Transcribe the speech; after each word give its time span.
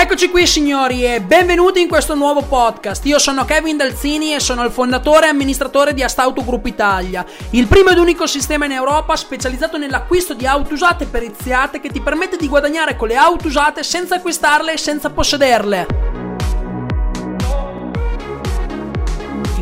Eccoci 0.00 0.30
qui 0.30 0.46
signori 0.46 1.04
e 1.04 1.20
benvenuti 1.20 1.80
in 1.80 1.88
questo 1.88 2.14
nuovo 2.14 2.42
podcast. 2.42 3.04
Io 3.06 3.18
sono 3.18 3.44
Kevin 3.44 3.76
Dalzini 3.76 4.32
e 4.32 4.38
sono 4.38 4.62
il 4.62 4.70
fondatore 4.70 5.26
e 5.26 5.30
amministratore 5.30 5.92
di 5.92 6.04
Astauto 6.04 6.44
Group 6.44 6.66
Italia, 6.66 7.26
il 7.50 7.66
primo 7.66 7.90
ed 7.90 7.98
unico 7.98 8.28
sistema 8.28 8.66
in 8.66 8.70
Europa 8.70 9.16
specializzato 9.16 9.76
nell'acquisto 9.76 10.34
di 10.34 10.46
auto 10.46 10.74
usate 10.74 11.06
periziate 11.06 11.80
che 11.80 11.88
ti 11.90 12.00
permette 12.00 12.36
di 12.36 12.46
guadagnare 12.46 12.94
con 12.94 13.08
le 13.08 13.16
auto 13.16 13.48
usate 13.48 13.82
senza 13.82 14.14
acquistarle 14.14 14.74
e 14.74 14.78
senza 14.78 15.10
possederle. 15.10 16.17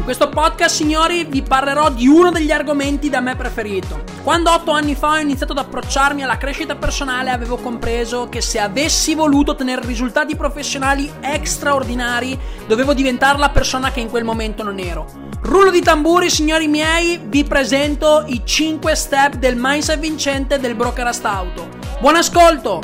Questo 0.06 0.28
podcast, 0.28 0.76
signori, 0.76 1.24
vi 1.24 1.42
parlerò 1.42 1.90
di 1.90 2.06
uno 2.06 2.30
degli 2.30 2.52
argomenti 2.52 3.10
da 3.10 3.18
me 3.18 3.34
preferito. 3.34 4.04
Quando 4.22 4.52
otto 4.52 4.70
anni 4.70 4.94
fa 4.94 5.14
ho 5.14 5.18
iniziato 5.18 5.50
ad 5.50 5.58
approcciarmi 5.58 6.22
alla 6.22 6.36
crescita 6.36 6.76
personale, 6.76 7.30
avevo 7.30 7.56
compreso 7.56 8.28
che 8.28 8.40
se 8.40 8.60
avessi 8.60 9.16
voluto 9.16 9.50
ottenere 9.50 9.84
risultati 9.84 10.36
professionali 10.36 11.10
straordinari, 11.42 12.38
dovevo 12.68 12.94
diventare 12.94 13.36
la 13.38 13.50
persona 13.50 13.90
che 13.90 13.98
in 13.98 14.08
quel 14.08 14.22
momento 14.22 14.62
non 14.62 14.78
ero. 14.78 15.06
Rullo 15.42 15.72
di 15.72 15.82
tamburi, 15.82 16.30
signori 16.30 16.68
miei, 16.68 17.20
vi 17.24 17.42
presento 17.42 18.22
i 18.28 18.42
5 18.44 18.94
step 18.94 19.34
del 19.34 19.56
mindset 19.56 19.98
vincente 19.98 20.60
del 20.60 20.76
broker 20.76 21.08
Astauto. 21.08 21.66
Buon 21.98 22.14
ascolto! 22.14 22.80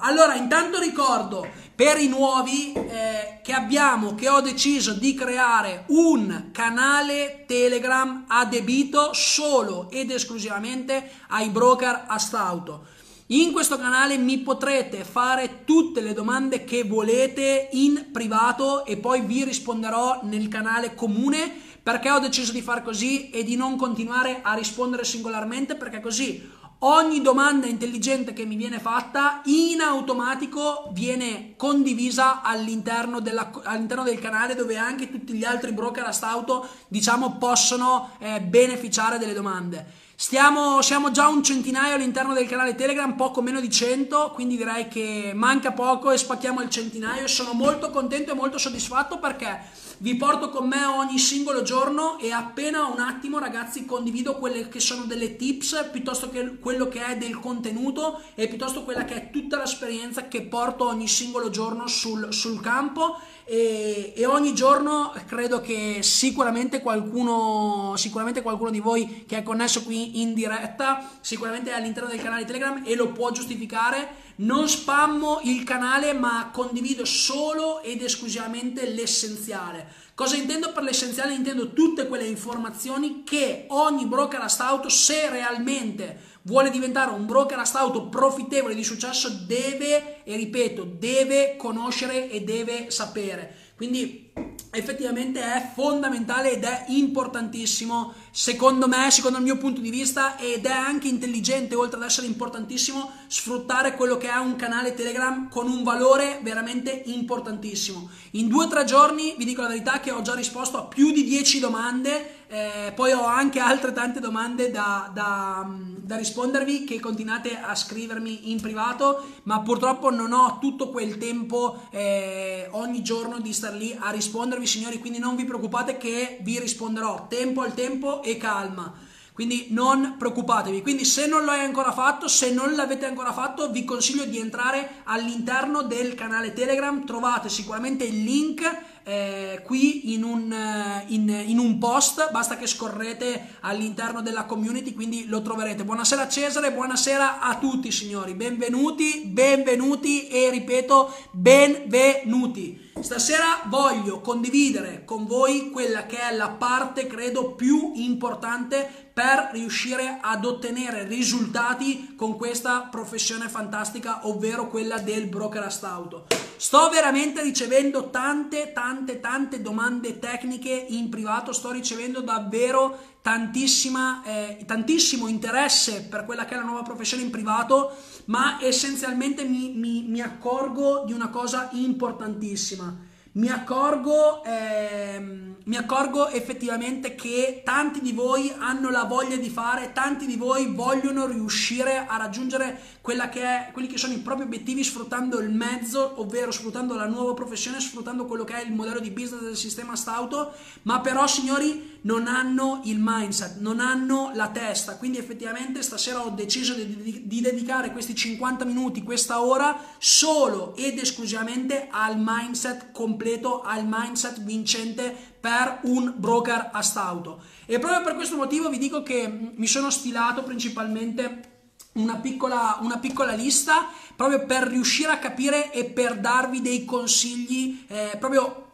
Allora, 0.00 0.34
intanto 0.34 0.80
ricordo 0.80 1.46
per 1.74 1.98
i 1.98 2.08
nuovi 2.08 2.72
eh, 2.72 3.40
che 3.42 3.52
abbiamo, 3.52 4.14
che 4.14 4.28
ho 4.28 4.40
deciso 4.40 4.92
di 4.92 5.14
creare 5.14 5.84
un 5.88 6.50
canale 6.52 7.44
Telegram 7.46 8.24
adebito 8.28 9.12
solo 9.14 9.90
ed 9.90 10.10
esclusivamente 10.10 11.10
ai 11.28 11.48
broker 11.48 12.04
Astauto. 12.06 12.86
In 13.26 13.52
questo 13.52 13.78
canale 13.78 14.18
mi 14.18 14.38
potrete 14.40 15.04
fare 15.04 15.64
tutte 15.64 16.02
le 16.02 16.12
domande 16.12 16.64
che 16.64 16.84
volete 16.84 17.68
in 17.72 18.08
privato 18.12 18.84
e 18.84 18.98
poi 18.98 19.22
vi 19.22 19.44
risponderò 19.44 20.20
nel 20.24 20.48
canale 20.48 20.94
comune 20.94 21.50
perché 21.82 22.10
ho 22.10 22.18
deciso 22.18 22.52
di 22.52 22.60
far 22.60 22.82
così 22.82 23.30
e 23.30 23.42
di 23.42 23.56
non 23.56 23.76
continuare 23.76 24.40
a 24.42 24.52
rispondere 24.52 25.04
singolarmente 25.04 25.76
perché 25.76 26.00
così 26.00 26.60
ogni 26.84 27.20
domanda 27.20 27.66
intelligente 27.66 28.32
che 28.32 28.44
mi 28.44 28.56
viene 28.56 28.78
fatta 28.78 29.40
in 29.44 29.80
automatico 29.80 30.88
viene 30.92 31.54
condivisa 31.56 32.42
all'interno, 32.42 33.20
della, 33.20 33.50
all'interno 33.64 34.04
del 34.04 34.18
canale 34.18 34.54
dove 34.54 34.76
anche 34.76 35.10
tutti 35.10 35.32
gli 35.34 35.44
altri 35.44 35.72
broker 35.72 36.04
a 36.04 36.12
stauto 36.12 36.66
diciamo 36.88 37.36
possono 37.36 38.10
eh, 38.18 38.40
beneficiare 38.40 39.18
delle 39.18 39.34
domande. 39.34 40.00
Stiamo, 40.14 40.80
siamo 40.82 41.10
già 41.10 41.26
un 41.26 41.42
centinaio 41.42 41.94
all'interno 41.96 42.32
del 42.32 42.46
canale 42.46 42.76
Telegram, 42.76 43.14
poco 43.14 43.42
meno 43.42 43.60
di 43.60 43.68
100, 43.68 44.30
quindi 44.34 44.56
direi 44.56 44.86
che 44.86 45.32
manca 45.34 45.72
poco 45.72 46.12
e 46.12 46.16
spacchiamo 46.16 46.62
il 46.62 46.70
centinaio. 46.70 47.26
Sono 47.26 47.54
molto 47.54 47.90
contento 47.90 48.30
e 48.30 48.34
molto 48.36 48.56
soddisfatto 48.56 49.18
perché 49.18 49.60
vi 50.02 50.16
porto 50.16 50.50
con 50.50 50.66
me 50.66 50.84
ogni 50.84 51.16
singolo 51.16 51.62
giorno 51.62 52.18
e 52.18 52.32
appena 52.32 52.86
un 52.86 52.98
attimo 52.98 53.38
ragazzi 53.38 53.84
condivido 53.84 54.34
quelle 54.34 54.68
che 54.68 54.80
sono 54.80 55.04
delle 55.04 55.36
tips 55.36 55.90
piuttosto 55.92 56.28
che 56.28 56.58
quello 56.58 56.88
che 56.88 57.06
è 57.06 57.16
del 57.16 57.38
contenuto 57.38 58.20
e 58.34 58.48
piuttosto 58.48 58.82
quella 58.82 59.04
che 59.04 59.14
è 59.14 59.30
tutta 59.30 59.58
l'esperienza 59.58 60.26
che 60.26 60.42
porto 60.42 60.88
ogni 60.88 61.06
singolo 61.06 61.50
giorno 61.50 61.86
sul, 61.86 62.32
sul 62.32 62.60
campo. 62.60 63.20
E, 63.44 64.12
e, 64.16 64.26
ogni 64.26 64.54
giorno 64.54 65.12
credo 65.26 65.60
che 65.60 65.98
sicuramente 66.02 66.80
qualcuno, 66.80 67.94
sicuramente 67.96 68.40
qualcuno 68.40 68.70
di 68.70 68.78
voi 68.80 69.24
che 69.26 69.38
è 69.38 69.42
connesso 69.42 69.82
qui 69.82 70.20
in 70.20 70.32
diretta 70.32 71.10
sicuramente 71.20 71.70
è 71.70 71.74
all'interno 71.74 72.08
del 72.08 72.22
canale 72.22 72.44
Telegram 72.44 72.82
e 72.84 72.94
lo 72.94 73.10
può 73.10 73.30
giustificare 73.32 74.30
non 74.36 74.68
spammo 74.68 75.40
il 75.44 75.64
canale 75.64 76.12
ma 76.12 76.50
condivido 76.52 77.04
solo 77.04 77.82
ed 77.82 78.02
esclusivamente 78.02 78.88
l'essenziale. 78.88 80.00
Cosa 80.14 80.36
intendo 80.36 80.72
per 80.72 80.82
l'essenziale? 80.82 81.34
Intendo 81.34 81.72
tutte 81.72 82.06
quelle 82.06 82.26
informazioni 82.26 83.22
che 83.24 83.64
ogni 83.68 84.06
broker 84.06 84.40
astauto, 84.40 84.88
se 84.88 85.28
realmente 85.30 86.30
vuole 86.42 86.70
diventare 86.70 87.12
un 87.12 87.26
broker 87.26 87.58
astauto 87.58 88.08
profittevole 88.08 88.74
di 88.74 88.84
successo, 88.84 89.28
deve, 89.46 90.22
e 90.24 90.36
ripeto, 90.36 90.84
deve 90.84 91.56
conoscere 91.56 92.30
e 92.30 92.42
deve 92.42 92.90
sapere. 92.90 93.56
Quindi 93.76 94.32
effettivamente 94.70 95.40
è 95.40 95.70
fondamentale 95.74 96.52
ed 96.52 96.64
è 96.64 96.84
importantissimo 96.88 98.14
secondo 98.30 98.88
me, 98.88 99.10
secondo 99.10 99.38
il 99.38 99.44
mio 99.44 99.58
punto 99.58 99.80
di 99.80 99.90
vista 99.90 100.38
ed 100.38 100.64
è 100.64 100.70
anche 100.70 101.08
intelligente 101.08 101.74
oltre 101.74 101.98
ad 101.98 102.06
essere 102.06 102.26
importantissimo 102.26 103.10
sfruttare 103.26 103.94
quello 103.94 104.16
che 104.16 104.30
è 104.30 104.36
un 104.36 104.56
canale 104.56 104.94
Telegram 104.94 105.48
con 105.48 105.70
un 105.70 105.82
valore 105.82 106.40
veramente 106.42 107.02
importantissimo. 107.06 108.08
In 108.32 108.48
due 108.48 108.64
o 108.64 108.68
tre 108.68 108.84
giorni 108.84 109.34
vi 109.36 109.44
dico 109.44 109.62
la 109.62 109.68
verità 109.68 110.00
che 110.00 110.10
ho 110.10 110.22
già 110.22 110.34
risposto 110.34 110.78
a 110.78 110.84
più 110.84 111.12
di 111.12 111.24
10 111.24 111.60
domande 111.60 112.41
eh, 112.52 112.92
poi 112.92 113.12
ho 113.12 113.24
anche 113.24 113.60
altre 113.60 113.94
tante 113.94 114.20
domande 114.20 114.70
da, 114.70 115.10
da, 115.10 115.66
da, 115.66 116.16
rispondervi 116.18 116.84
che 116.84 117.00
continuate 117.00 117.58
a 117.58 117.74
scrivermi 117.74 118.50
in 118.50 118.60
privato, 118.60 119.24
ma 119.44 119.62
purtroppo 119.62 120.10
non 120.10 120.34
ho 120.34 120.58
tutto 120.60 120.90
quel 120.90 121.16
tempo 121.16 121.88
eh, 121.88 122.68
ogni 122.72 123.02
giorno 123.02 123.40
di 123.40 123.54
star 123.54 123.72
lì 123.72 123.96
a 123.98 124.10
rispondervi, 124.10 124.66
signori. 124.66 124.98
Quindi 124.98 125.18
non 125.18 125.34
vi 125.34 125.46
preoccupate 125.46 125.96
che 125.96 126.40
vi 126.42 126.58
risponderò 126.58 127.26
tempo 127.26 127.62
al 127.62 127.72
tempo 127.72 128.22
e 128.22 128.36
calma. 128.36 128.92
Quindi 129.32 129.68
non 129.70 130.16
preoccupatevi. 130.18 130.82
Quindi 130.82 131.06
se 131.06 131.26
non 131.26 131.46
l'hai 131.46 131.64
ancora 131.64 131.90
fatto, 131.90 132.28
se 132.28 132.52
non 132.52 132.74
l'avete 132.74 133.06
ancora 133.06 133.32
fatto, 133.32 133.70
vi 133.70 133.82
consiglio 133.86 134.26
di 134.26 134.38
entrare 134.38 135.00
all'interno 135.04 135.80
del 135.80 136.14
canale 136.14 136.52
Telegram. 136.52 137.06
Trovate 137.06 137.48
sicuramente 137.48 138.04
il 138.04 138.22
link 138.22 138.60
eh, 139.04 139.62
qui 139.64 140.12
in 140.14 140.22
un, 140.22 140.52
eh, 140.52 141.04
in, 141.08 141.28
in 141.46 141.58
un, 141.58 141.78
post, 141.78 142.30
basta 142.30 142.56
che 142.56 142.66
scorrete 142.66 143.56
all'interno 143.60 144.22
della 144.22 144.44
community, 144.44 144.92
quindi 144.94 145.26
lo 145.26 145.42
troverete. 145.42 145.84
Buonasera 145.84 146.28
Cesare, 146.28 146.72
buonasera 146.72 147.40
a 147.40 147.56
tutti 147.56 147.90
signori, 147.90 148.34
benvenuti, 148.34 149.22
benvenuti 149.26 150.28
e 150.28 150.50
ripeto, 150.50 151.14
benvenuti. 151.32 152.90
Stasera 153.00 153.62
voglio 153.66 154.20
condividere 154.20 155.02
con 155.04 155.26
voi 155.26 155.70
quella 155.70 156.06
che 156.06 156.20
è 156.20 156.36
la 156.36 156.50
parte, 156.50 157.06
credo, 157.06 157.52
più 157.54 157.92
importante 157.96 158.88
per 159.12 159.50
riuscire 159.52 160.18
ad 160.20 160.44
ottenere 160.44 161.04
risultati 161.04 162.14
con 162.16 162.36
questa 162.36 162.88
professione 162.90 163.48
fantastica, 163.48 164.26
ovvero 164.28 164.68
quella 164.68 164.98
del 164.98 165.26
broker 165.26 165.76
auto. 165.82 166.26
Sto 166.62 166.88
veramente 166.90 167.42
ricevendo 167.42 168.10
tante, 168.10 168.70
tante, 168.72 169.18
tante 169.18 169.60
domande 169.60 170.20
tecniche 170.20 170.70
in 170.70 171.08
privato, 171.08 171.52
sto 171.52 171.72
ricevendo 171.72 172.20
davvero 172.20 172.96
eh, 173.20 174.62
tantissimo 174.64 175.26
interesse 175.26 176.02
per 176.02 176.24
quella 176.24 176.44
che 176.44 176.54
è 176.54 176.58
la 176.58 176.62
nuova 176.62 176.82
professione 176.82 177.24
in 177.24 177.30
privato, 177.30 177.96
ma 178.26 178.58
essenzialmente 178.62 179.42
mi, 179.42 179.72
mi, 179.74 180.04
mi 180.06 180.20
accorgo 180.20 181.02
di 181.04 181.12
una 181.12 181.30
cosa 181.30 181.68
importantissima 181.72 183.10
mi 183.32 183.48
accorgo, 183.48 184.44
ehm, 184.44 185.56
mi 185.64 185.76
accorgo 185.76 186.28
effettivamente 186.28 187.14
che 187.14 187.62
tanti 187.64 188.00
di 188.00 188.12
voi 188.12 188.52
hanno 188.58 188.90
la 188.90 189.04
voglia 189.04 189.36
di 189.36 189.48
fare, 189.48 189.92
tanti 189.92 190.26
di 190.26 190.36
voi 190.36 190.74
vogliono 190.74 191.26
riuscire 191.26 192.04
a 192.06 192.16
raggiungere 192.18 192.78
che 193.02 193.42
è, 193.42 193.70
quelli 193.72 193.88
che 193.88 193.96
sono 193.96 194.12
i 194.12 194.18
propri 194.18 194.44
obiettivi 194.44 194.84
sfruttando 194.84 195.38
il 195.38 195.50
mezzo, 195.50 196.20
ovvero 196.20 196.50
sfruttando 196.50 196.94
la 196.94 197.06
nuova 197.06 197.32
professione, 197.32 197.80
sfruttando 197.80 198.26
quello 198.26 198.44
che 198.44 198.54
è 198.54 198.64
il 198.66 198.72
modello 198.72 199.00
di 199.00 199.10
business 199.10 199.42
del 199.42 199.56
sistema 199.56 199.96
Stauto, 199.96 200.52
ma 200.82 201.00
però 201.00 201.26
signori 201.26 201.91
non 202.02 202.26
hanno 202.26 202.80
il 202.84 202.98
mindset, 203.00 203.58
non 203.58 203.80
hanno 203.80 204.30
la 204.34 204.48
testa, 204.48 204.96
quindi 204.96 205.18
effettivamente 205.18 205.82
stasera 205.82 206.24
ho 206.24 206.30
deciso 206.30 206.74
di, 206.74 207.22
di 207.26 207.40
dedicare 207.40 207.92
questi 207.92 208.14
50 208.14 208.64
minuti, 208.64 209.02
questa 209.02 209.42
ora, 209.42 209.78
solo 209.98 210.74
ed 210.76 210.98
esclusivamente 210.98 211.88
al 211.90 212.14
mindset 212.18 212.92
completo, 212.92 213.62
al 213.62 213.84
mindset 213.86 214.42
vincente 214.42 215.14
per 215.40 215.80
un 215.82 216.12
broker 216.16 216.70
a 216.72 216.82
stauto. 216.82 217.42
E 217.66 217.78
proprio 217.78 218.02
per 218.02 218.14
questo 218.14 218.36
motivo 218.36 218.68
vi 218.68 218.78
dico 218.78 219.02
che 219.02 219.52
mi 219.54 219.66
sono 219.66 219.90
stilato 219.90 220.42
principalmente 220.42 221.50
una 221.94 222.16
piccola, 222.16 222.78
una 222.80 222.98
piccola, 222.98 223.32
lista 223.32 223.88
proprio 224.16 224.46
per 224.46 224.62
riuscire 224.62 225.10
a 225.10 225.18
capire 225.18 225.72
e 225.72 225.84
per 225.84 226.18
darvi 226.18 226.62
dei 226.62 226.84
consigli 226.84 227.84
eh, 227.86 228.16
proprio 228.18 228.71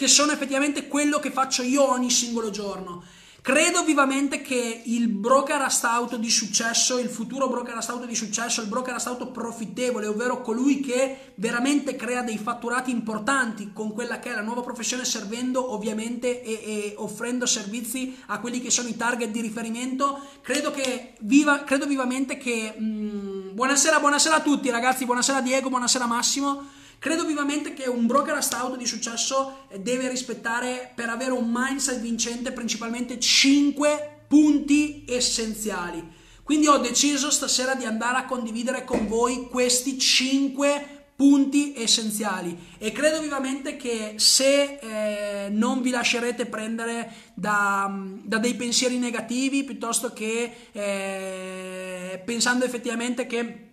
che 0.00 0.08
sono 0.08 0.32
effettivamente 0.32 0.88
quello 0.88 1.18
che 1.18 1.30
faccio 1.30 1.60
io 1.60 1.86
ogni 1.86 2.08
singolo 2.08 2.48
giorno. 2.48 3.02
Credo 3.42 3.84
vivamente 3.84 4.40
che 4.40 4.80
il 4.82 5.08
broker 5.08 5.60
astauto 5.60 6.16
di 6.16 6.30
successo, 6.30 6.98
il 6.98 7.10
futuro 7.10 7.50
broker 7.50 7.76
astauto 7.76 8.06
di 8.06 8.14
successo, 8.14 8.62
il 8.62 8.68
broker 8.68 8.94
astauto 8.94 9.26
profittevole, 9.30 10.06
ovvero 10.06 10.40
colui 10.40 10.80
che 10.80 11.32
veramente 11.34 11.96
crea 11.96 12.22
dei 12.22 12.38
fatturati 12.38 12.90
importanti 12.90 13.72
con 13.74 13.92
quella 13.92 14.20
che 14.20 14.30
è 14.30 14.34
la 14.34 14.40
nuova 14.40 14.62
professione, 14.62 15.04
servendo 15.04 15.70
ovviamente 15.74 16.42
e, 16.42 16.52
e 16.64 16.94
offrendo 16.96 17.44
servizi 17.44 18.16
a 18.28 18.38
quelli 18.40 18.62
che 18.62 18.70
sono 18.70 18.88
i 18.88 18.96
target 18.96 19.28
di 19.28 19.42
riferimento, 19.42 20.18
credo, 20.40 20.70
che 20.70 21.12
viva, 21.20 21.62
credo 21.64 21.84
vivamente 21.84 22.38
che... 22.38 22.74
Mh, 22.74 23.52
buonasera, 23.52 24.00
buonasera 24.00 24.36
a 24.36 24.40
tutti 24.40 24.70
ragazzi, 24.70 25.04
buonasera 25.04 25.42
Diego, 25.42 25.68
buonasera 25.68 26.06
Massimo. 26.06 26.78
Credo 27.00 27.24
vivamente 27.24 27.72
che 27.72 27.88
un 27.88 28.06
broker 28.06 28.34
a 28.34 28.42
di 28.76 28.84
successo 28.84 29.66
deve 29.80 30.10
rispettare 30.10 30.92
per 30.94 31.08
avere 31.08 31.30
un 31.30 31.50
mindset 31.50 31.98
vincente 31.98 32.52
principalmente 32.52 33.18
5 33.18 34.24
punti 34.28 35.06
essenziali. 35.08 36.06
Quindi 36.42 36.66
ho 36.66 36.76
deciso 36.76 37.30
stasera 37.30 37.74
di 37.74 37.86
andare 37.86 38.18
a 38.18 38.26
condividere 38.26 38.84
con 38.84 39.06
voi 39.06 39.48
questi 39.48 39.98
5 39.98 41.04
punti 41.16 41.72
essenziali 41.74 42.54
e 42.76 42.92
credo 42.92 43.22
vivamente 43.22 43.76
che 43.76 44.14
se 44.16 44.78
eh, 44.78 45.48
non 45.48 45.80
vi 45.80 45.88
lascerete 45.88 46.44
prendere 46.44 47.12
da, 47.32 47.90
da, 48.24 48.36
dei 48.36 48.54
pensieri 48.54 48.98
negativi 48.98 49.64
piuttosto 49.64 50.12
che 50.12 50.68
eh, 50.72 52.22
pensando 52.26 52.66
effettivamente 52.66 53.26
che 53.26 53.69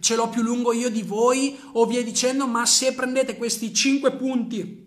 ce 0.00 0.16
l'ho 0.16 0.28
più 0.28 0.42
lungo 0.42 0.72
io 0.72 0.90
di 0.90 1.02
voi 1.02 1.58
o 1.72 1.86
via 1.86 2.02
dicendo, 2.02 2.46
ma 2.46 2.64
se 2.66 2.92
prendete 2.94 3.36
questi 3.36 3.72
5 3.72 4.12
punti 4.12 4.86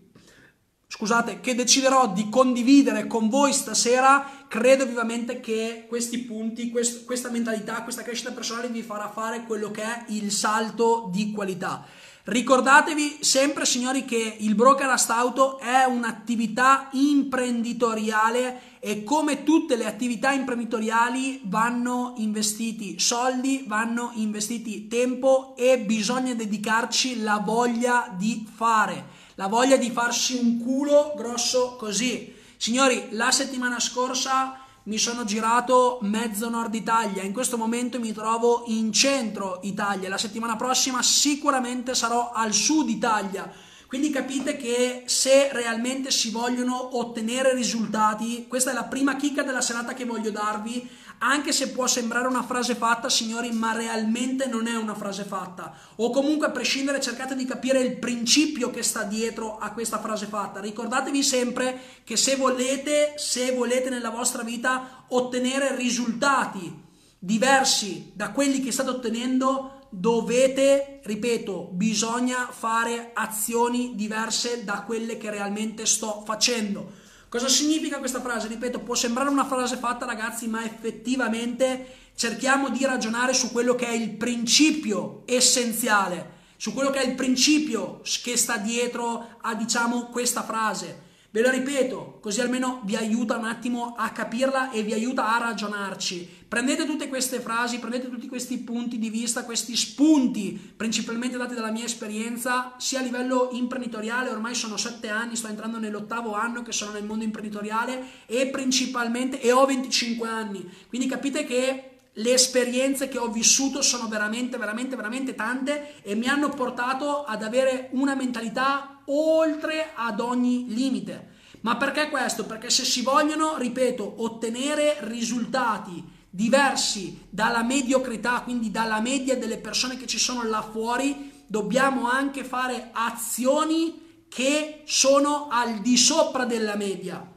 scusate, 0.91 1.39
che 1.39 1.55
deciderò 1.55 2.11
di 2.11 2.27
condividere 2.29 3.07
con 3.07 3.29
voi 3.29 3.53
stasera, 3.53 4.45
credo 4.49 4.85
vivamente 4.85 5.39
che 5.39 5.85
questi 5.87 6.19
punti, 6.19 6.69
quest, 6.69 7.05
questa 7.05 7.29
mentalità, 7.29 7.83
questa 7.83 8.01
crescita 8.01 8.33
personale 8.33 8.67
vi 8.67 8.81
farà 8.81 9.09
fare 9.09 9.45
quello 9.45 9.71
che 9.71 9.83
è 9.83 10.03
il 10.09 10.31
salto 10.31 11.09
di 11.09 11.31
qualità. 11.31 11.85
Ricordatevi 12.23 13.17
sempre, 13.21 13.65
signori, 13.65 14.05
che 14.05 14.35
il 14.39 14.53
brokerast 14.53 15.09
auto 15.09 15.57
è 15.57 15.85
un'attività 15.85 16.89
imprenditoriale 16.91 18.77
e 18.79 19.03
come 19.03 19.43
tutte 19.43 19.75
le 19.75 19.87
attività 19.87 20.31
imprenditoriali 20.31 21.41
vanno 21.45 22.13
investiti. 22.17 22.99
Soldi, 22.99 23.63
vanno 23.65 24.11
investiti. 24.15 24.87
Tempo 24.87 25.55
e 25.57 25.79
bisogna 25.79 26.35
dedicarci 26.35 27.21
la 27.21 27.41
voglia 27.43 28.13
di 28.15 28.47
fare, 28.53 29.05
la 29.35 29.47
voglia 29.47 29.77
di 29.77 29.89
farsi 29.89 30.37
un 30.37 30.59
culo 30.59 31.13
grosso 31.17 31.75
così. 31.75 32.35
Signori, 32.55 33.07
la 33.11 33.31
settimana 33.31 33.79
scorsa 33.79 34.60
mi 34.83 34.97
sono 34.97 35.25
girato 35.25 35.99
mezzo 36.01 36.49
nord 36.49 36.73
Italia, 36.73 37.21
in 37.21 37.33
questo 37.33 37.57
momento 37.57 37.99
mi 37.99 38.13
trovo 38.13 38.63
in 38.67 38.91
centro 38.91 39.59
Italia, 39.61 40.09
la 40.09 40.17
settimana 40.17 40.55
prossima 40.55 41.03
sicuramente 41.03 41.93
sarò 41.93 42.31
al 42.31 42.51
sud 42.51 42.89
Italia. 42.89 43.51
Quindi 43.85 44.09
capite 44.09 44.55
che 44.55 45.03
se 45.05 45.49
realmente 45.51 46.11
si 46.11 46.31
vogliono 46.31 46.97
ottenere 46.97 47.53
risultati, 47.53 48.45
questa 48.47 48.71
è 48.71 48.73
la 48.73 48.85
prima 48.85 49.17
chicca 49.17 49.43
della 49.43 49.59
serata 49.59 49.93
che 49.93 50.05
voglio 50.05 50.31
darvi, 50.31 50.87
anche 51.23 51.51
se 51.51 51.69
può 51.69 51.85
sembrare 51.85 52.27
una 52.27 52.43
frase 52.43 52.73
fatta, 52.73 53.07
signori, 53.07 53.51
ma 53.51 53.73
realmente 53.73 54.47
non 54.47 54.65
è 54.65 54.75
una 54.75 54.95
frase 54.95 55.23
fatta. 55.23 55.71
O 55.97 56.09
comunque 56.09 56.47
a 56.47 56.51
prescindere 56.51 56.99
cercate 56.99 57.35
di 57.35 57.45
capire 57.45 57.79
il 57.79 57.97
principio 57.97 58.71
che 58.71 58.81
sta 58.81 59.03
dietro 59.03 59.59
a 59.59 59.71
questa 59.71 59.99
frase 59.99 60.25
fatta. 60.25 60.59
Ricordatevi 60.59 61.21
sempre 61.21 61.79
che 62.03 62.17
se 62.17 62.35
volete, 62.35 63.13
se 63.17 63.51
volete 63.51 63.89
nella 63.89 64.09
vostra 64.09 64.41
vita 64.41 65.05
ottenere 65.09 65.75
risultati 65.75 66.89
diversi 67.19 68.11
da 68.15 68.31
quelli 68.31 68.59
che 68.59 68.71
state 68.71 68.89
ottenendo, 68.89 69.87
dovete, 69.91 71.01
ripeto, 71.03 71.69
bisogna 71.71 72.47
fare 72.49 73.11
azioni 73.13 73.91
diverse 73.93 74.63
da 74.63 74.81
quelle 74.81 75.17
che 75.17 75.29
realmente 75.29 75.85
sto 75.85 76.23
facendo. 76.25 77.00
Cosa 77.31 77.47
significa 77.47 77.99
questa 77.99 78.19
frase? 78.19 78.49
Ripeto, 78.49 78.81
può 78.81 78.93
sembrare 78.93 79.29
una 79.29 79.45
frase 79.45 79.77
fatta 79.77 80.05
ragazzi, 80.05 80.49
ma 80.49 80.65
effettivamente 80.65 82.09
cerchiamo 82.13 82.67
di 82.67 82.83
ragionare 82.83 83.31
su 83.31 83.53
quello 83.53 83.73
che 83.73 83.87
è 83.87 83.93
il 83.93 84.09
principio 84.17 85.23
essenziale, 85.25 86.39
su 86.57 86.73
quello 86.73 86.89
che 86.89 86.99
è 86.99 87.07
il 87.07 87.15
principio 87.15 88.01
che 88.21 88.35
sta 88.35 88.57
dietro 88.57 89.37
a 89.39 89.55
diciamo 89.55 90.07
questa 90.07 90.43
frase. 90.43 91.03
Ve 91.33 91.39
lo 91.39 91.49
ripeto, 91.49 92.19
così 92.19 92.41
almeno 92.41 92.81
vi 92.83 92.97
aiuta 92.97 93.37
un 93.37 93.45
attimo 93.45 93.95
a 93.97 94.09
capirla 94.09 94.69
e 94.69 94.83
vi 94.83 94.91
aiuta 94.91 95.33
a 95.33 95.39
ragionarci. 95.39 96.39
Prendete 96.45 96.85
tutte 96.85 97.07
queste 97.07 97.39
frasi, 97.39 97.79
prendete 97.79 98.09
tutti 98.09 98.27
questi 98.27 98.57
punti 98.57 98.99
di 98.99 99.09
vista, 99.09 99.45
questi 99.45 99.77
spunti, 99.77 100.73
principalmente 100.75 101.37
dati 101.37 101.53
dalla 101.53 101.71
mia 101.71 101.85
esperienza, 101.85 102.73
sia 102.77 102.99
a 102.99 103.03
livello 103.03 103.47
imprenditoriale, 103.53 104.29
ormai 104.29 104.53
sono 104.53 104.75
sette 104.75 105.07
anni, 105.07 105.37
sto 105.37 105.47
entrando 105.47 105.79
nell'ottavo 105.79 106.33
anno 106.33 106.63
che 106.63 106.73
sono 106.73 106.91
nel 106.91 107.05
mondo 107.05 107.23
imprenditoriale 107.23 108.25
e 108.25 108.47
principalmente, 108.47 109.39
e 109.39 109.53
ho 109.53 109.65
25 109.65 110.27
anni. 110.27 110.69
Quindi 110.89 111.07
capite 111.07 111.45
che 111.45 111.90
le 112.13 112.33
esperienze 112.33 113.07
che 113.07 113.17
ho 113.17 113.29
vissuto 113.29 113.81
sono 113.81 114.07
veramente, 114.07 114.57
veramente, 114.57 114.95
veramente 114.95 115.35
tante 115.35 116.01
e 116.01 116.15
mi 116.15 116.27
hanno 116.27 116.49
portato 116.49 117.23
ad 117.23 117.41
avere 117.43 117.89
una 117.91 118.15
mentalità 118.15 119.01
oltre 119.05 119.91
ad 119.95 120.19
ogni 120.19 120.65
limite. 120.67 121.29
Ma 121.61 121.77
perché 121.77 122.09
questo? 122.09 122.45
Perché 122.45 122.69
se 122.69 122.83
si 122.83 123.01
vogliono, 123.01 123.57
ripeto, 123.57 124.23
ottenere 124.23 124.97
risultati 125.01 126.19
diversi 126.29 127.27
dalla 127.29 127.61
mediocrità, 127.61 128.41
quindi 128.41 128.71
dalla 128.71 128.99
media 128.99 129.37
delle 129.37 129.57
persone 129.57 129.97
che 129.97 130.07
ci 130.07 130.17
sono 130.17 130.43
là 130.43 130.61
fuori, 130.61 131.43
dobbiamo 131.45 132.09
anche 132.09 132.43
fare 132.43 132.89
azioni 132.93 134.25
che 134.29 134.83
sono 134.85 135.49
al 135.49 135.79
di 135.79 135.97
sopra 135.97 136.45
della 136.45 136.75
media. 136.75 137.30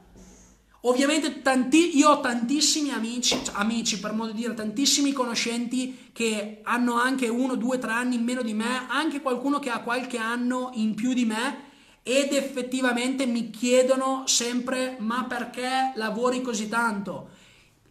Ovviamente 0.86 1.40
tanti, 1.40 1.96
io 1.96 2.10
ho 2.10 2.20
tantissimi 2.20 2.90
amici, 2.90 3.40
cioè 3.42 3.54
amici 3.56 4.00
per 4.00 4.12
modo 4.12 4.32
di 4.32 4.42
dire, 4.42 4.52
tantissimi 4.52 5.12
conoscenti 5.12 6.10
che 6.12 6.60
hanno 6.62 7.00
anche 7.00 7.28
uno, 7.28 7.54
due, 7.54 7.78
tre 7.78 7.92
anni 7.92 8.16
in 8.16 8.22
meno 8.22 8.42
di 8.42 8.52
me, 8.52 8.84
anche 8.88 9.22
qualcuno 9.22 9.58
che 9.58 9.70
ha 9.70 9.80
qualche 9.80 10.18
anno 10.18 10.72
in 10.74 10.94
più 10.94 11.14
di 11.14 11.24
me 11.24 11.72
ed 12.02 12.34
effettivamente 12.34 13.24
mi 13.24 13.48
chiedono 13.48 14.24
sempre 14.26 14.96
ma 14.98 15.24
perché 15.24 15.92
lavori 15.94 16.42
così 16.42 16.68
tanto? 16.68 17.30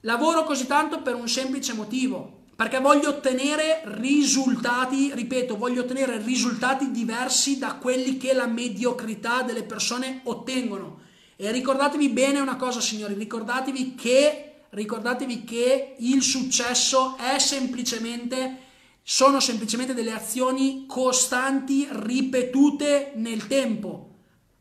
Lavoro 0.02 0.44
così 0.44 0.68
tanto 0.68 1.02
per 1.02 1.16
un 1.16 1.28
semplice 1.28 1.74
motivo, 1.74 2.42
perché 2.56 2.80
voglio 2.80 3.10
ottenere 3.10 3.82
risultati, 3.86 5.12
ripeto, 5.16 5.58
voglio 5.58 5.82
ottenere 5.82 6.22
risultati 6.22 6.92
diversi 6.92 7.58
da 7.58 7.74
quelli 7.74 8.18
che 8.18 8.34
la 8.34 8.46
mediocrità 8.46 9.42
delle 9.42 9.64
persone 9.64 10.22
ottengono. 10.26 11.03
E 11.44 11.52
ricordatevi 11.52 12.08
bene 12.08 12.40
una 12.40 12.56
cosa, 12.56 12.80
signori, 12.80 13.16
ricordatevi 13.16 13.96
che, 13.96 14.62
ricordatevi 14.70 15.44
che 15.44 15.96
il 15.98 16.22
successo 16.24 17.18
è 17.18 17.38
semplicemente, 17.38 18.60
sono 19.04 19.42
semplicemente 19.42 19.94
delle 19.94 20.14
azioni 20.14 20.86
costanti, 20.88 21.86
ripetute 21.92 23.12
nel 23.16 23.46
tempo. 23.48 24.12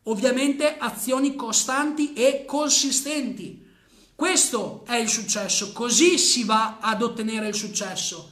Ovviamente 0.07 0.77
azioni 0.77 1.37
costanti 1.37 2.15
e 2.15 2.45
consistenti. 2.45 3.65
Questo 4.17 4.83
è 4.85 4.97
il 4.97 5.09
successo, 5.09 5.71
così 5.71 6.19
si 6.19 6.43
va 6.43 6.79
ad 6.81 7.01
ottenere 7.01 7.47
il 7.47 7.55
successo. 7.55 8.32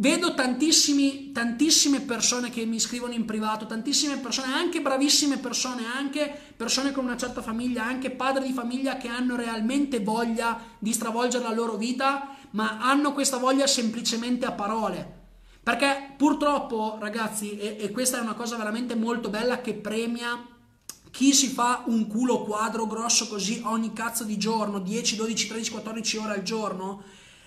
Vedo 0.00 0.32
tantissime 0.32 2.00
persone 2.06 2.50
che 2.50 2.64
mi 2.64 2.78
scrivono 2.78 3.14
in 3.14 3.24
privato, 3.24 3.66
tantissime 3.66 4.18
persone, 4.18 4.52
anche 4.52 4.80
bravissime 4.80 5.38
persone, 5.38 5.86
anche 5.92 6.52
persone 6.56 6.92
con 6.92 7.02
una 7.02 7.16
certa 7.16 7.42
famiglia, 7.42 7.84
anche 7.84 8.10
padri 8.10 8.46
di 8.46 8.52
famiglia 8.52 8.96
che 8.96 9.08
hanno 9.08 9.34
realmente 9.34 9.98
voglia 9.98 10.56
di 10.78 10.92
stravolgere 10.92 11.42
la 11.42 11.52
loro 11.52 11.76
vita, 11.76 12.36
ma 12.50 12.78
hanno 12.78 13.12
questa 13.12 13.38
voglia 13.38 13.66
semplicemente 13.66 14.46
a 14.46 14.52
parole. 14.52 15.16
Perché 15.64 16.14
purtroppo, 16.16 16.98
ragazzi, 17.00 17.58
e, 17.58 17.78
e 17.80 17.90
questa 17.90 18.18
è 18.18 18.20
una 18.20 18.34
cosa 18.34 18.56
veramente 18.56 18.94
molto 18.94 19.30
bella 19.30 19.60
che 19.60 19.74
premia 19.74 20.46
chi 21.10 21.32
si 21.32 21.48
fa 21.48 21.82
un 21.86 22.06
culo 22.06 22.42
quadro 22.44 22.86
grosso 22.86 23.26
così 23.26 23.62
ogni 23.64 23.92
cazzo 23.92 24.22
di 24.22 24.38
giorno, 24.38 24.78
10, 24.78 25.16
12, 25.16 25.48
13, 25.48 25.70
14 25.72 26.16
ore 26.18 26.34
al 26.34 26.42
giorno, 26.42 27.02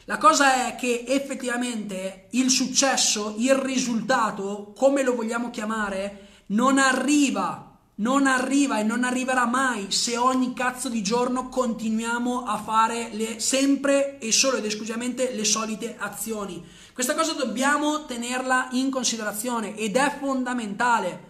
la 0.06 0.18
cosa 0.18 0.68
è 0.68 0.76
che 0.76 1.04
effettivamente 1.08 2.28
il 2.32 2.50
successo, 2.50 3.36
il 3.38 3.54
risultato, 3.54 4.74
come 4.76 5.04
lo 5.04 5.16
vogliamo 5.16 5.52
chiamare, 5.52 6.28
non 6.48 6.80
arriva, 6.80 7.78
non 7.96 8.26
arriva 8.26 8.80
e 8.80 8.84
non 8.84 9.04
arriverà 9.04 9.46
mai 9.46 9.92
se 9.92 10.18
ogni 10.18 10.54
cazzo 10.54 10.90
di 10.90 11.04
giorno 11.04 11.50
continuiamo 11.50 12.46
a 12.46 12.58
fare 12.58 13.10
le, 13.12 13.40
sempre 13.40 14.18
e 14.18 14.32
solo 14.32 14.58
ed 14.58 14.66
esclusivamente 14.66 15.34
le 15.34 15.46
solite 15.46 15.96
azioni. 16.00 16.66
Questa 16.94 17.14
cosa 17.14 17.34
dobbiamo 17.34 18.06
tenerla 18.06 18.70
in 18.72 18.90
considerazione 18.90 19.76
ed 19.76 19.96
è 19.96 20.18
fondamentale. 20.20 21.30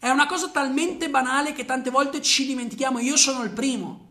È 0.00 0.08
una 0.08 0.26
cosa 0.26 0.48
talmente 0.48 1.08
banale 1.08 1.52
che 1.52 1.64
tante 1.64 1.90
volte 1.90 2.20
ci 2.20 2.46
dimentichiamo, 2.46 2.98
io 2.98 3.16
sono 3.16 3.44
il 3.44 3.50
primo. 3.50 4.07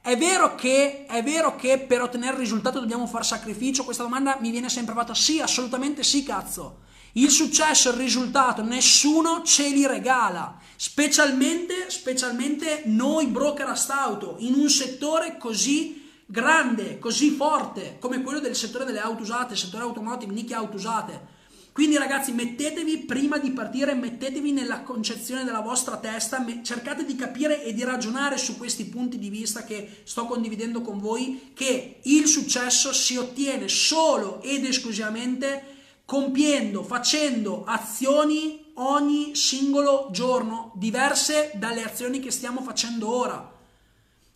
È 0.00 0.16
vero, 0.16 0.54
che, 0.54 1.06
è 1.06 1.22
vero 1.22 1.56
che 1.56 1.78
per 1.78 2.02
ottenere 2.02 2.32
il 2.34 2.38
risultato 2.38 2.80
dobbiamo 2.80 3.06
fare 3.06 3.24
sacrificio? 3.24 3.84
Questa 3.84 4.02
domanda 4.02 4.38
mi 4.40 4.50
viene 4.50 4.68
sempre 4.68 4.94
fatta. 4.94 5.14
Sì, 5.14 5.40
assolutamente 5.40 6.02
sì, 6.02 6.22
cazzo. 6.22 6.86
Il 7.12 7.30
successo, 7.30 7.90
il 7.90 7.96
risultato, 7.96 8.62
nessuno 8.62 9.42
ce 9.42 9.68
li 9.68 9.86
regala. 9.86 10.56
Specialmente, 10.76 11.90
specialmente 11.90 12.82
noi 12.86 13.26
broker 13.26 13.74
auto, 13.88 14.36
in 14.38 14.54
un 14.54 14.68
settore 14.68 15.36
così 15.36 16.06
grande, 16.26 16.98
così 16.98 17.30
forte, 17.30 17.96
come 17.98 18.22
quello 18.22 18.38
del 18.38 18.54
settore 18.54 18.84
delle 18.84 19.00
auto 19.00 19.22
usate, 19.22 19.56
settore 19.56 19.82
automotive, 19.82 20.32
nicchie 20.32 20.54
auto 20.54 20.76
usate. 20.76 21.36
Quindi 21.78 21.96
ragazzi 21.96 22.32
mettetevi 22.32 23.04
prima 23.04 23.38
di 23.38 23.52
partire, 23.52 23.94
mettetevi 23.94 24.50
nella 24.50 24.80
concezione 24.80 25.44
della 25.44 25.60
vostra 25.60 25.96
testa, 25.98 26.44
cercate 26.64 27.04
di 27.04 27.14
capire 27.14 27.62
e 27.62 27.72
di 27.72 27.84
ragionare 27.84 28.36
su 28.36 28.56
questi 28.56 28.86
punti 28.86 29.16
di 29.16 29.28
vista 29.28 29.62
che 29.62 30.00
sto 30.02 30.26
condividendo 30.26 30.80
con 30.82 30.98
voi, 30.98 31.52
che 31.54 32.00
il 32.02 32.26
successo 32.26 32.92
si 32.92 33.16
ottiene 33.16 33.68
solo 33.68 34.42
ed 34.42 34.64
esclusivamente 34.64 35.76
compiendo, 36.04 36.82
facendo 36.82 37.62
azioni 37.64 38.72
ogni 38.74 39.36
singolo 39.36 40.08
giorno 40.10 40.72
diverse 40.74 41.52
dalle 41.54 41.84
azioni 41.84 42.18
che 42.18 42.32
stiamo 42.32 42.60
facendo 42.60 43.08
ora. 43.08 43.57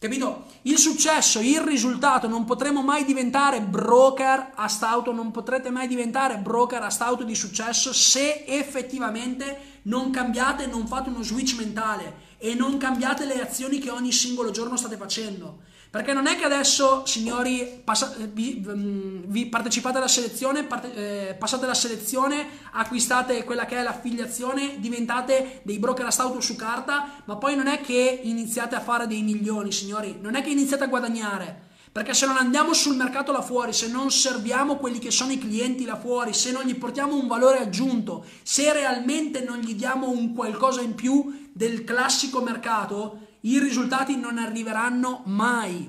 Capito? 0.02 0.47
Il 0.62 0.78
successo, 0.78 1.38
il 1.38 1.61
risultato, 1.61 2.26
non 2.26 2.44
potremo 2.44 2.82
mai 2.82 3.04
diventare 3.04 3.61
broker 3.61 4.50
a 4.56 4.66
stauto, 4.66 5.12
non 5.12 5.30
potrete 5.30 5.71
mai 5.71 5.87
diventare 5.87 6.38
broker 6.38 6.82
a 6.82 6.90
stauto 6.90 7.23
di 7.23 7.37
successo 7.37 7.92
se 7.92 8.42
effettivamente 8.44 9.78
non 9.82 10.11
cambiate, 10.11 10.66
non 10.66 10.88
fate 10.88 11.09
uno 11.09 11.23
switch 11.23 11.56
mentale 11.56 12.14
e 12.38 12.54
non 12.54 12.78
cambiate 12.78 13.26
le 13.26 13.40
azioni 13.40 13.78
che 13.78 13.90
ogni 13.90 14.11
singolo 14.11 14.50
giorno 14.50 14.76
state 14.76 14.97
facendo. 14.97 15.61
Perché 15.93 16.15
non 16.15 16.27
è 16.27 16.37
che 16.37 16.45
adesso, 16.45 17.05
signori, 17.05 17.83
passa, 17.85 18.17
eh, 18.17 18.27
vi, 18.27 18.65
mm, 18.67 19.25
vi, 19.27 19.45
partecipate 19.45 19.99
alla 19.99 20.09
selezione, 20.09 20.65
parte, 20.65 21.29
eh, 21.29 21.35
passate 21.35 21.67
la 21.67 21.75
selezione, 21.75 22.47
acquistate 22.71 23.45
quella 23.45 23.67
che 23.67 23.77
è 23.77 23.83
l'affiliazione, 23.83 24.81
diventate 24.81 25.61
dei 25.65 25.79
broker 25.79 26.07
a 26.07 26.11
stauto 26.11 26.41
su 26.41 26.57
carta, 26.57 27.23
ma 27.27 27.37
poi 27.37 27.57
non 27.57 27.67
è 27.67 27.83
che 27.83 28.21
iniziate 28.23 28.75
a 28.75 28.81
fare 28.81 29.07
dei 29.07 29.21
milioni, 29.21 29.71
signori, 29.71 30.17
non 30.19 30.35
è 30.35 30.43
che 30.43 30.49
iniziate 30.49 30.85
a 30.85 30.87
guadagnare. 30.87 31.72
Perché 31.93 32.15
se 32.15 32.25
non 32.25 32.39
andiamo 32.39 32.73
sul 32.73 32.97
mercato 32.97 33.33
là 33.33 33.43
fuori, 33.43 33.75
se 33.75 33.87
non 33.87 34.11
serviamo 34.11 34.77
quelli 34.77 34.99
che 34.99 35.11
sono 35.11 35.31
i 35.31 35.39
clienti 35.39 35.85
là 35.85 35.99
fuori, 35.99 36.33
se 36.33 36.51
non 36.51 36.65
gli 36.65 36.75
portiamo 36.75 37.15
un 37.15 37.27
valore 37.27 37.59
aggiunto, 37.59 38.25
se 38.43 38.73
realmente 38.73 39.45
non 39.45 39.59
gli 39.59 39.75
diamo 39.75 40.09
un 40.09 40.33
qualcosa 40.33 40.81
in 40.81 40.95
più 40.95 41.51
del 41.53 41.85
classico 41.85 42.41
mercato, 42.41 43.19
i 43.41 43.59
risultati 43.59 44.17
non 44.17 44.39
arriveranno 44.39 45.21
mai. 45.27 45.87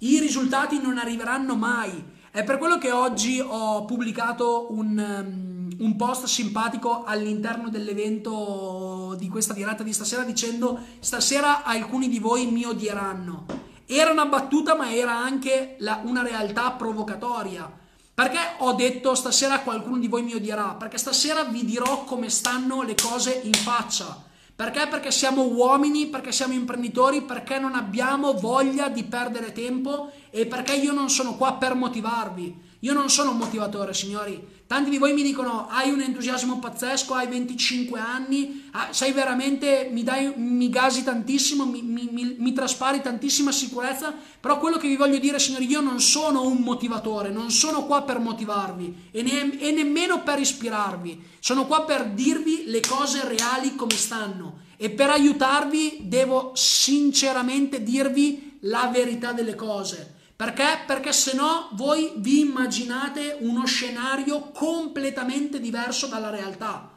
I 0.00 0.20
risultati 0.20 0.80
non 0.82 0.98
arriveranno 0.98 1.56
mai. 1.56 2.04
È 2.30 2.44
per 2.44 2.58
quello 2.58 2.76
che 2.76 2.90
oggi 2.90 3.40
ho 3.40 3.86
pubblicato 3.86 4.66
un, 4.70 4.98
um, 4.98 5.70
un, 5.78 5.96
post 5.96 6.26
simpatico 6.26 7.04
all'interno 7.04 7.70
dell'evento 7.70 9.16
di 9.18 9.28
questa 9.28 9.54
diretta 9.54 9.82
di 9.82 9.94
stasera 9.94 10.24
dicendo 10.24 10.78
stasera 11.00 11.64
alcuni 11.64 12.10
di 12.10 12.18
voi 12.18 12.46
mi 12.46 12.66
odieranno. 12.66 13.67
Era 13.90 14.12
una 14.12 14.26
battuta 14.26 14.74
ma 14.76 14.92
era 14.92 15.16
anche 15.16 15.76
la, 15.78 16.00
una 16.04 16.22
realtà 16.22 16.70
provocatoria. 16.72 17.70
Perché 18.14 18.38
ho 18.58 18.72
detto 18.74 19.14
stasera 19.14 19.60
qualcuno 19.60 19.98
di 19.98 20.08
voi 20.08 20.22
mi 20.22 20.34
odierà? 20.34 20.74
Perché 20.78 20.98
stasera 20.98 21.44
vi 21.44 21.64
dirò 21.64 22.04
come 22.04 22.28
stanno 22.28 22.82
le 22.82 22.94
cose 22.94 23.40
in 23.44 23.54
faccia 23.54 24.26
perché? 24.58 24.88
Perché 24.88 25.12
siamo 25.12 25.42
uomini, 25.42 26.08
perché 26.08 26.32
siamo 26.32 26.52
imprenditori, 26.52 27.22
perché 27.22 27.60
non 27.60 27.76
abbiamo 27.76 28.32
voglia 28.32 28.88
di 28.88 29.04
perdere 29.04 29.52
tempo 29.52 30.10
e 30.30 30.46
perché 30.46 30.74
io 30.74 30.92
non 30.92 31.10
sono 31.10 31.36
qua 31.36 31.52
per 31.52 31.76
motivarvi. 31.76 32.62
Io 32.80 32.92
non 32.92 33.10
sono 33.10 33.32
un 33.32 33.38
motivatore, 33.38 33.92
signori. 33.92 34.56
Tanti 34.68 34.90
di 34.90 34.98
voi 34.98 35.12
mi 35.12 35.22
dicono: 35.22 35.66
hai 35.68 35.90
un 35.90 36.00
entusiasmo 36.00 36.60
pazzesco, 36.60 37.12
hai 37.14 37.26
25 37.26 37.98
anni, 37.98 38.68
ah, 38.72 38.92
sei 38.92 39.10
veramente, 39.12 39.88
mi, 39.90 40.04
dai, 40.04 40.32
mi 40.36 40.68
gasi 40.68 41.02
tantissimo, 41.02 41.66
mi, 41.66 41.82
mi, 41.82 42.36
mi, 42.38 42.52
traspari 42.52 43.00
tantissima 43.00 43.50
sicurezza. 43.50 44.14
Però 44.38 44.60
quello 44.60 44.76
che 44.76 44.86
vi 44.86 44.94
voglio 44.94 45.18
dire, 45.18 45.40
signori, 45.40 45.66
io 45.66 45.80
non 45.80 46.00
sono 46.00 46.46
un 46.46 46.58
motivatore, 46.58 47.30
non 47.30 47.50
sono 47.50 47.84
qua 47.84 48.02
per 48.02 48.20
motivarvi 48.20 49.08
e, 49.10 49.22
ne, 49.22 49.58
e 49.58 49.72
nemmeno 49.72 50.22
per 50.22 50.38
ispirarvi. 50.38 51.20
Sono 51.40 51.66
qua 51.66 51.82
per 51.82 52.10
dirvi 52.10 52.64
le 52.66 52.80
cose 52.80 53.26
reali 53.26 53.74
come 53.74 53.96
stanno. 53.96 54.66
E 54.76 54.90
per 54.90 55.10
aiutarvi 55.10 56.02
devo 56.02 56.52
sinceramente 56.54 57.82
dirvi 57.82 58.58
la 58.60 58.88
verità 58.92 59.32
delle 59.32 59.56
cose. 59.56 60.14
Perché? 60.38 60.84
Perché 60.86 61.12
se 61.12 61.34
no 61.34 61.68
voi 61.72 62.12
vi 62.18 62.38
immaginate 62.38 63.38
uno 63.40 63.66
scenario 63.66 64.52
completamente 64.52 65.58
diverso 65.58 66.06
dalla 66.06 66.30
realtà. 66.30 66.92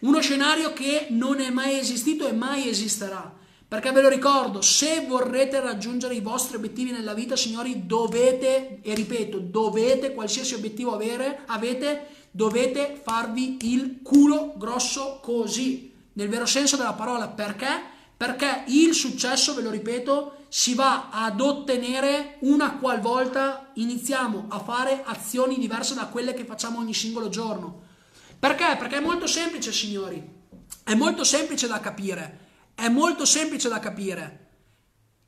Uno 0.00 0.20
scenario 0.20 0.72
che 0.72 1.06
non 1.10 1.38
è 1.38 1.50
mai 1.50 1.78
esistito 1.78 2.26
e 2.26 2.32
mai 2.32 2.68
esisterà. 2.68 3.32
Perché 3.68 3.92
ve 3.92 4.00
lo 4.00 4.08
ricordo, 4.08 4.60
se 4.60 5.04
vorrete 5.06 5.60
raggiungere 5.60 6.16
i 6.16 6.20
vostri 6.20 6.56
obiettivi 6.56 6.90
nella 6.90 7.14
vita, 7.14 7.36
signori, 7.36 7.86
dovete, 7.86 8.80
e 8.82 8.94
ripeto, 8.96 9.38
dovete, 9.38 10.12
qualsiasi 10.12 10.54
obiettivo 10.54 10.92
avere, 10.92 11.42
avete, 11.46 12.08
dovete 12.32 13.00
farvi 13.00 13.56
il 13.72 14.00
culo 14.02 14.54
grosso 14.56 15.20
così, 15.22 15.92
nel 16.14 16.28
vero 16.28 16.44
senso 16.44 16.74
della 16.76 16.94
parola. 16.94 17.28
Perché? 17.28 17.68
Perché 18.16 18.64
il 18.66 18.94
successo, 18.94 19.54
ve 19.54 19.62
lo 19.62 19.70
ripeto, 19.70 20.38
si 20.50 20.74
va 20.74 21.10
ad 21.10 21.40
ottenere 21.40 22.38
una 22.40 22.72
qualvolta 22.72 23.70
iniziamo 23.74 24.46
a 24.48 24.58
fare 24.58 25.04
azioni 25.04 25.56
diverse 25.58 25.94
da 25.94 26.06
quelle 26.06 26.34
che 26.34 26.44
facciamo 26.44 26.80
ogni 26.80 26.92
singolo 26.92 27.28
giorno. 27.28 27.82
Perché? 28.36 28.76
Perché 28.76 28.96
è 28.96 29.00
molto 29.00 29.28
semplice, 29.28 29.72
signori. 29.72 30.20
È 30.82 30.94
molto 30.94 31.22
semplice 31.22 31.68
da 31.68 31.78
capire. 31.78 32.48
È 32.74 32.88
molto 32.88 33.24
semplice 33.24 33.68
da 33.68 33.78
capire. 33.78 34.48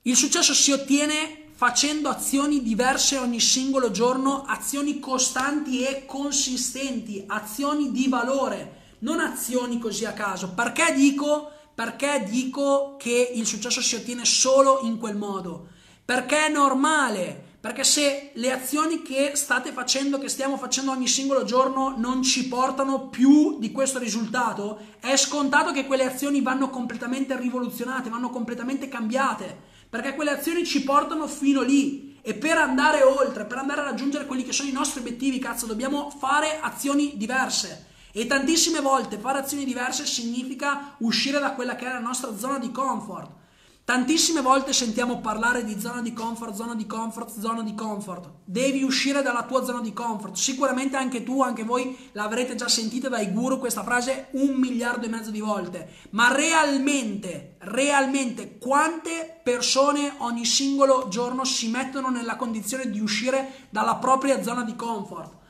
Il 0.02 0.16
successo 0.16 0.54
si 0.54 0.72
ottiene 0.72 1.50
facendo 1.52 2.08
azioni 2.08 2.60
diverse 2.60 3.16
ogni 3.16 3.38
singolo 3.38 3.92
giorno, 3.92 4.42
azioni 4.44 4.98
costanti 4.98 5.84
e 5.84 6.04
consistenti, 6.04 7.22
azioni 7.28 7.92
di 7.92 8.08
valore, 8.08 8.96
non 9.00 9.20
azioni 9.20 9.78
così 9.78 10.04
a 10.04 10.14
caso. 10.14 10.52
Perché 10.52 10.92
dico 10.94 11.52
perché 11.74 12.24
dico 12.28 12.96
che 12.98 13.32
il 13.34 13.46
successo 13.46 13.80
si 13.80 13.94
ottiene 13.94 14.24
solo 14.24 14.80
in 14.82 14.98
quel 14.98 15.16
modo? 15.16 15.68
Perché 16.04 16.46
è 16.46 16.50
normale. 16.50 17.50
Perché 17.62 17.84
se 17.84 18.32
le 18.34 18.50
azioni 18.50 19.02
che 19.02 19.36
state 19.36 19.70
facendo, 19.70 20.18
che 20.18 20.28
stiamo 20.28 20.56
facendo 20.56 20.90
ogni 20.90 21.06
singolo 21.06 21.44
giorno, 21.44 21.94
non 21.96 22.20
ci 22.24 22.48
portano 22.48 23.06
più 23.06 23.60
di 23.60 23.70
questo 23.70 24.00
risultato, 24.00 24.80
è 24.98 25.16
scontato 25.16 25.70
che 25.70 25.86
quelle 25.86 26.04
azioni 26.04 26.42
vanno 26.42 26.70
completamente 26.70 27.38
rivoluzionate, 27.38 28.10
vanno 28.10 28.30
completamente 28.30 28.88
cambiate. 28.88 29.56
Perché 29.88 30.16
quelle 30.16 30.32
azioni 30.32 30.66
ci 30.66 30.82
portano 30.82 31.28
fino 31.28 31.62
lì. 31.62 32.18
E 32.20 32.34
per 32.34 32.58
andare 32.58 33.04
oltre, 33.04 33.44
per 33.44 33.58
andare 33.58 33.82
a 33.82 33.84
raggiungere 33.84 34.26
quelli 34.26 34.44
che 34.44 34.52
sono 34.52 34.68
i 34.68 34.72
nostri 34.72 34.98
obiettivi, 34.98 35.38
cazzo, 35.38 35.66
dobbiamo 35.66 36.10
fare 36.10 36.58
azioni 36.60 37.16
diverse. 37.16 37.90
E 38.14 38.26
tantissime 38.26 38.80
volte 38.80 39.16
fare 39.16 39.38
azioni 39.38 39.64
diverse 39.64 40.04
significa 40.04 40.96
uscire 40.98 41.40
da 41.40 41.52
quella 41.52 41.76
che 41.76 41.86
è 41.86 41.92
la 41.92 41.98
nostra 41.98 42.36
zona 42.36 42.58
di 42.58 42.70
comfort. 42.70 43.40
Tantissime 43.84 44.42
volte 44.42 44.72
sentiamo 44.72 45.20
parlare 45.20 45.64
di 45.64 45.80
zona 45.80 46.02
di 46.02 46.12
comfort, 46.12 46.54
zona 46.54 46.74
di 46.74 46.86
comfort, 46.86 47.40
zona 47.40 47.62
di 47.62 47.74
comfort. 47.74 48.30
Devi 48.44 48.82
uscire 48.82 49.22
dalla 49.22 49.44
tua 49.44 49.64
zona 49.64 49.80
di 49.80 49.92
comfort. 49.92 50.36
Sicuramente 50.36 50.96
anche 50.96 51.24
tu, 51.24 51.42
anche 51.42 51.64
voi 51.64 52.10
l'avrete 52.12 52.54
già 52.54 52.68
sentita 52.68 53.08
dai 53.08 53.32
guru 53.32 53.58
questa 53.58 53.82
frase 53.82 54.28
un 54.32 54.54
miliardo 54.54 55.06
e 55.06 55.08
mezzo 55.08 55.30
di 55.30 55.40
volte. 55.40 55.88
Ma 56.10 56.32
realmente, 56.32 57.56
realmente, 57.60 58.58
quante 58.58 59.40
persone 59.42 60.14
ogni 60.18 60.44
singolo 60.44 61.08
giorno 61.08 61.44
si 61.44 61.68
mettono 61.68 62.08
nella 62.08 62.36
condizione 62.36 62.88
di 62.88 63.00
uscire 63.00 63.66
dalla 63.70 63.96
propria 63.96 64.42
zona 64.42 64.62
di 64.62 64.76
comfort? 64.76 65.40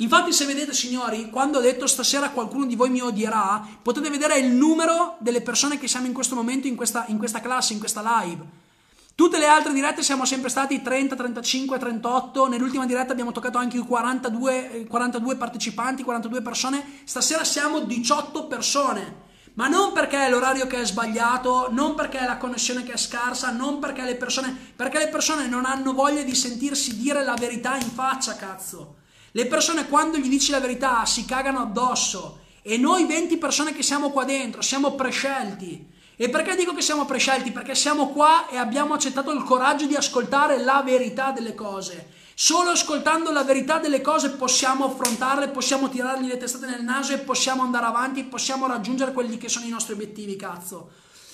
Infatti 0.00 0.32
se 0.32 0.46
vedete 0.46 0.72
signori, 0.72 1.28
quando 1.28 1.58
ho 1.58 1.60
detto 1.60 1.86
stasera 1.86 2.30
qualcuno 2.30 2.64
di 2.64 2.74
voi 2.74 2.88
mi 2.88 3.02
odierà, 3.02 3.62
potete 3.82 4.08
vedere 4.08 4.38
il 4.38 4.50
numero 4.50 5.16
delle 5.18 5.42
persone 5.42 5.78
che 5.78 5.88
siamo 5.88 6.06
in 6.06 6.14
questo 6.14 6.34
momento 6.34 6.66
in 6.66 6.74
questa, 6.74 7.04
in 7.08 7.18
questa 7.18 7.40
classe, 7.40 7.74
in 7.74 7.78
questa 7.78 8.22
live. 8.22 8.68
Tutte 9.14 9.38
le 9.38 9.44
altre 9.44 9.74
dirette 9.74 10.02
siamo 10.02 10.24
sempre 10.24 10.48
stati 10.48 10.80
30, 10.80 11.14
35, 11.14 11.78
38, 11.78 12.48
nell'ultima 12.48 12.86
diretta 12.86 13.12
abbiamo 13.12 13.32
toccato 13.32 13.58
anche 13.58 13.76
i 13.76 13.80
42, 13.80 14.86
42 14.88 15.36
partecipanti, 15.36 16.02
42 16.02 16.40
persone, 16.40 17.02
stasera 17.04 17.44
siamo 17.44 17.80
18 17.80 18.46
persone. 18.46 19.28
Ma 19.54 19.68
non 19.68 19.92
perché 19.92 20.24
è 20.24 20.30
l'orario 20.30 20.66
che 20.66 20.80
è 20.80 20.86
sbagliato, 20.86 21.68
non 21.70 21.94
perché 21.94 22.20
è 22.20 22.24
la 22.24 22.38
connessione 22.38 22.84
che 22.84 22.92
è 22.92 22.96
scarsa, 22.96 23.50
non 23.50 23.78
perché 23.78 24.02
le 24.04 24.16
persone, 24.16 24.56
perché 24.74 24.96
le 24.96 25.08
persone 25.08 25.46
non 25.46 25.66
hanno 25.66 25.92
voglia 25.92 26.22
di 26.22 26.34
sentirsi 26.34 26.96
dire 26.96 27.22
la 27.22 27.34
verità 27.34 27.76
in 27.76 27.90
faccia, 27.90 28.36
cazzo. 28.36 28.99
Le 29.32 29.46
persone 29.46 29.86
quando 29.86 30.18
gli 30.18 30.28
dici 30.28 30.50
la 30.50 30.58
verità 30.58 31.04
si 31.04 31.24
cagano 31.24 31.60
addosso 31.60 32.40
e 32.62 32.76
noi 32.76 33.06
20 33.06 33.36
persone 33.36 33.72
che 33.72 33.82
siamo 33.82 34.10
qua 34.10 34.24
dentro 34.24 34.60
siamo 34.60 34.94
prescelti. 34.94 35.86
E 36.16 36.28
perché 36.28 36.56
dico 36.56 36.74
che 36.74 36.82
siamo 36.82 37.06
prescelti? 37.06 37.52
Perché 37.52 37.74
siamo 37.74 38.08
qua 38.08 38.48
e 38.48 38.56
abbiamo 38.56 38.92
accettato 38.92 39.30
il 39.30 39.42
coraggio 39.44 39.86
di 39.86 39.94
ascoltare 39.94 40.58
la 40.62 40.82
verità 40.84 41.30
delle 41.30 41.54
cose. 41.54 42.18
Solo 42.34 42.70
ascoltando 42.70 43.30
la 43.30 43.44
verità 43.44 43.78
delle 43.78 44.00
cose 44.00 44.30
possiamo 44.30 44.86
affrontarle, 44.86 45.48
possiamo 45.48 45.88
tirargli 45.88 46.26
le 46.26 46.36
testate 46.36 46.66
nel 46.66 46.82
naso 46.82 47.12
e 47.12 47.18
possiamo 47.18 47.62
andare 47.62 47.86
avanti, 47.86 48.24
possiamo 48.24 48.66
raggiungere 48.66 49.12
quelli 49.12 49.38
che 49.38 49.48
sono 49.48 49.64
i 49.64 49.70
nostri 49.70 49.92
obiettivi, 49.92 50.36
cazzo. 50.36 50.90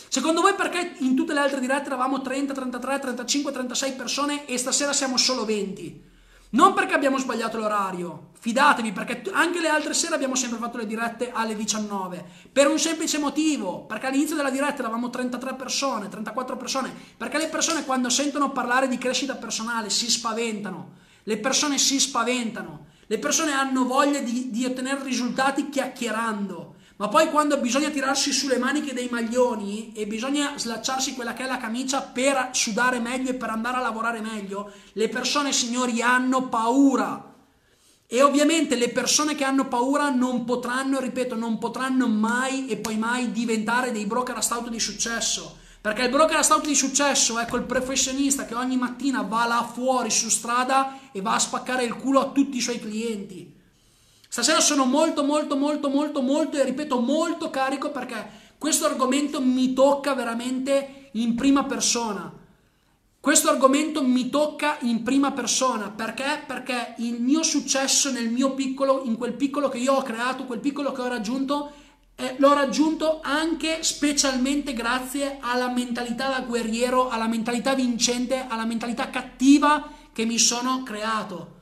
Secondo 0.08 0.40
voi 0.40 0.54
perché 0.54 0.96
in 0.98 1.16
tutte 1.16 1.32
le 1.32 1.40
altre 1.40 1.60
dirette 1.60 1.86
eravamo 1.86 2.20
30, 2.20 2.52
33, 2.52 2.98
35, 2.98 3.52
36 3.52 3.92
persone 3.92 4.46
e 4.46 4.58
stasera 4.58 4.92
siamo 4.92 5.16
solo 5.16 5.44
20? 5.44 6.14
Non 6.56 6.72
perché 6.72 6.94
abbiamo 6.94 7.18
sbagliato 7.18 7.58
l'orario, 7.58 8.28
fidatevi 8.40 8.92
perché 8.92 9.20
anche 9.30 9.60
le 9.60 9.68
altre 9.68 9.92
sere 9.92 10.14
abbiamo 10.14 10.34
sempre 10.34 10.58
fatto 10.58 10.78
le 10.78 10.86
dirette 10.86 11.30
alle 11.30 11.54
19, 11.54 12.25
per 12.50 12.66
un 12.66 12.78
semplice 12.78 13.18
motivo, 13.18 13.84
perché 13.84 14.06
all'inizio 14.06 14.36
della 14.36 14.48
diretta 14.48 14.78
eravamo 14.78 15.10
33 15.10 15.52
persone, 15.52 16.08
34 16.08 16.56
persone, 16.56 16.94
perché 17.14 17.36
le 17.36 17.48
persone 17.48 17.84
quando 17.84 18.08
sentono 18.08 18.52
parlare 18.52 18.88
di 18.88 18.96
crescita 18.96 19.34
personale 19.34 19.90
si 19.90 20.10
spaventano, 20.10 20.92
le 21.25 21.36
persone 21.36 21.76
si 21.76 22.00
spaventano, 22.00 22.86
le 23.06 23.18
persone 23.18 23.52
hanno 23.52 23.84
voglia 23.84 24.20
di, 24.20 24.50
di 24.50 24.64
ottenere 24.64 25.02
risultati 25.02 25.68
chiacchierando, 25.68 26.65
ma 26.96 27.08
poi 27.08 27.28
quando 27.28 27.58
bisogna 27.58 27.90
tirarsi 27.90 28.32
sulle 28.32 28.56
maniche 28.56 28.94
dei 28.94 29.08
maglioni 29.10 29.92
e 29.92 30.06
bisogna 30.06 30.56
slacciarsi 30.56 31.14
quella 31.14 31.34
che 31.34 31.44
è 31.44 31.46
la 31.46 31.58
camicia 31.58 32.00
per 32.00 32.50
sudare 32.52 33.00
meglio 33.00 33.30
e 33.30 33.34
per 33.34 33.50
andare 33.50 33.76
a 33.76 33.80
lavorare 33.80 34.20
meglio, 34.20 34.72
le 34.92 35.08
persone, 35.10 35.52
signori, 35.52 36.00
hanno 36.00 36.48
paura. 36.48 37.34
E 38.06 38.22
ovviamente 38.22 38.76
le 38.76 38.88
persone 38.88 39.34
che 39.34 39.44
hanno 39.44 39.68
paura 39.68 40.08
non 40.08 40.44
potranno, 40.44 40.98
ripeto, 40.98 41.34
non 41.34 41.58
potranno 41.58 42.08
mai 42.08 42.66
e 42.66 42.78
poi 42.78 42.96
mai 42.96 43.30
diventare 43.30 43.92
dei 43.92 44.06
broker 44.06 44.36
a 44.36 44.40
stauto 44.40 44.70
di 44.70 44.80
successo. 44.80 45.58
Perché 45.82 46.02
il 46.02 46.10
broker 46.10 46.36
a 46.36 46.42
stauto 46.42 46.68
di 46.68 46.74
successo 46.74 47.38
è 47.38 47.46
quel 47.46 47.64
professionista 47.64 48.46
che 48.46 48.54
ogni 48.54 48.76
mattina 48.76 49.20
va 49.20 49.44
là 49.44 49.68
fuori 49.70 50.10
su 50.10 50.30
strada 50.30 50.98
e 51.12 51.20
va 51.20 51.34
a 51.34 51.38
spaccare 51.38 51.84
il 51.84 51.94
culo 51.94 52.20
a 52.20 52.30
tutti 52.30 52.56
i 52.56 52.62
suoi 52.62 52.80
clienti. 52.80 53.55
Stasera 54.37 54.61
sono 54.61 54.85
molto 54.85 55.25
molto 55.25 55.57
molto 55.57 55.88
molto 55.88 56.21
molto 56.21 56.59
e 56.59 56.64
ripeto 56.64 57.00
molto 57.00 57.49
carico 57.49 57.90
perché 57.90 58.52
questo 58.59 58.85
argomento 58.85 59.40
mi 59.40 59.73
tocca 59.73 60.12
veramente 60.12 61.09
in 61.12 61.35
prima 61.35 61.64
persona. 61.64 62.31
Questo 63.19 63.49
argomento 63.49 64.02
mi 64.02 64.28
tocca 64.28 64.76
in 64.81 65.02
prima 65.02 65.33
persona 65.33 65.88
perché? 65.88 66.43
Perché 66.47 66.97
il 66.99 67.19
mio 67.19 67.43
successo 67.43 68.11
nel 68.11 68.28
mio 68.28 68.52
piccolo, 68.52 69.05
in 69.05 69.16
quel 69.16 69.33
piccolo 69.33 69.71
che 69.71 69.78
io 69.78 69.95
ho 69.95 70.02
creato, 70.02 70.45
quel 70.45 70.61
piccolo 70.61 70.93
che 70.93 71.00
ho 71.00 71.09
raggiunto, 71.09 71.73
eh, 72.16 72.35
l'ho 72.37 72.52
raggiunto 72.52 73.21
anche 73.23 73.83
specialmente 73.83 74.75
grazie 74.75 75.38
alla 75.40 75.71
mentalità 75.71 76.28
da 76.28 76.40
guerriero, 76.40 77.09
alla 77.09 77.26
mentalità 77.26 77.73
vincente, 77.73 78.45
alla 78.47 78.66
mentalità 78.66 79.09
cattiva 79.09 79.93
che 80.12 80.26
mi 80.26 80.37
sono 80.37 80.83
creato. 80.83 81.55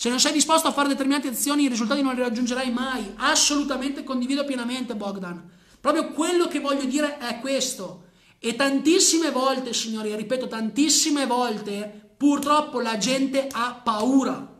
Se 0.00 0.08
non 0.08 0.20
sei 0.20 0.30
disposto 0.30 0.68
a 0.68 0.72
fare 0.72 0.86
determinate 0.86 1.26
azioni, 1.26 1.64
i 1.64 1.68
risultati 1.68 2.02
non 2.02 2.14
li 2.14 2.20
raggiungerai 2.20 2.70
mai. 2.70 3.14
Assolutamente 3.16 4.04
condivido 4.04 4.44
pienamente, 4.44 4.94
Bogdan. 4.94 5.42
Proprio 5.80 6.12
quello 6.12 6.46
che 6.46 6.60
voglio 6.60 6.84
dire 6.84 7.18
è 7.18 7.40
questo. 7.40 8.04
E 8.38 8.54
tantissime 8.54 9.32
volte, 9.32 9.74
signori, 9.74 10.14
ripeto, 10.14 10.46
tantissime 10.46 11.26
volte, 11.26 12.12
purtroppo 12.16 12.80
la 12.80 12.96
gente 12.96 13.48
ha 13.50 13.80
paura. 13.82 14.56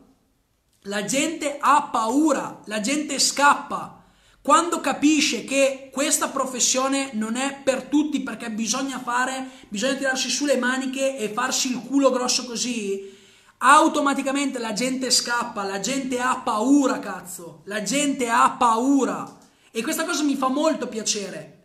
La 0.81 1.05
gente 1.05 1.55
ha 1.57 1.83
paura, 1.89 2.59
la 2.65 2.81
gente 2.81 3.17
scappa. 3.17 4.03
Quando 4.41 4.81
capisce 4.81 5.45
che 5.45 5.89
questa 5.89 6.27
professione 6.27 7.11
non 7.13 7.37
è 7.37 7.61
per 7.63 7.83
tutti 7.83 8.19
perché 8.23 8.51
bisogna 8.51 8.99
fare, 8.99 9.49
bisogna 9.69 9.93
tirarsi 9.93 10.29
su 10.29 10.43
le 10.43 10.57
maniche 10.57 11.17
e 11.17 11.29
farsi 11.29 11.69
il 11.69 11.79
culo 11.79 12.09
grosso 12.09 12.43
così, 12.43 13.15
automaticamente 13.59 14.57
la 14.57 14.73
gente 14.73 15.11
scappa, 15.11 15.63
la 15.63 15.79
gente 15.79 16.19
ha 16.19 16.37
paura, 16.37 16.99
cazzo, 16.99 17.61
la 17.65 17.81
gente 17.81 18.29
ha 18.29 18.51
paura. 18.51 19.37
E 19.71 19.83
questa 19.83 20.05
cosa 20.05 20.23
mi 20.23 20.35
fa 20.35 20.47
molto 20.47 20.87
piacere. 20.87 21.55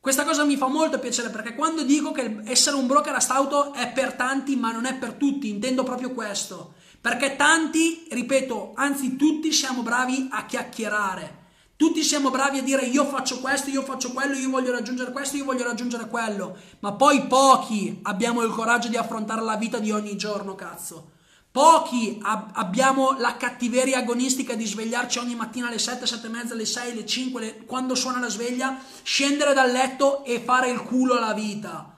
Questa 0.00 0.24
cosa 0.24 0.44
mi 0.44 0.56
fa 0.56 0.68
molto 0.68 0.98
piacere 0.98 1.30
perché 1.30 1.54
quando 1.54 1.82
dico 1.82 2.12
che 2.12 2.40
essere 2.44 2.76
un 2.76 2.86
broker 2.86 3.14
a 3.14 3.20
stauto 3.20 3.72
è 3.72 3.90
per 3.90 4.14
tanti 4.14 4.54
ma 4.54 4.70
non 4.70 4.86
è 4.86 4.94
per 4.94 5.14
tutti, 5.14 5.48
intendo 5.48 5.82
proprio 5.82 6.12
questo. 6.12 6.74
Perché 7.00 7.36
tanti, 7.36 8.06
ripeto, 8.10 8.72
anzi 8.74 9.16
tutti 9.16 9.52
siamo 9.52 9.82
bravi 9.82 10.28
a 10.30 10.44
chiacchierare. 10.46 11.44
Tutti 11.76 12.02
siamo 12.02 12.30
bravi 12.30 12.58
a 12.58 12.62
dire 12.62 12.86
io 12.86 13.04
faccio 13.04 13.40
questo, 13.40 13.70
io 13.70 13.82
faccio 13.82 14.12
quello, 14.12 14.34
io 14.34 14.50
voglio 14.50 14.72
raggiungere 14.72 15.12
questo, 15.12 15.36
io 15.36 15.44
voglio 15.44 15.64
raggiungere 15.64 16.08
quello. 16.08 16.56
Ma 16.80 16.92
poi 16.92 17.26
pochi 17.26 18.00
abbiamo 18.02 18.42
il 18.42 18.50
coraggio 18.50 18.88
di 18.88 18.96
affrontare 18.96 19.42
la 19.42 19.56
vita 19.56 19.78
di 19.78 19.90
ogni 19.90 20.16
giorno, 20.16 20.54
cazzo. 20.54 21.14
Pochi 21.56 22.18
ab- 22.20 22.50
abbiamo 22.52 23.16
la 23.16 23.38
cattiveria 23.38 24.00
agonistica 24.00 24.54
di 24.54 24.66
svegliarci 24.66 25.16
ogni 25.16 25.34
mattina 25.34 25.68
alle 25.68 25.78
7, 25.78 26.04
7 26.04 26.26
e 26.26 26.28
mezza, 26.28 26.52
alle 26.52 26.66
6, 26.66 26.90
alle 26.90 27.06
5, 27.06 27.40
le... 27.40 27.64
quando 27.64 27.94
suona 27.94 28.20
la 28.20 28.28
sveglia, 28.28 28.78
scendere 29.02 29.54
dal 29.54 29.70
letto 29.70 30.22
e 30.22 30.38
fare 30.38 30.68
il 30.68 30.82
culo 30.82 31.16
alla 31.16 31.32
vita. 31.32 31.96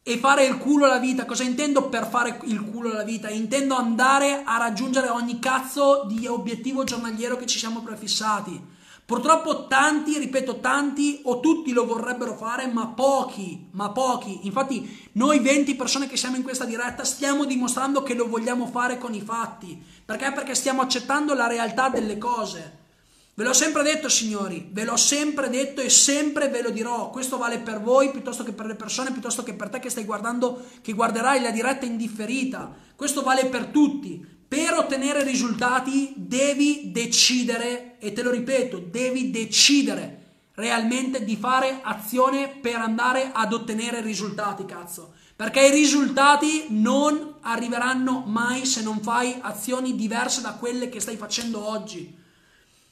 E 0.00 0.18
fare 0.18 0.44
il 0.44 0.58
culo 0.58 0.84
alla 0.84 1.00
vita, 1.00 1.24
cosa 1.24 1.42
intendo 1.42 1.88
per 1.88 2.06
fare 2.06 2.38
il 2.44 2.62
culo 2.70 2.92
alla 2.92 3.02
vita? 3.02 3.28
Intendo 3.30 3.74
andare 3.74 4.44
a 4.44 4.58
raggiungere 4.58 5.08
ogni 5.08 5.40
cazzo 5.40 6.04
di 6.06 6.28
obiettivo 6.28 6.84
giornaliero 6.84 7.36
che 7.36 7.46
ci 7.46 7.58
siamo 7.58 7.80
prefissati. 7.80 8.73
Purtroppo 9.06 9.66
tanti, 9.66 10.18
ripeto 10.18 10.60
tanti 10.60 11.20
o 11.24 11.40
tutti 11.40 11.72
lo 11.72 11.84
vorrebbero 11.84 12.34
fare, 12.36 12.66
ma 12.68 12.86
pochi, 12.86 13.68
ma 13.72 13.90
pochi. 13.90 14.40
Infatti 14.44 15.08
noi 15.12 15.40
20 15.40 15.74
persone 15.74 16.08
che 16.08 16.16
siamo 16.16 16.36
in 16.36 16.42
questa 16.42 16.64
diretta 16.64 17.04
stiamo 17.04 17.44
dimostrando 17.44 18.02
che 18.02 18.14
lo 18.14 18.28
vogliamo 18.28 18.66
fare 18.66 18.96
con 18.96 19.12
i 19.12 19.20
fatti. 19.20 19.78
Perché? 20.04 20.32
Perché 20.32 20.54
stiamo 20.54 20.80
accettando 20.80 21.34
la 21.34 21.46
realtà 21.46 21.90
delle 21.90 22.16
cose. 22.16 22.82
Ve 23.36 23.42
l'ho 23.42 23.52
sempre 23.52 23.82
detto 23.82 24.08
signori, 24.08 24.68
ve 24.70 24.84
l'ho 24.84 24.96
sempre 24.96 25.50
detto 25.50 25.80
e 25.80 25.90
sempre 25.90 26.48
ve 26.48 26.62
lo 26.62 26.70
dirò. 26.70 27.10
Questo 27.10 27.36
vale 27.36 27.58
per 27.58 27.82
voi 27.82 28.10
piuttosto 28.10 28.42
che 28.44 28.52
per 28.52 28.64
le 28.64 28.76
persone, 28.76 29.10
piuttosto 29.10 29.42
che 29.42 29.54
per 29.54 29.68
te 29.68 29.80
che 29.80 29.90
stai 29.90 30.04
guardando, 30.04 30.64
che 30.80 30.92
guarderai 30.92 31.42
la 31.42 31.50
diretta 31.50 31.84
indifferita. 31.84 32.72
Questo 32.96 33.22
vale 33.22 33.46
per 33.46 33.66
tutti. 33.66 34.24
Per 34.46 34.72
ottenere 34.74 35.24
risultati 35.24 36.12
devi 36.16 36.92
decidere, 36.92 37.93
e 38.04 38.12
te 38.12 38.22
lo 38.22 38.30
ripeto, 38.30 38.78
devi 38.78 39.30
decidere 39.30 40.20
realmente 40.54 41.24
di 41.24 41.36
fare 41.36 41.80
azione 41.82 42.48
per 42.48 42.76
andare 42.76 43.30
ad 43.32 43.52
ottenere 43.52 44.02
risultati, 44.02 44.64
cazzo. 44.66 45.14
Perché 45.34 45.66
i 45.66 45.70
risultati 45.70 46.66
non 46.68 47.36
arriveranno 47.40 48.22
mai 48.26 48.66
se 48.66 48.82
non 48.82 49.00
fai 49.00 49.36
azioni 49.40 49.96
diverse 49.96 50.42
da 50.42 50.52
quelle 50.52 50.88
che 50.88 51.00
stai 51.00 51.16
facendo 51.16 51.66
oggi. 51.66 52.14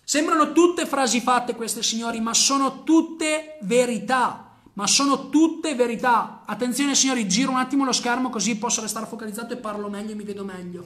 Sembrano 0.03 0.53
tutte 0.53 0.87
frasi 0.87 1.21
fatte 1.21 1.55
queste 1.55 1.83
signori, 1.83 2.21
ma 2.21 2.35
sono 2.35 2.83
tutte 2.83 3.59
verità. 3.63 4.49
Ma 4.75 4.87
sono 4.87 5.29
tutte 5.29 5.75
verità. 5.75 6.43
Attenzione 6.47 6.95
signori, 6.95 7.29
giro 7.29 7.51
un 7.51 7.59
attimo 7.59 7.85
lo 7.85 7.93
schermo 7.93 8.31
così 8.31 8.57
posso 8.57 8.81
restare 8.81 9.07
focalizzato 9.07 9.53
e 9.53 9.59
parlo 9.59 9.89
meglio 9.89 10.13
e 10.13 10.15
mi 10.15 10.25
vedo 10.25 10.45
meglio. 10.45 10.85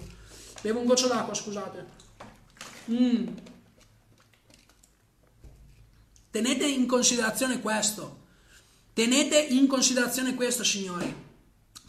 Bevo 0.61 0.81
un 0.81 0.87
goccio 0.87 1.07
d'acqua, 1.07 1.33
scusate. 1.33 1.87
Mm. 2.91 3.27
Tenete 6.37 6.67
in 6.67 6.87
considerazione 6.87 7.63
questo. 7.63 8.25
Tenete 8.93 9.39
in 9.39 9.67
considerazione 9.67 10.35
questo, 10.35 10.65
signori. 10.65 11.11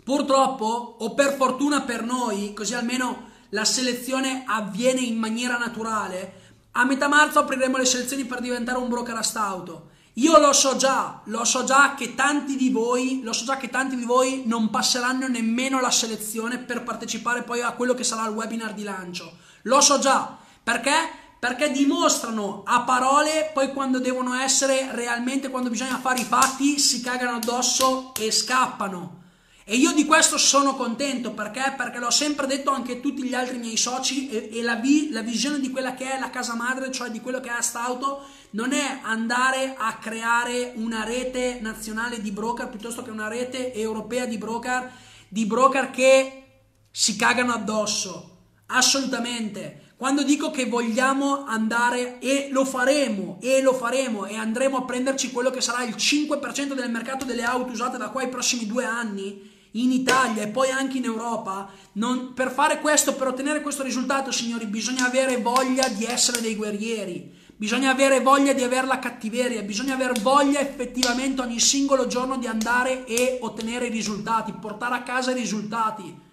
Purtroppo, 0.06 0.96
o 1.00 1.14
per 1.14 1.36
fortuna 1.36 1.82
per 1.82 2.06
noi, 2.06 2.54
così 2.54 2.74
almeno 2.74 3.30
la 3.50 3.66
selezione 3.66 4.46
avviene 4.48 5.02
in 5.02 5.18
maniera 5.18 5.58
naturale, 5.58 6.56
a 6.72 6.86
metà 6.86 7.10
marzo 7.10 7.40
apriremo 7.40 7.76
le 7.76 7.84
selezioni 7.84 8.24
per 8.24 8.40
diventare 8.40 8.78
un 8.78 8.88
broker 8.88 9.18
a 9.18 9.22
stauto. 9.22 9.90
Io 10.14 10.40
lo 10.40 10.54
so 10.54 10.78
già, 10.78 11.20
lo 11.26 11.44
so 11.44 11.66
già 11.66 11.94
che 11.94 12.16
tanti 12.16 12.56
di 12.56 12.70
voi, 12.70 13.20
lo 13.24 13.34
so 13.34 13.44
già 13.44 13.58
che 13.58 13.70
tanti 13.70 13.98
di 13.98 14.06
voi 14.06 14.44
non 14.46 14.70
passeranno 14.70 15.28
nemmeno 15.28 15.82
la 15.82 15.92
selezione 15.92 16.58
per 16.58 16.84
partecipare 16.84 17.44
poi 17.44 17.60
a 17.60 17.74
quello 17.74 17.94
che 17.94 18.06
sarà 18.06 18.26
il 18.30 18.34
webinar 18.34 18.74
di 18.74 18.84
lancio. 18.84 19.40
Lo 19.64 19.82
so 19.82 20.00
già, 20.00 20.38
perché? 20.64 21.26
Perché 21.39 21.71
dimostrano 21.71 22.63
a 22.65 22.82
parole, 22.82 23.52
poi 23.54 23.71
quando 23.71 24.00
devono 24.00 24.34
essere 24.34 24.89
realmente, 24.91 25.50
quando 25.50 25.69
bisogna 25.69 26.00
fare 26.00 26.21
i 26.21 26.26
fatti, 26.26 26.80
si 26.80 27.02
cagano 27.02 27.38
addosso 27.38 28.13
e 28.15 28.32
scappano. 28.32 29.17
E 29.69 29.76
io 29.76 29.91
di 29.91 30.06
questo 30.06 30.38
sono 30.38 30.78
contento 30.78 31.32
perché? 31.32 31.73
Perché 31.76 32.00
l'ho 32.00 32.10
sempre 32.10 32.47
detto 32.47 32.71
anche 32.71 32.93
a 32.93 33.00
tutti 33.02 33.21
gli 33.21 33.34
altri 33.34 33.58
miei 33.58 33.76
soci 33.76 34.30
e, 34.30 34.50
e 34.54 34.62
la, 34.62 34.76
vi, 34.76 35.10
la, 35.12 35.19
visione 35.19 35.60
di 35.60 35.69
quella 35.71 35.93
che 35.93 36.10
è 36.10 36.17
la 36.17 36.30
casa 36.30 36.56
madre, 36.56 36.89
cioè 36.89 37.10
di 37.10 37.19
quello 37.19 37.41
che 37.41 37.50
è 37.50 37.52
Astauto, 37.52 38.26
non 38.52 38.71
è 38.71 39.00
andare 39.02 39.76
a 39.78 39.97
creare 39.97 40.71
una 40.76 41.04
rete 41.04 41.60
nazionale 41.62 42.21
di 42.21 42.32
broker 42.32 42.69
piuttosto 42.69 43.02
che 43.02 43.10
una 43.10 43.28
rete 43.28 43.73
europea 43.73 44.26
di 44.26 44.38
broker, 44.38 44.89
di 45.28 45.45
broker 45.45 45.91
che 45.91 46.43
si 46.89 47.17
cagano 47.17 47.52
addosso. 47.52 48.38
Assolutamente. 48.67 49.87
Quando 49.98 50.22
dico 50.22 50.52
che 50.52 50.68
vogliamo 50.68 51.46
andare 51.48 52.20
e 52.20 52.50
lo 52.52 52.66
faremo 52.66 53.40
e 53.42 53.64
lo 53.64 53.74
faremo 53.74 54.28
e 54.28 54.36
andremo 54.36 54.78
a 54.78 54.84
prenderci 54.84 55.32
quello 55.32 55.50
che 55.50 55.60
sarà 55.60 55.84
il 55.84 55.96
5% 55.96 56.74
del 56.74 56.92
mercato 56.92 57.26
delle 57.26 57.42
auto 57.42 57.72
usate 57.72 57.98
da 57.98 58.10
qua 58.10 58.22
ai 58.22 58.30
prossimi 58.30 58.68
due 58.68 58.86
anni, 58.86 59.56
in 59.72 59.92
Italia 59.92 60.44
e 60.44 60.50
poi 60.50 60.70
anche 60.70 60.98
in 60.98 61.06
Europa, 61.06 61.68
non, 61.94 62.34
per 62.34 62.52
fare 62.52 62.80
questo, 62.80 63.16
per 63.16 63.30
ottenere 63.30 63.62
questo 63.62 63.82
risultato, 63.82 64.32
signori, 64.32 64.68
bisogna 64.68 65.08
avere 65.08 65.38
voglia 65.38 65.88
di 65.88 66.06
essere 66.06 66.42
dei 66.42 66.56
guerrieri, 66.56 67.34
bisogna 67.56 67.90
avere 67.90 68.22
voglia 68.22 68.54
di 68.54 68.62
avere 68.62 68.86
la 68.86 69.00
cattiveria, 69.00 69.64
bisogna 69.64 69.96
avere 69.96 70.20
voglia 70.22 70.60
effettivamente 70.60 71.42
ogni 71.42 71.60
singolo 71.60 72.06
giorno 72.06 72.38
di 72.38 72.46
andare 72.46 73.04
e 73.06 73.40
ottenere 73.42 73.88
i 73.88 73.92
risultati, 73.92 74.54
portare 74.54 74.94
a 74.94 75.02
casa 75.02 75.32
i 75.32 75.40
risultati. 75.40 76.26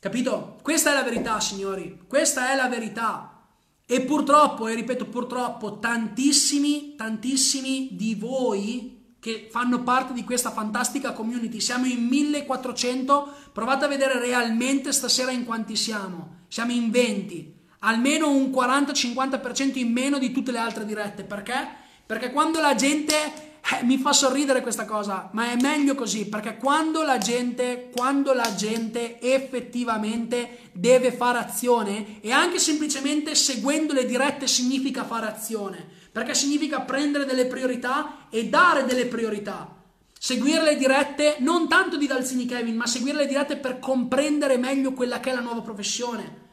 Capito? 0.00 0.58
Questa 0.62 0.92
è 0.92 0.94
la 0.94 1.02
verità, 1.02 1.38
signori. 1.40 2.00
Questa 2.08 2.50
è 2.50 2.56
la 2.56 2.68
verità. 2.68 3.42
E 3.84 4.00
purtroppo, 4.00 4.66
e 4.66 4.74
ripeto 4.74 5.04
purtroppo, 5.04 5.78
tantissimi, 5.78 6.94
tantissimi 6.96 7.90
di 7.92 8.14
voi 8.14 9.14
che 9.20 9.48
fanno 9.50 9.82
parte 9.82 10.14
di 10.14 10.24
questa 10.24 10.52
fantastica 10.52 11.12
community, 11.12 11.60
siamo 11.60 11.84
in 11.84 12.06
1400, 12.06 13.32
provate 13.52 13.84
a 13.84 13.88
vedere 13.88 14.18
realmente 14.18 14.90
stasera 14.92 15.32
in 15.32 15.44
quanti 15.44 15.76
siamo. 15.76 16.38
Siamo 16.48 16.72
in 16.72 16.90
20, 16.90 17.54
almeno 17.80 18.30
un 18.30 18.50
40-50% 18.50 19.76
in 19.76 19.92
meno 19.92 20.18
di 20.18 20.32
tutte 20.32 20.50
le 20.50 20.58
altre 20.58 20.86
dirette. 20.86 21.24
Perché? 21.24 21.68
Perché 22.06 22.32
quando 22.32 22.58
la 22.58 22.74
gente 22.74 23.49
eh, 23.62 23.84
mi 23.84 23.98
fa 23.98 24.12
sorridere 24.12 24.62
questa 24.62 24.84
cosa, 24.84 25.28
ma 25.32 25.50
è 25.50 25.56
meglio 25.60 25.94
così, 25.94 26.26
perché 26.26 26.56
quando 26.56 27.02
la 27.02 27.18
gente, 27.18 27.90
quando 27.94 28.32
la 28.32 28.54
gente 28.54 29.20
effettivamente 29.20 30.70
deve 30.72 31.12
fare 31.12 31.38
azione 31.38 32.20
e 32.20 32.32
anche 32.32 32.58
semplicemente 32.58 33.34
seguendo 33.34 33.92
le 33.92 34.06
dirette 34.06 34.46
significa 34.46 35.04
fare 35.04 35.26
azione, 35.26 35.86
perché 36.10 36.34
significa 36.34 36.80
prendere 36.80 37.24
delle 37.24 37.46
priorità 37.46 38.26
e 38.30 38.48
dare 38.48 38.84
delle 38.84 39.06
priorità. 39.06 39.76
Seguire 40.18 40.62
le 40.62 40.76
dirette 40.76 41.36
non 41.38 41.68
tanto 41.68 41.96
di 41.96 42.06
Dalzini 42.06 42.46
Kevin, 42.46 42.76
ma 42.76 42.86
seguire 42.86 43.18
le 43.18 43.26
dirette 43.26 43.56
per 43.56 43.78
comprendere 43.78 44.58
meglio 44.58 44.92
quella 44.92 45.20
che 45.20 45.30
è 45.30 45.34
la 45.34 45.40
nuova 45.40 45.62
professione 45.62 46.48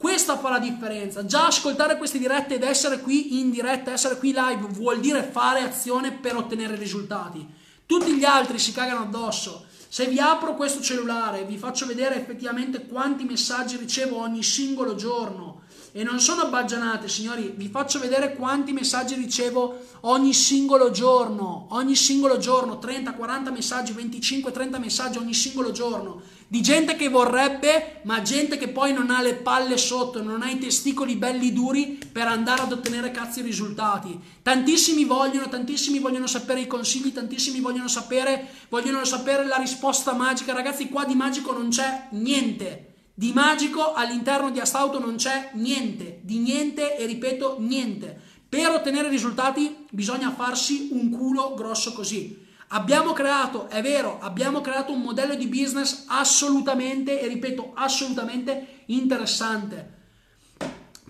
questa 0.00 0.38
fa 0.38 0.48
la 0.48 0.58
differenza. 0.58 1.26
Già 1.26 1.48
ascoltare 1.48 1.98
queste 1.98 2.16
dirette 2.16 2.54
ed 2.54 2.62
essere 2.62 3.00
qui 3.00 3.38
in 3.38 3.50
diretta, 3.50 3.92
essere 3.92 4.16
qui 4.16 4.32
live, 4.32 4.66
vuol 4.70 4.98
dire 4.98 5.22
fare 5.22 5.60
azione 5.60 6.10
per 6.10 6.36
ottenere 6.36 6.74
risultati. 6.74 7.46
Tutti 7.84 8.16
gli 8.16 8.24
altri 8.24 8.58
si 8.58 8.72
cagano 8.72 9.00
addosso. 9.02 9.66
Se 9.90 10.06
vi 10.06 10.18
apro 10.18 10.54
questo 10.54 10.80
cellulare, 10.80 11.44
vi 11.44 11.58
faccio 11.58 11.84
vedere 11.84 12.16
effettivamente 12.16 12.86
quanti 12.86 13.24
messaggi 13.24 13.76
ricevo 13.76 14.16
ogni 14.16 14.42
singolo 14.42 14.94
giorno. 14.94 15.64
E 15.92 16.02
non 16.04 16.20
sono 16.20 16.48
baggianate, 16.48 17.08
signori, 17.08 17.52
vi 17.56 17.68
faccio 17.68 17.98
vedere 17.98 18.34
quanti 18.34 18.72
messaggi 18.72 19.14
ricevo 19.14 19.86
ogni 20.02 20.32
singolo 20.32 20.90
giorno. 20.90 21.66
Ogni 21.70 21.96
singolo 21.96 22.38
giorno, 22.38 22.78
30, 22.78 23.14
40 23.14 23.50
messaggi, 23.50 23.92
25, 23.92 24.52
30 24.52 24.78
messaggi 24.78 25.18
ogni 25.18 25.34
singolo 25.34 25.72
giorno 25.72 26.22
di 26.50 26.62
gente 26.62 26.96
che 26.96 27.08
vorrebbe, 27.08 28.00
ma 28.02 28.22
gente 28.22 28.58
che 28.58 28.66
poi 28.66 28.92
non 28.92 29.10
ha 29.10 29.22
le 29.22 29.34
palle 29.34 29.76
sotto, 29.76 30.20
non 30.20 30.42
ha 30.42 30.50
i 30.50 30.58
testicoli 30.58 31.14
belli 31.14 31.52
duri 31.52 31.96
per 32.10 32.26
andare 32.26 32.62
ad 32.62 32.72
ottenere 32.72 33.12
cazzi 33.12 33.40
risultati. 33.40 34.18
Tantissimi 34.42 35.04
vogliono, 35.04 35.48
tantissimi 35.48 36.00
vogliono 36.00 36.26
sapere 36.26 36.62
i 36.62 36.66
consigli, 36.66 37.12
tantissimi 37.12 37.60
vogliono 37.60 37.86
sapere, 37.86 38.48
vogliono 38.68 39.04
sapere 39.04 39.46
la 39.46 39.58
risposta 39.58 40.12
magica. 40.12 40.52
Ragazzi, 40.52 40.88
qua 40.88 41.04
di 41.04 41.14
magico 41.14 41.52
non 41.52 41.68
c'è 41.68 42.08
niente. 42.10 42.89
Di 43.20 43.34
magico 43.34 43.92
all'interno 43.92 44.50
di 44.50 44.60
Astauto 44.60 44.98
non 44.98 45.16
c'è 45.16 45.50
niente, 45.52 46.20
di 46.22 46.38
niente 46.38 46.96
e 46.96 47.04
ripeto 47.04 47.56
niente. 47.58 48.18
Per 48.48 48.70
ottenere 48.70 49.10
risultati 49.10 49.84
bisogna 49.90 50.30
farsi 50.30 50.88
un 50.92 51.10
culo 51.10 51.52
grosso 51.52 51.92
così. 51.92 52.46
Abbiamo 52.68 53.12
creato, 53.12 53.68
è 53.68 53.82
vero, 53.82 54.20
abbiamo 54.22 54.62
creato 54.62 54.94
un 54.94 55.02
modello 55.02 55.34
di 55.34 55.48
business 55.48 56.04
assolutamente, 56.06 57.20
e 57.20 57.28
ripeto, 57.28 57.72
assolutamente 57.74 58.84
interessante. 58.86 59.98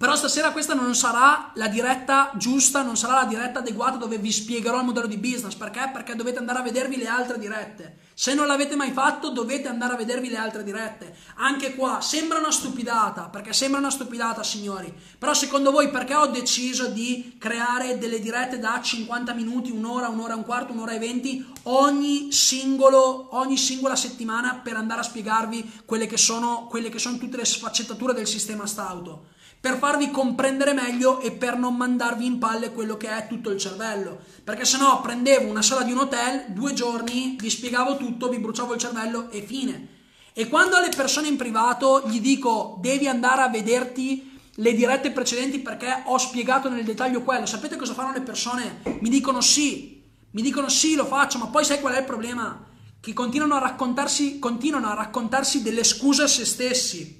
Però 0.00 0.16
stasera 0.16 0.50
questa 0.52 0.72
non 0.72 0.94
sarà 0.94 1.50
la 1.56 1.68
diretta 1.68 2.32
giusta, 2.36 2.80
non 2.80 2.96
sarà 2.96 3.16
la 3.16 3.26
diretta 3.26 3.58
adeguata 3.58 3.98
dove 3.98 4.16
vi 4.16 4.32
spiegherò 4.32 4.78
il 4.78 4.86
modello 4.86 5.06
di 5.06 5.18
business. 5.18 5.52
Perché? 5.52 5.90
Perché 5.92 6.16
dovete 6.16 6.38
andare 6.38 6.60
a 6.60 6.62
vedervi 6.62 6.96
le 6.96 7.06
altre 7.06 7.38
dirette. 7.38 7.98
Se 8.14 8.32
non 8.32 8.46
l'avete 8.46 8.76
mai 8.76 8.92
fatto, 8.92 9.28
dovete 9.28 9.68
andare 9.68 9.92
a 9.92 9.96
vedervi 9.98 10.30
le 10.30 10.38
altre 10.38 10.64
dirette. 10.64 11.14
Anche 11.34 11.74
qua 11.74 12.00
sembra 12.00 12.38
una 12.38 12.50
stupidata, 12.50 13.28
perché 13.28 13.52
sembra 13.52 13.78
una 13.78 13.90
stupidata, 13.90 14.42
signori. 14.42 14.90
Però 15.18 15.34
secondo 15.34 15.70
voi 15.70 15.90
perché 15.90 16.14
ho 16.14 16.28
deciso 16.28 16.86
di 16.86 17.36
creare 17.38 17.98
delle 17.98 18.20
dirette 18.20 18.58
da 18.58 18.80
50 18.80 19.34
minuti, 19.34 19.70
un'ora, 19.70 20.08
un'ora 20.08 20.32
e 20.32 20.36
un 20.36 20.44
quarto, 20.44 20.72
un'ora 20.72 20.92
e 20.92 20.98
venti 20.98 21.46
ogni, 21.64 22.32
singolo, 22.32 23.36
ogni 23.36 23.58
singola 23.58 23.96
settimana 23.96 24.60
per 24.64 24.76
andare 24.76 25.00
a 25.00 25.04
spiegarvi 25.04 25.82
quelle 25.84 26.06
che 26.06 26.16
sono, 26.16 26.68
quelle 26.70 26.88
che 26.88 26.98
sono 26.98 27.18
tutte 27.18 27.36
le 27.36 27.44
sfaccettature 27.44 28.14
del 28.14 28.26
sistema 28.26 28.64
stauto? 28.64 29.36
Per 29.60 29.76
farvi 29.76 30.10
comprendere 30.10 30.72
meglio 30.72 31.20
e 31.20 31.32
per 31.32 31.58
non 31.58 31.76
mandarvi 31.76 32.24
in 32.24 32.38
palle 32.38 32.72
quello 32.72 32.96
che 32.96 33.08
è 33.14 33.26
tutto 33.28 33.50
il 33.50 33.58
cervello. 33.58 34.18
Perché 34.42 34.64
se 34.64 34.78
no 34.78 35.00
prendevo 35.02 35.50
una 35.50 35.60
sala 35.60 35.82
di 35.82 35.92
un 35.92 35.98
hotel, 35.98 36.46
due 36.48 36.72
giorni, 36.72 37.36
vi 37.38 37.50
spiegavo 37.50 37.98
tutto, 37.98 38.30
vi 38.30 38.38
bruciavo 38.38 38.72
il 38.72 38.80
cervello 38.80 39.30
e 39.30 39.42
fine. 39.42 39.88
E 40.32 40.48
quando 40.48 40.76
alle 40.76 40.88
persone 40.88 41.28
in 41.28 41.36
privato 41.36 42.04
gli 42.06 42.20
dico 42.20 42.78
devi 42.80 43.06
andare 43.06 43.42
a 43.42 43.48
vederti 43.48 44.38
le 44.54 44.74
dirette 44.74 45.10
precedenti 45.10 45.58
perché 45.58 46.04
ho 46.06 46.16
spiegato 46.16 46.70
nel 46.70 46.84
dettaglio 46.84 47.22
quello, 47.22 47.44
sapete 47.44 47.76
cosa 47.76 47.92
fanno 47.92 48.12
le 48.12 48.22
persone? 48.22 48.80
Mi 49.00 49.10
dicono 49.10 49.42
sì, 49.42 50.02
mi 50.30 50.40
dicono 50.40 50.70
sì, 50.70 50.94
lo 50.94 51.04
faccio, 51.04 51.36
ma 51.36 51.48
poi 51.48 51.64
sai 51.64 51.80
qual 51.80 51.94
è 51.94 51.98
il 51.98 52.04
problema? 52.04 52.66
Che 52.98 53.12
continuano 53.12 53.56
a 53.56 53.58
raccontarsi, 53.58 54.38
continuano 54.38 54.88
a 54.88 54.94
raccontarsi 54.94 55.62
delle 55.62 55.84
scuse 55.84 56.22
a 56.22 56.26
se 56.26 56.46
stessi 56.46 57.19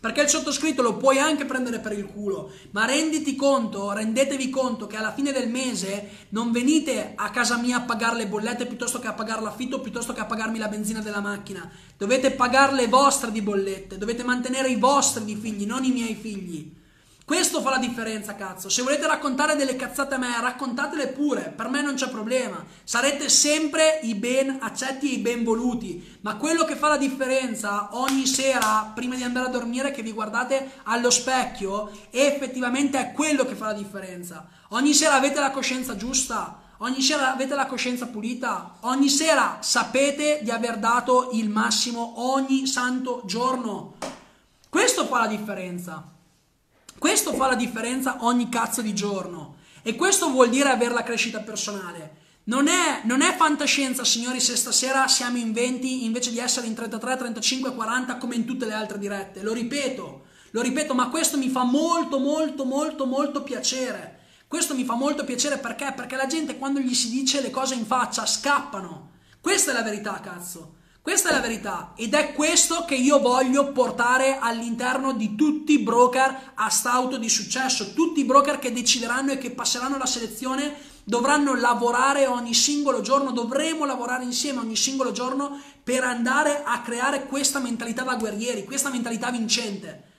perché 0.00 0.22
il 0.22 0.28
sottoscritto 0.28 0.80
lo 0.80 0.96
puoi 0.96 1.18
anche 1.18 1.44
prendere 1.44 1.78
per 1.78 1.92
il 1.92 2.06
culo, 2.06 2.50
ma 2.70 2.86
renditi 2.86 3.36
conto, 3.36 3.92
rendetevi 3.92 4.48
conto 4.48 4.86
che 4.86 4.96
alla 4.96 5.12
fine 5.12 5.30
del 5.30 5.50
mese 5.50 6.26
non 6.30 6.50
venite 6.50 7.12
a 7.14 7.30
casa 7.30 7.58
mia 7.58 7.76
a 7.76 7.82
pagare 7.82 8.16
le 8.16 8.26
bollette 8.26 8.66
piuttosto 8.66 8.98
che 8.98 9.08
a 9.08 9.12
pagare 9.12 9.42
l'affitto, 9.42 9.80
piuttosto 9.80 10.14
che 10.14 10.20
a 10.20 10.24
pagarmi 10.24 10.58
la 10.58 10.68
benzina 10.68 11.00
della 11.00 11.20
macchina. 11.20 11.70
Dovete 11.98 12.30
pagare 12.30 12.74
le 12.74 12.88
vostre 12.88 13.30
di 13.30 13.42
bollette, 13.42 13.98
dovete 13.98 14.24
mantenere 14.24 14.70
i 14.70 14.76
vostri 14.76 15.24
di 15.24 15.36
figli, 15.36 15.66
non 15.66 15.84
i 15.84 15.90
miei 15.90 16.14
figli. 16.14 16.78
Questo 17.30 17.60
fa 17.60 17.70
la 17.70 17.78
differenza, 17.78 18.34
cazzo. 18.34 18.68
Se 18.68 18.82
volete 18.82 19.06
raccontare 19.06 19.54
delle 19.54 19.76
cazzate 19.76 20.16
a 20.16 20.18
me, 20.18 20.40
raccontatele 20.40 21.06
pure, 21.06 21.54
per 21.56 21.68
me 21.68 21.80
non 21.80 21.94
c'è 21.94 22.08
problema. 22.08 22.64
Sarete 22.82 23.28
sempre 23.28 24.00
i 24.02 24.16
ben 24.16 24.58
accetti 24.60 25.08
e 25.08 25.14
i 25.14 25.18
ben 25.18 25.44
voluti. 25.44 26.18
Ma 26.22 26.34
quello 26.34 26.64
che 26.64 26.74
fa 26.74 26.88
la 26.88 26.96
differenza 26.96 27.90
ogni 27.92 28.26
sera, 28.26 28.90
prima 28.92 29.14
di 29.14 29.22
andare 29.22 29.46
a 29.46 29.50
dormire, 29.50 29.92
che 29.92 30.02
vi 30.02 30.10
guardate 30.10 30.72
allo 30.82 31.08
specchio, 31.08 31.92
effettivamente 32.10 32.98
è 32.98 33.12
quello 33.12 33.44
che 33.44 33.54
fa 33.54 33.66
la 33.66 33.74
differenza. 33.74 34.48
Ogni 34.70 34.92
sera 34.92 35.14
avete 35.14 35.38
la 35.38 35.52
coscienza 35.52 35.94
giusta. 35.94 36.62
Ogni 36.78 37.00
sera 37.00 37.32
avete 37.32 37.54
la 37.54 37.66
coscienza 37.66 38.06
pulita, 38.08 38.78
ogni 38.80 39.08
sera 39.08 39.58
sapete 39.60 40.40
di 40.42 40.50
aver 40.50 40.78
dato 40.78 41.28
il 41.34 41.48
massimo 41.48 42.34
ogni 42.34 42.66
santo 42.66 43.22
giorno. 43.24 43.94
Questo 44.68 45.06
fa 45.06 45.20
la 45.20 45.26
differenza. 45.28 46.18
Questo 47.00 47.32
fa 47.32 47.46
la 47.46 47.54
differenza 47.54 48.18
ogni 48.20 48.50
cazzo 48.50 48.82
di 48.82 48.92
giorno. 48.92 49.54
E 49.80 49.96
questo 49.96 50.28
vuol 50.28 50.50
dire 50.50 50.68
avere 50.68 50.92
la 50.92 51.02
crescita 51.02 51.40
personale. 51.40 52.16
Non 52.44 52.68
è, 52.68 53.00
non 53.04 53.22
è, 53.22 53.34
fantascienza, 53.36 54.04
signori, 54.04 54.38
se 54.38 54.54
stasera 54.54 55.08
siamo 55.08 55.38
in 55.38 55.54
20 55.54 56.04
invece 56.04 56.30
di 56.30 56.38
essere 56.38 56.66
in 56.66 56.74
33, 56.74 57.16
35, 57.16 57.74
40 57.74 58.18
come 58.18 58.34
in 58.34 58.44
tutte 58.44 58.66
le 58.66 58.74
altre 58.74 58.98
dirette. 58.98 59.40
Lo 59.40 59.54
ripeto, 59.54 60.24
lo 60.50 60.60
ripeto, 60.60 60.92
ma 60.92 61.08
questo 61.08 61.38
mi 61.38 61.48
fa 61.48 61.64
molto, 61.64 62.18
molto, 62.18 62.66
molto, 62.66 63.06
molto 63.06 63.42
piacere. 63.42 64.18
Questo 64.46 64.74
mi 64.74 64.84
fa 64.84 64.92
molto 64.94 65.24
piacere 65.24 65.56
perché? 65.56 65.94
Perché 65.96 66.16
la 66.16 66.26
gente 66.26 66.58
quando 66.58 66.80
gli 66.80 66.92
si 66.92 67.08
dice 67.08 67.40
le 67.40 67.48
cose 67.48 67.76
in 67.76 67.86
faccia 67.86 68.26
scappano. 68.26 69.12
Questa 69.40 69.70
è 69.70 69.74
la 69.74 69.82
verità, 69.82 70.20
cazzo. 70.20 70.74
Questa 71.02 71.30
è 71.30 71.32
la 71.32 71.40
verità 71.40 71.92
ed 71.96 72.12
è 72.12 72.34
questo 72.34 72.84
che 72.84 72.94
io 72.94 73.20
voglio 73.20 73.72
portare 73.72 74.36
all'interno 74.38 75.14
di 75.14 75.34
tutti 75.34 75.72
i 75.72 75.78
broker 75.78 76.52
a 76.54 76.68
stauto 76.68 77.16
di 77.16 77.28
successo. 77.30 77.94
Tutti 77.94 78.20
i 78.20 78.24
broker 78.24 78.58
che 78.58 78.70
decideranno 78.70 79.32
e 79.32 79.38
che 79.38 79.50
passeranno 79.50 79.96
la 79.96 80.04
selezione 80.04 80.76
dovranno 81.04 81.54
lavorare 81.54 82.26
ogni 82.26 82.52
singolo 82.52 83.00
giorno, 83.00 83.32
dovremo 83.32 83.86
lavorare 83.86 84.24
insieme 84.24 84.60
ogni 84.60 84.76
singolo 84.76 85.10
giorno 85.10 85.58
per 85.82 86.04
andare 86.04 86.62
a 86.62 86.82
creare 86.82 87.26
questa 87.26 87.60
mentalità 87.60 88.02
da 88.02 88.16
guerrieri, 88.16 88.64
questa 88.64 88.90
mentalità 88.90 89.30
vincente. 89.30 90.09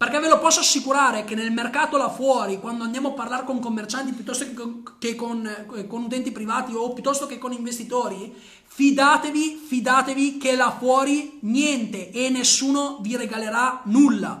Perché 0.00 0.18
ve 0.18 0.28
lo 0.28 0.38
posso 0.38 0.60
assicurare 0.60 1.24
che 1.24 1.34
nel 1.34 1.52
mercato 1.52 1.98
là 1.98 2.08
fuori, 2.08 2.58
quando 2.58 2.84
andiamo 2.84 3.08
a 3.08 3.12
parlare 3.12 3.44
con 3.44 3.60
commercianti 3.60 4.14
piuttosto 4.14 4.46
che 4.46 4.54
con, 4.54 4.82
che 4.98 5.14
con, 5.14 5.46
eh, 5.46 5.86
con 5.86 6.04
utenti 6.04 6.32
privati 6.32 6.72
o 6.72 6.94
piuttosto 6.94 7.26
che 7.26 7.36
con 7.36 7.52
investitori, 7.52 8.34
fidatevi, 8.64 9.62
fidatevi 9.68 10.38
che 10.38 10.56
là 10.56 10.74
fuori 10.78 11.40
niente 11.42 12.12
e 12.12 12.30
nessuno 12.30 13.00
vi 13.02 13.14
regalerà 13.14 13.82
nulla. 13.84 14.40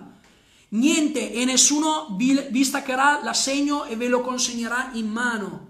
Niente 0.70 1.30
e 1.30 1.44
nessuno 1.44 2.14
vi, 2.16 2.42
vi 2.48 2.64
staccherà 2.64 3.20
l'assegno 3.22 3.84
e 3.84 3.96
ve 3.96 4.08
lo 4.08 4.22
consegnerà 4.22 4.88
in 4.94 5.10
mano. 5.10 5.69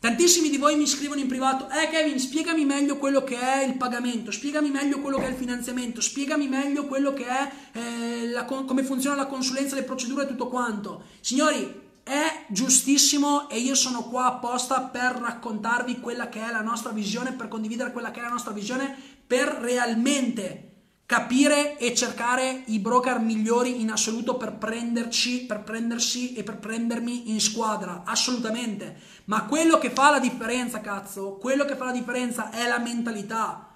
Tantissimi 0.00 0.48
di 0.48 0.56
voi 0.56 0.76
mi 0.76 0.86
scrivono 0.86 1.20
in 1.20 1.26
privato, 1.26 1.68
eh 1.68 1.90
Kevin, 1.90 2.18
spiegami 2.18 2.64
meglio 2.64 2.96
quello 2.96 3.22
che 3.22 3.38
è 3.38 3.64
il 3.64 3.76
pagamento, 3.76 4.30
spiegami 4.30 4.70
meglio 4.70 4.98
quello 5.00 5.18
che 5.18 5.26
è 5.26 5.28
il 5.28 5.36
finanziamento, 5.36 6.00
spiegami 6.00 6.48
meglio 6.48 6.86
quello 6.86 7.12
che 7.12 7.26
è 7.26 7.52
eh, 7.72 8.30
la, 8.30 8.46
come 8.46 8.82
funziona 8.82 9.14
la 9.14 9.26
consulenza, 9.26 9.74
le 9.74 9.82
procedure 9.82 10.22
e 10.22 10.26
tutto 10.26 10.48
quanto. 10.48 11.04
Signori, 11.20 11.88
è 12.02 12.46
giustissimo 12.48 13.50
e 13.50 13.58
io 13.58 13.74
sono 13.74 14.04
qua 14.04 14.24
apposta 14.24 14.80
per 14.80 15.16
raccontarvi 15.20 16.00
quella 16.00 16.30
che 16.30 16.42
è 16.42 16.50
la 16.50 16.62
nostra 16.62 16.92
visione, 16.92 17.34
per 17.34 17.48
condividere 17.48 17.92
quella 17.92 18.10
che 18.10 18.20
è 18.20 18.22
la 18.22 18.30
nostra 18.30 18.52
visione, 18.52 18.96
per 19.26 19.48
realmente 19.48 20.69
capire 21.10 21.76
e 21.76 21.92
cercare 21.92 22.62
i 22.66 22.78
broker 22.78 23.18
migliori 23.18 23.80
in 23.80 23.90
assoluto 23.90 24.36
per 24.36 24.52
prenderci, 24.52 25.44
per 25.44 25.64
prendersi 25.64 26.34
e 26.34 26.44
per 26.44 26.58
prendermi 26.58 27.32
in 27.32 27.40
squadra, 27.40 28.02
assolutamente. 28.04 28.96
Ma 29.24 29.46
quello 29.46 29.78
che 29.78 29.90
fa 29.90 30.10
la 30.10 30.20
differenza, 30.20 30.80
cazzo, 30.80 31.32
quello 31.40 31.64
che 31.64 31.74
fa 31.74 31.86
la 31.86 31.90
differenza 31.90 32.50
è 32.50 32.68
la 32.68 32.78
mentalità. 32.78 33.70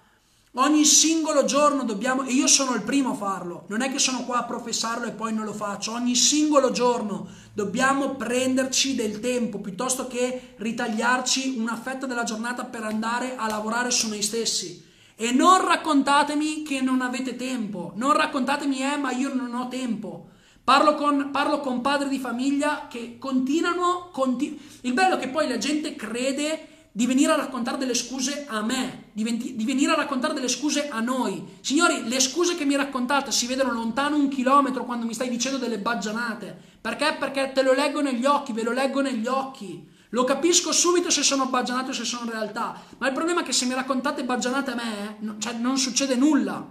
Ogni 0.53 0.85
singolo 0.85 1.45
giorno 1.45 1.83
dobbiamo, 1.83 2.23
e 2.23 2.31
io 2.31 2.47
sono 2.47 2.73
il 2.77 2.83
primo 2.83 3.11
a 3.11 3.17
farlo, 3.17 3.65
non 3.67 3.83
è 3.83 3.91
che 3.91 3.99
sono 3.99 4.23
qua 4.23 4.39
a 4.39 4.45
professarlo 4.45 5.05
e 5.07 5.11
poi 5.11 5.35
non 5.35 5.45
lo 5.45 5.53
faccio, 5.53 5.91
ogni 5.91 6.15
singolo 6.15 6.71
giorno 6.71 7.27
dobbiamo 7.53 8.15
prenderci 8.15 8.95
del 8.95 9.19
tempo 9.19 9.59
piuttosto 9.59 10.07
che 10.07 10.55
ritagliarci 10.59 11.57
una 11.59 11.75
fetta 11.75 12.07
della 12.07 12.23
giornata 12.23 12.63
per 12.65 12.85
andare 12.85 13.35
a 13.35 13.49
lavorare 13.49 13.91
su 13.91 14.07
noi 14.07 14.23
stessi. 14.23 14.84
E 15.17 15.33
non 15.33 15.65
raccontatemi 15.65 16.63
che 16.63 16.81
non 16.81 17.01
avete 17.01 17.37
tempo, 17.37 17.93
non 17.97 18.15
raccontatemi 18.15 18.81
eh 18.81 18.97
ma 18.97 19.13
io 19.13 19.33
non 19.33 19.55
ho 19.55 19.69
tempo. 19.69 20.29
Parlo 20.65 20.95
con, 20.95 21.31
parlo 21.31 21.61
con 21.61 21.83
padri 21.83 22.09
di 22.09 22.19
famiglia 22.19 22.87
che 22.89 23.17
continuano, 23.19 24.09
continu- 24.11 24.59
il 24.81 24.93
bello 24.95 25.17
è 25.17 25.19
che 25.19 25.29
poi 25.29 25.47
la 25.47 25.59
gente 25.59 25.95
crede 25.95 26.69
di 26.97 27.07
venire 27.07 27.33
a 27.33 27.37
raccontare 27.37 27.77
delle 27.77 27.93
scuse 27.93 28.47
a 28.49 28.63
me, 28.63 29.07
di, 29.13 29.25
venti, 29.25 29.57
di, 29.57 29.65
venire 29.65 29.93
a 29.93 29.97
raccontare 29.97 30.33
delle 30.33 30.49
scuse 30.49 30.89
a 30.89 31.01
noi. 31.01 31.45
Signori, 31.61 32.09
le 32.09 32.21
scuse 32.21 32.55
che 32.55 32.65
mi 32.65 32.77
raccontate 32.77 33.33
si 33.33 33.47
vedono 33.47 33.73
lontano 33.73 34.17
un 34.17 34.29
chilometro 34.29 34.85
quando 34.85 35.05
mi 35.05 35.13
stai 35.13 35.29
dicendo 35.29 35.59
delle 35.59 35.79
baggianate. 35.79 36.57
Perché? 36.81 37.17
Perché 37.19 37.51
te 37.53 37.63
lo 37.63 37.73
leggo 37.73 38.01
negli 38.01 38.25
occhi, 38.25 38.53
ve 38.53 38.63
lo 38.63 38.71
leggo 38.71 39.01
negli 39.01 39.27
occhi. 39.27 39.85
Lo 40.15 40.23
capisco 40.23 40.71
subito 40.71 41.11
se 41.11 41.25
sono 41.25 41.47
baggianate 41.47 41.91
o 41.91 41.93
se 41.93 42.05
sono 42.05 42.31
realtà. 42.31 42.81
Ma 42.99 43.09
il 43.09 43.13
problema 43.13 43.41
è 43.41 43.45
che 43.45 43.51
se 43.51 43.67
mi 43.67 43.75
raccontate 43.75 44.23
baggianate 44.23 44.71
a 44.71 44.75
me, 44.77 45.17
no, 45.19 45.39
cioè 45.39 45.55
non 45.55 45.77
succede 45.77 46.15
nulla. 46.15 46.65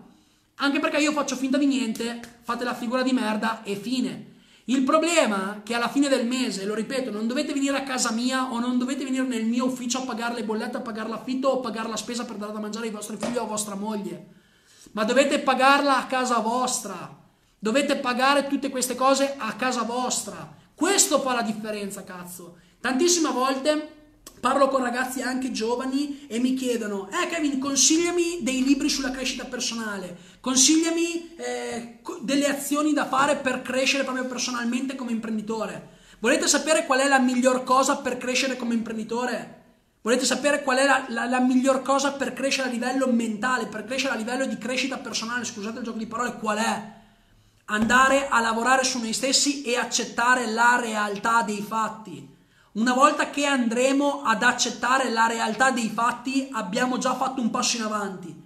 Anche 0.55 0.79
perché 0.79 0.97
io 0.99 1.11
faccio 1.11 1.35
finta 1.35 1.57
di 1.57 1.65
niente, 1.65 2.21
fate 2.43 2.63
la 2.63 2.73
figura 2.73 3.01
di 3.01 3.11
merda 3.11 3.61
e 3.63 3.75
fine. 3.75 4.31
Il 4.65 4.83
problema 4.83 5.57
è 5.57 5.63
che 5.63 5.73
alla 5.73 5.89
fine 5.89 6.07
del 6.07 6.25
mese, 6.25 6.63
lo 6.63 6.73
ripeto, 6.73 7.11
non 7.11 7.27
dovete 7.27 7.51
venire 7.51 7.75
a 7.75 7.83
casa 7.83 8.11
mia 8.11 8.49
o 8.49 8.61
non 8.61 8.77
dovete 8.77 9.03
venire 9.03 9.25
nel 9.25 9.43
mio 9.43 9.65
ufficio 9.65 9.97
a 9.97 10.05
pagare 10.05 10.35
le 10.35 10.45
bollette, 10.45 10.77
a 10.77 10.81
pagare 10.81 11.09
l'affitto 11.09 11.49
o 11.49 11.57
a 11.57 11.61
pagare 11.61 11.89
la 11.89 11.97
spesa 11.97 12.23
per 12.23 12.37
dare 12.37 12.53
da 12.53 12.59
mangiare 12.59 12.85
ai 12.85 12.93
vostri 12.93 13.17
figli 13.17 13.35
o 13.35 13.43
a 13.43 13.47
vostra 13.47 13.75
moglie, 13.75 14.25
ma 14.93 15.03
dovete 15.03 15.39
pagarla 15.39 15.97
a 15.97 16.05
casa 16.05 16.37
vostra. 16.39 17.19
Dovete 17.59 17.97
pagare 17.97 18.47
tutte 18.47 18.69
queste 18.69 18.95
cose 18.95 19.35
a 19.37 19.51
casa 19.55 19.83
vostra. 19.83 20.49
Questo 20.73 21.19
fa 21.19 21.33
la 21.33 21.41
differenza, 21.41 22.05
cazzo. 22.05 22.62
Tantissime 22.83 23.31
volte 23.31 23.93
Parlo 24.43 24.67
con 24.67 24.83
ragazzi 24.83 25.21
anche 25.21 25.53
giovani 25.53 26.25
e 26.27 26.37
mi 26.37 26.53
chiedono, 26.53 27.07
eh 27.11 27.27
Kevin, 27.27 27.59
consigliami 27.59 28.39
dei 28.41 28.61
libri 28.61 28.89
sulla 28.89 29.11
crescita 29.11 29.45
personale, 29.45 30.17
consigliami 30.41 31.35
eh, 31.37 31.99
delle 32.19 32.47
azioni 32.47 32.91
da 32.91 33.07
fare 33.07 33.37
per 33.37 33.61
crescere 33.61 34.03
proprio 34.03 34.25
personalmente 34.25 34.95
come 34.95 35.13
imprenditore. 35.13 35.91
Volete 36.19 36.49
sapere 36.49 36.85
qual 36.85 36.99
è 36.99 37.07
la 37.07 37.19
miglior 37.19 37.63
cosa 37.63 37.95
per 37.99 38.17
crescere 38.17 38.57
come 38.57 38.73
imprenditore? 38.73 39.61
Volete 40.01 40.25
sapere 40.25 40.61
qual 40.61 40.79
è 40.79 40.85
la, 40.85 41.05
la, 41.07 41.25
la, 41.25 41.39
miglior 41.39 41.83
cosa 41.83 42.11
per 42.11 42.33
crescere 42.33 42.67
a 42.67 42.71
livello 42.71 43.07
mentale, 43.07 43.67
per 43.67 43.85
crescere 43.85 44.15
a 44.15 44.17
livello 44.17 44.45
di 44.45 44.57
crescita 44.57 44.97
personale? 44.97 45.45
Scusate 45.45 45.77
il 45.77 45.85
gioco 45.85 45.99
di 45.99 46.05
parole, 46.05 46.35
qual 46.35 46.57
è? 46.57 46.91
Andare 47.67 48.27
a 48.27 48.41
lavorare 48.41 48.83
su 48.83 48.99
noi 48.99 49.13
stessi 49.13 49.61
e 49.61 49.77
accettare 49.77 50.51
la 50.51 50.77
realtà 50.81 51.43
dei 51.43 51.61
fatti. 51.61 52.32
Una 52.73 52.93
volta 52.93 53.29
che 53.29 53.45
andremo 53.45 54.23
ad 54.23 54.41
accettare 54.41 55.11
la 55.11 55.27
realtà 55.27 55.69
dei 55.69 55.89
fatti, 55.89 56.49
abbiamo 56.51 56.97
già 56.97 57.13
fatto 57.13 57.39
un 57.39 57.51
passo 57.51 57.77
in 57.77 57.83
avanti. 57.83 58.41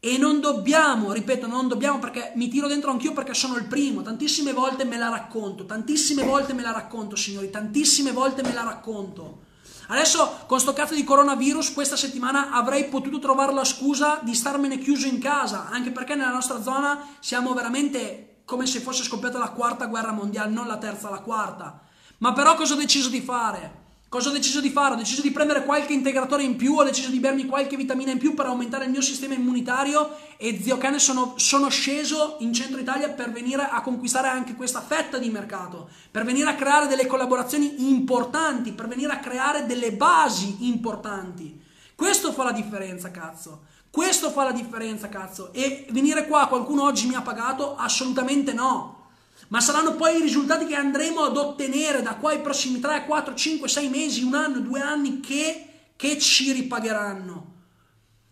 E 0.00 0.16
non 0.16 0.40
dobbiamo, 0.40 1.12
ripeto, 1.12 1.46
non 1.46 1.68
dobbiamo 1.68 1.98
perché 1.98 2.32
mi 2.36 2.48
tiro 2.48 2.66
dentro 2.66 2.90
anch'io 2.90 3.12
perché 3.12 3.34
sono 3.34 3.56
il 3.56 3.66
primo, 3.66 4.00
tantissime 4.00 4.54
volte 4.54 4.84
me 4.84 4.96
la 4.96 5.10
racconto, 5.10 5.66
tantissime 5.66 6.22
volte 6.22 6.54
me 6.54 6.62
la 6.62 6.72
racconto, 6.72 7.14
signori, 7.14 7.50
tantissime 7.50 8.12
volte 8.12 8.40
me 8.40 8.54
la 8.54 8.62
racconto. 8.62 9.40
Adesso 9.88 10.44
con 10.46 10.60
sto 10.60 10.72
cazzo 10.72 10.94
di 10.94 11.04
coronavirus 11.04 11.74
questa 11.74 11.96
settimana 11.96 12.50
avrei 12.50 12.86
potuto 12.86 13.18
trovare 13.18 13.52
la 13.52 13.64
scusa 13.64 14.20
di 14.22 14.34
starmene 14.34 14.78
chiuso 14.78 15.06
in 15.06 15.18
casa, 15.18 15.68
anche 15.68 15.90
perché 15.90 16.14
nella 16.14 16.32
nostra 16.32 16.62
zona 16.62 17.06
siamo 17.20 17.52
veramente 17.52 18.42
come 18.46 18.64
se 18.64 18.80
fosse 18.80 19.02
scoppiata 19.02 19.38
la 19.38 19.50
quarta 19.50 19.86
guerra 19.86 20.12
mondiale, 20.12 20.50
non 20.50 20.66
la 20.66 20.78
terza, 20.78 21.10
la 21.10 21.20
quarta. 21.20 21.82
Ma 22.18 22.32
però 22.32 22.56
cosa 22.56 22.74
ho 22.74 22.76
deciso 22.76 23.08
di 23.08 23.20
fare? 23.20 23.86
Cosa 24.08 24.30
ho 24.30 24.32
deciso 24.32 24.60
di 24.60 24.70
fare? 24.70 24.94
Ho 24.94 24.96
deciso 24.96 25.20
di 25.20 25.30
prendere 25.30 25.64
qualche 25.64 25.92
integratore 25.92 26.42
in 26.42 26.56
più, 26.56 26.74
ho 26.74 26.82
deciso 26.82 27.10
di 27.10 27.20
bermi 27.20 27.44
qualche 27.44 27.76
vitamina 27.76 28.10
in 28.10 28.18
più 28.18 28.34
per 28.34 28.46
aumentare 28.46 28.86
il 28.86 28.90
mio 28.90 29.02
sistema 29.02 29.34
immunitario 29.34 30.16
e 30.38 30.58
zio 30.60 30.78
cane 30.78 30.98
sono, 30.98 31.34
sono, 31.36 31.68
sceso 31.68 32.36
in 32.40 32.54
centro 32.54 32.80
Italia 32.80 33.10
per 33.10 33.30
venire 33.30 33.68
a 33.70 33.82
conquistare 33.82 34.28
anche 34.28 34.54
questa 34.54 34.80
fetta 34.80 35.18
di 35.18 35.28
mercato, 35.28 35.90
per 36.10 36.24
venire 36.24 36.48
a 36.48 36.54
creare 36.54 36.86
delle 36.86 37.06
collaborazioni 37.06 37.90
importanti, 37.90 38.72
per 38.72 38.88
venire 38.88 39.12
a 39.12 39.20
creare 39.20 39.66
delle 39.66 39.92
basi 39.92 40.66
importanti. 40.66 41.60
Questo 41.94 42.32
fa 42.32 42.44
la 42.44 42.52
differenza, 42.52 43.10
cazzo. 43.10 43.64
Questo 43.90 44.30
fa 44.30 44.44
la 44.44 44.52
differenza, 44.52 45.08
cazzo. 45.08 45.52
E 45.52 45.86
venire 45.90 46.26
qua, 46.26 46.46
qualcuno 46.46 46.84
oggi 46.84 47.06
mi 47.06 47.14
ha 47.14 47.22
pagato? 47.22 47.76
Assolutamente 47.76 48.54
no 48.54 48.97
ma 49.48 49.60
saranno 49.60 49.94
poi 49.96 50.18
i 50.18 50.22
risultati 50.22 50.66
che 50.66 50.74
andremo 50.74 51.22
ad 51.22 51.36
ottenere 51.36 52.02
da 52.02 52.16
qua 52.16 52.30
ai 52.30 52.40
prossimi 52.40 52.80
3, 52.80 53.04
4, 53.06 53.34
5, 53.34 53.68
6 53.68 53.88
mesi, 53.88 54.22
un 54.22 54.34
anno, 54.34 54.60
due 54.60 54.80
anni 54.80 55.20
che, 55.20 55.66
che 55.96 56.18
ci 56.18 56.52
ripagheranno. 56.52 57.56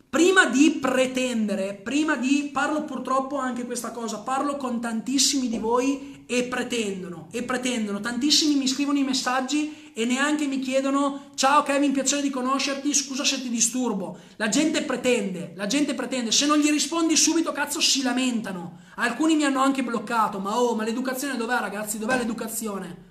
Prima 0.08 0.46
di 0.46 0.70
pretendere, 0.80 1.74
prima 1.74 2.16
di, 2.16 2.50
parlo 2.52 2.84
purtroppo 2.84 3.36
anche 3.36 3.66
questa 3.66 3.90
cosa, 3.90 4.18
parlo 4.18 4.56
con 4.56 4.80
tantissimi 4.80 5.48
di 5.48 5.58
voi 5.58 6.24
e 6.26 6.44
pretendono, 6.44 7.28
e 7.30 7.42
pretendono, 7.42 8.00
tantissimi 8.00 8.54
mi 8.54 8.66
scrivono 8.66 8.98
i 8.98 9.04
messaggi 9.04 9.85
e 9.98 10.04
neanche 10.04 10.46
mi 10.46 10.58
chiedono 10.58 11.30
ciao 11.36 11.62
Kevin, 11.62 11.90
piacere 11.90 12.20
di 12.20 12.28
conoscerti, 12.28 12.92
scusa 12.92 13.24
se 13.24 13.40
ti 13.40 13.48
disturbo. 13.48 14.18
La 14.36 14.50
gente 14.50 14.82
pretende, 14.82 15.54
la 15.56 15.66
gente 15.66 15.94
pretende, 15.94 16.32
se 16.32 16.44
non 16.44 16.58
gli 16.58 16.68
rispondi 16.68 17.16
subito 17.16 17.50
cazzo 17.50 17.80
si 17.80 18.02
lamentano. 18.02 18.80
Alcuni 18.96 19.36
mi 19.36 19.44
hanno 19.44 19.62
anche 19.62 19.82
bloccato, 19.82 20.38
ma 20.38 20.60
oh, 20.60 20.74
ma 20.74 20.84
l'educazione 20.84 21.38
dov'è 21.38 21.58
ragazzi? 21.60 21.98
Dov'è 21.98 22.18
l'educazione? 22.18 23.04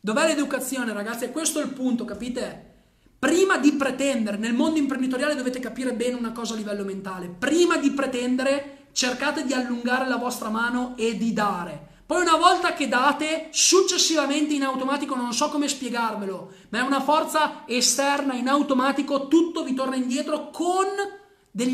Dov'è 0.00 0.26
l'educazione 0.26 0.92
ragazzi? 0.92 1.24
E 1.24 1.32
questo 1.32 1.60
è 1.60 1.62
il 1.62 1.70
punto, 1.70 2.04
capite? 2.04 2.74
Prima 3.18 3.56
di 3.56 3.72
pretendere, 3.72 4.36
nel 4.36 4.52
mondo 4.52 4.78
imprenditoriale 4.78 5.34
dovete 5.34 5.60
capire 5.60 5.94
bene 5.94 6.14
una 6.14 6.32
cosa 6.32 6.52
a 6.52 6.58
livello 6.58 6.84
mentale, 6.84 7.34
prima 7.38 7.78
di 7.78 7.90
pretendere 7.92 8.88
cercate 8.92 9.46
di 9.46 9.54
allungare 9.54 10.06
la 10.06 10.16
vostra 10.16 10.50
mano 10.50 10.92
e 10.98 11.16
di 11.16 11.32
dare. 11.32 11.87
Poi 12.08 12.22
una 12.22 12.38
volta 12.38 12.72
che 12.72 12.88
date, 12.88 13.48
successivamente 13.50 14.54
in 14.54 14.62
automatico, 14.62 15.14
non 15.14 15.34
so 15.34 15.50
come 15.50 15.68
spiegarvelo, 15.68 16.52
ma 16.70 16.78
è 16.78 16.80
una 16.80 17.02
forza 17.02 17.64
esterna, 17.66 18.32
in 18.32 18.48
automatico, 18.48 19.28
tutto 19.28 19.62
vi 19.62 19.74
torna 19.74 19.94
indietro 19.94 20.48
con, 20.48 20.86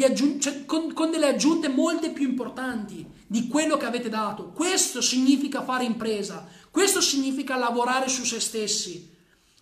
aggiun- 0.03 0.41
cioè, 0.41 0.65
con, 0.65 0.93
con 0.93 1.13
delle 1.13 1.29
aggiunte 1.29 1.69
molte 1.69 2.11
più 2.11 2.27
importanti 2.27 3.07
di 3.29 3.47
quello 3.47 3.77
che 3.77 3.87
avete 3.87 4.09
dato. 4.09 4.51
Questo 4.51 5.01
significa 5.01 5.63
fare 5.63 5.85
impresa, 5.85 6.45
questo 6.69 7.01
significa 7.01 7.55
lavorare 7.55 8.09
su 8.09 8.25
se 8.25 8.41
stessi. 8.41 9.13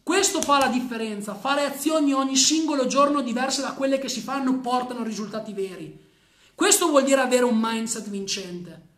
Questo 0.03 0.41
fa 0.41 0.59
la 0.59 0.69
differenza, 0.69 1.35
fare 1.35 1.67
azioni 1.67 2.15
ogni 2.15 2.37
singolo 2.37 2.87
giorno 2.87 3.21
diverse 3.21 3.61
da 3.61 3.75
quelle 3.75 3.99
che 3.99 4.09
si 4.09 4.23
fanno 4.23 4.59
portano 4.61 5.03
risultati 5.05 5.53
veri. 5.53 6.01
Questo 6.55 6.89
vuol 6.89 7.05
dire 7.05 7.21
avere 7.21 7.45
un 7.45 7.59
mindset 7.61 8.09
vincente. 8.09 8.92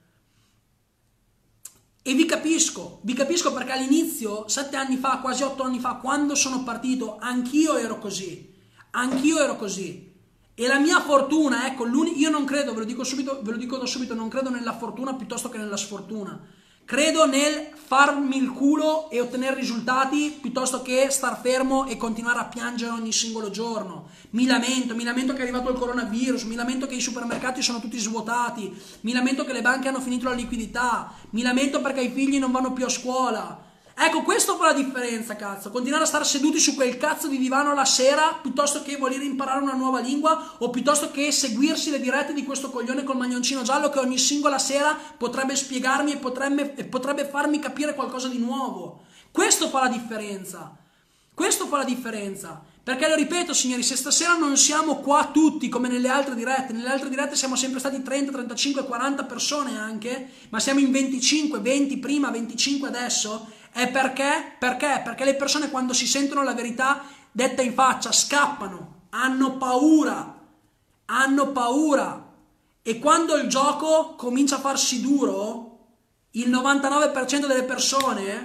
E 2.06 2.12
vi 2.12 2.26
capisco, 2.26 2.98
vi 3.00 3.14
capisco 3.14 3.50
perché 3.54 3.72
all'inizio, 3.72 4.46
sette 4.46 4.76
anni 4.76 4.98
fa, 4.98 5.20
quasi 5.20 5.42
otto 5.42 5.62
anni 5.62 5.78
fa, 5.78 5.94
quando 5.94 6.34
sono 6.34 6.62
partito, 6.62 7.16
anch'io 7.18 7.78
ero 7.78 7.98
così. 7.98 8.52
Anch'io 8.90 9.38
ero 9.38 9.56
così. 9.56 10.12
E 10.54 10.66
la 10.66 10.78
mia 10.78 11.00
fortuna, 11.00 11.66
ecco, 11.66 11.86
io 11.86 12.28
non 12.28 12.44
credo, 12.44 12.74
ve 12.74 12.80
lo 12.80 12.84
dico 12.84 13.04
subito, 13.04 13.40
ve 13.42 13.52
lo 13.52 13.56
dico 13.56 13.78
da 13.78 13.86
subito, 13.86 14.12
non 14.12 14.28
credo 14.28 14.50
nella 14.50 14.76
fortuna 14.76 15.14
piuttosto 15.14 15.48
che 15.48 15.56
nella 15.56 15.78
sfortuna. 15.78 16.38
Credo 16.86 17.24
nel 17.24 17.70
farmi 17.86 18.36
il 18.36 18.52
culo 18.52 19.08
e 19.08 19.18
ottenere 19.18 19.54
risultati 19.54 20.36
piuttosto 20.38 20.82
che 20.82 21.08
star 21.08 21.40
fermo 21.40 21.86
e 21.86 21.96
continuare 21.96 22.40
a 22.40 22.44
piangere 22.44 22.92
ogni 22.92 23.10
singolo 23.10 23.48
giorno. 23.48 24.08
Mi 24.30 24.44
lamento, 24.44 24.94
mi 24.94 25.02
lamento 25.02 25.32
che 25.32 25.38
è 25.38 25.42
arrivato 25.42 25.70
il 25.70 25.78
coronavirus, 25.78 26.42
mi 26.42 26.56
lamento 26.56 26.86
che 26.86 26.96
i 26.96 27.00
supermercati 27.00 27.62
sono 27.62 27.80
tutti 27.80 27.98
svuotati, 27.98 28.70
mi 29.00 29.12
lamento 29.12 29.46
che 29.46 29.54
le 29.54 29.62
banche 29.62 29.88
hanno 29.88 30.02
finito 30.02 30.28
la 30.28 30.34
liquidità, 30.34 31.10
mi 31.30 31.40
lamento 31.40 31.80
perché 31.80 32.02
i 32.02 32.10
figli 32.10 32.38
non 32.38 32.52
vanno 32.52 32.74
più 32.74 32.84
a 32.84 32.90
scuola. 32.90 33.62
Ecco, 33.96 34.22
questo 34.22 34.56
fa 34.56 34.66
la 34.66 34.72
differenza, 34.72 35.36
cazzo. 35.36 35.70
Continuare 35.70 36.02
a 36.02 36.06
stare 36.06 36.24
seduti 36.24 36.58
su 36.58 36.74
quel 36.74 36.96
cazzo 36.96 37.28
di 37.28 37.38
divano 37.38 37.74
la 37.74 37.84
sera 37.84 38.38
piuttosto 38.42 38.82
che 38.82 38.96
voler 38.96 39.22
imparare 39.22 39.62
una 39.62 39.74
nuova 39.74 40.00
lingua 40.00 40.56
o 40.58 40.68
piuttosto 40.70 41.12
che 41.12 41.30
seguirsi 41.30 41.90
le 41.90 42.00
dirette 42.00 42.32
di 42.32 42.44
questo 42.44 42.70
coglione 42.70 43.04
col 43.04 43.16
maglioncino 43.16 43.62
giallo 43.62 43.90
che 43.90 44.00
ogni 44.00 44.18
singola 44.18 44.58
sera 44.58 44.98
potrebbe 45.16 45.54
spiegarmi 45.54 46.12
e 46.12 46.16
potrebbe, 46.16 46.74
e 46.74 46.84
potrebbe 46.84 47.24
farmi 47.24 47.60
capire 47.60 47.94
qualcosa 47.94 48.26
di 48.26 48.38
nuovo. 48.38 49.04
Questo 49.30 49.68
fa 49.68 49.82
la 49.82 49.88
differenza. 49.88 50.76
Questo 51.32 51.66
fa 51.66 51.78
la 51.78 51.84
differenza. 51.84 52.62
Perché 52.84 53.08
lo 53.08 53.14
ripeto, 53.14 53.54
signori, 53.54 53.82
se 53.82 53.96
stasera 53.96 54.36
non 54.36 54.58
siamo 54.58 54.96
qua 54.96 55.30
tutti 55.32 55.70
come 55.70 55.88
nelle 55.88 56.08
altre 56.08 56.34
dirette, 56.34 56.74
nelle 56.74 56.90
altre 56.90 57.08
dirette 57.08 57.34
siamo 57.34 57.56
sempre 57.56 57.80
stati 57.80 58.02
30, 58.02 58.30
35, 58.30 58.84
40 58.84 59.24
persone 59.24 59.78
anche, 59.78 60.28
ma 60.50 60.60
siamo 60.60 60.80
in 60.80 60.90
25, 60.90 61.60
20 61.60 61.96
prima, 61.96 62.30
25 62.30 62.88
adesso, 62.88 63.48
è 63.76 63.90
perché? 63.90 64.54
Perché? 64.56 65.00
Perché 65.02 65.24
le 65.24 65.34
persone 65.34 65.68
quando 65.68 65.92
si 65.92 66.06
sentono 66.06 66.44
la 66.44 66.54
verità 66.54 67.02
detta 67.32 67.60
in 67.60 67.74
faccia 67.74 68.12
scappano, 68.12 69.06
hanno 69.10 69.56
paura, 69.56 70.38
hanno 71.06 71.50
paura. 71.50 72.32
E 72.82 73.00
quando 73.00 73.34
il 73.34 73.48
gioco 73.48 74.14
comincia 74.14 74.56
a 74.56 74.60
farsi 74.60 75.00
duro, 75.00 75.78
il 76.32 76.50
99% 76.50 77.46
delle 77.46 77.64
persone 77.64 78.44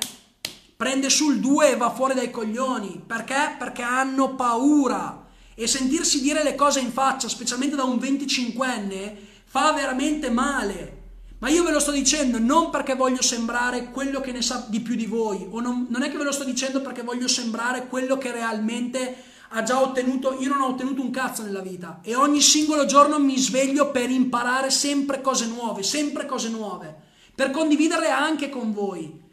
prende 0.76 1.12
sul 1.12 1.40
2 1.40 1.74
e 1.74 1.76
va 1.76 1.92
fuori 1.92 2.16
dai 2.16 2.32
coglioni. 2.32 3.00
Perché? 3.06 3.56
Perché 3.60 3.84
hanno 3.84 4.34
paura. 4.34 5.28
E 5.54 5.68
sentirsi 5.68 6.22
dire 6.22 6.42
le 6.42 6.56
cose 6.56 6.80
in 6.80 6.92
faccia, 6.92 7.30
specialmente 7.30 7.76
da 7.76 7.84
un 7.84 7.98
25enne, 7.98 9.16
fa 9.46 9.74
veramente 9.74 10.32
male. 10.32 10.99
Ma 11.40 11.50
io 11.50 11.64
ve 11.64 11.72
lo 11.72 11.80
sto 11.80 11.92
dicendo 11.92 12.38
non 12.38 12.70
perché 12.70 12.96
voglio 12.96 13.22
sembrare 13.22 13.92
quello 13.92 14.20
che 14.20 14.34
ne 14.34 14.42
sa 14.42 14.66
di 14.68 14.82
più 14.82 14.96
di 14.96 15.06
voi, 15.06 15.48
o 15.50 15.62
non, 15.62 15.88
non 15.90 16.04
è 16.04 16.12
che 16.12 16.18
ve 16.18 16.26
lo 16.26 16.34
sto 16.34 16.44
dicendo 16.44 16.82
perché 16.82 17.02
voglio 17.02 17.30
sembrare 17.30 17.88
quello 17.88 18.18
che 18.18 18.32
realmente 18.32 19.24
ha 19.50 19.64
già 19.64 19.82
ottenuto, 19.82 20.38
io 20.40 20.50
non 20.50 20.62
ho 20.62 20.68
ottenuto 20.68 21.02
un 21.02 21.12
cazzo 21.12 21.42
nella 21.44 21.62
vita 21.62 22.02
e 22.04 22.14
ogni 22.14 22.42
singolo 22.42 22.86
giorno 22.86 23.20
mi 23.20 23.38
sveglio 23.38 23.90
per 23.90 24.10
imparare 24.10 24.70
sempre 24.70 25.22
cose 25.22 25.48
nuove, 25.48 25.82
sempre 25.82 26.26
cose 26.26 26.50
nuove, 26.50 26.94
per 27.34 27.52
condividerle 27.52 28.10
anche 28.10 28.50
con 28.50 28.74
voi. 28.74 29.28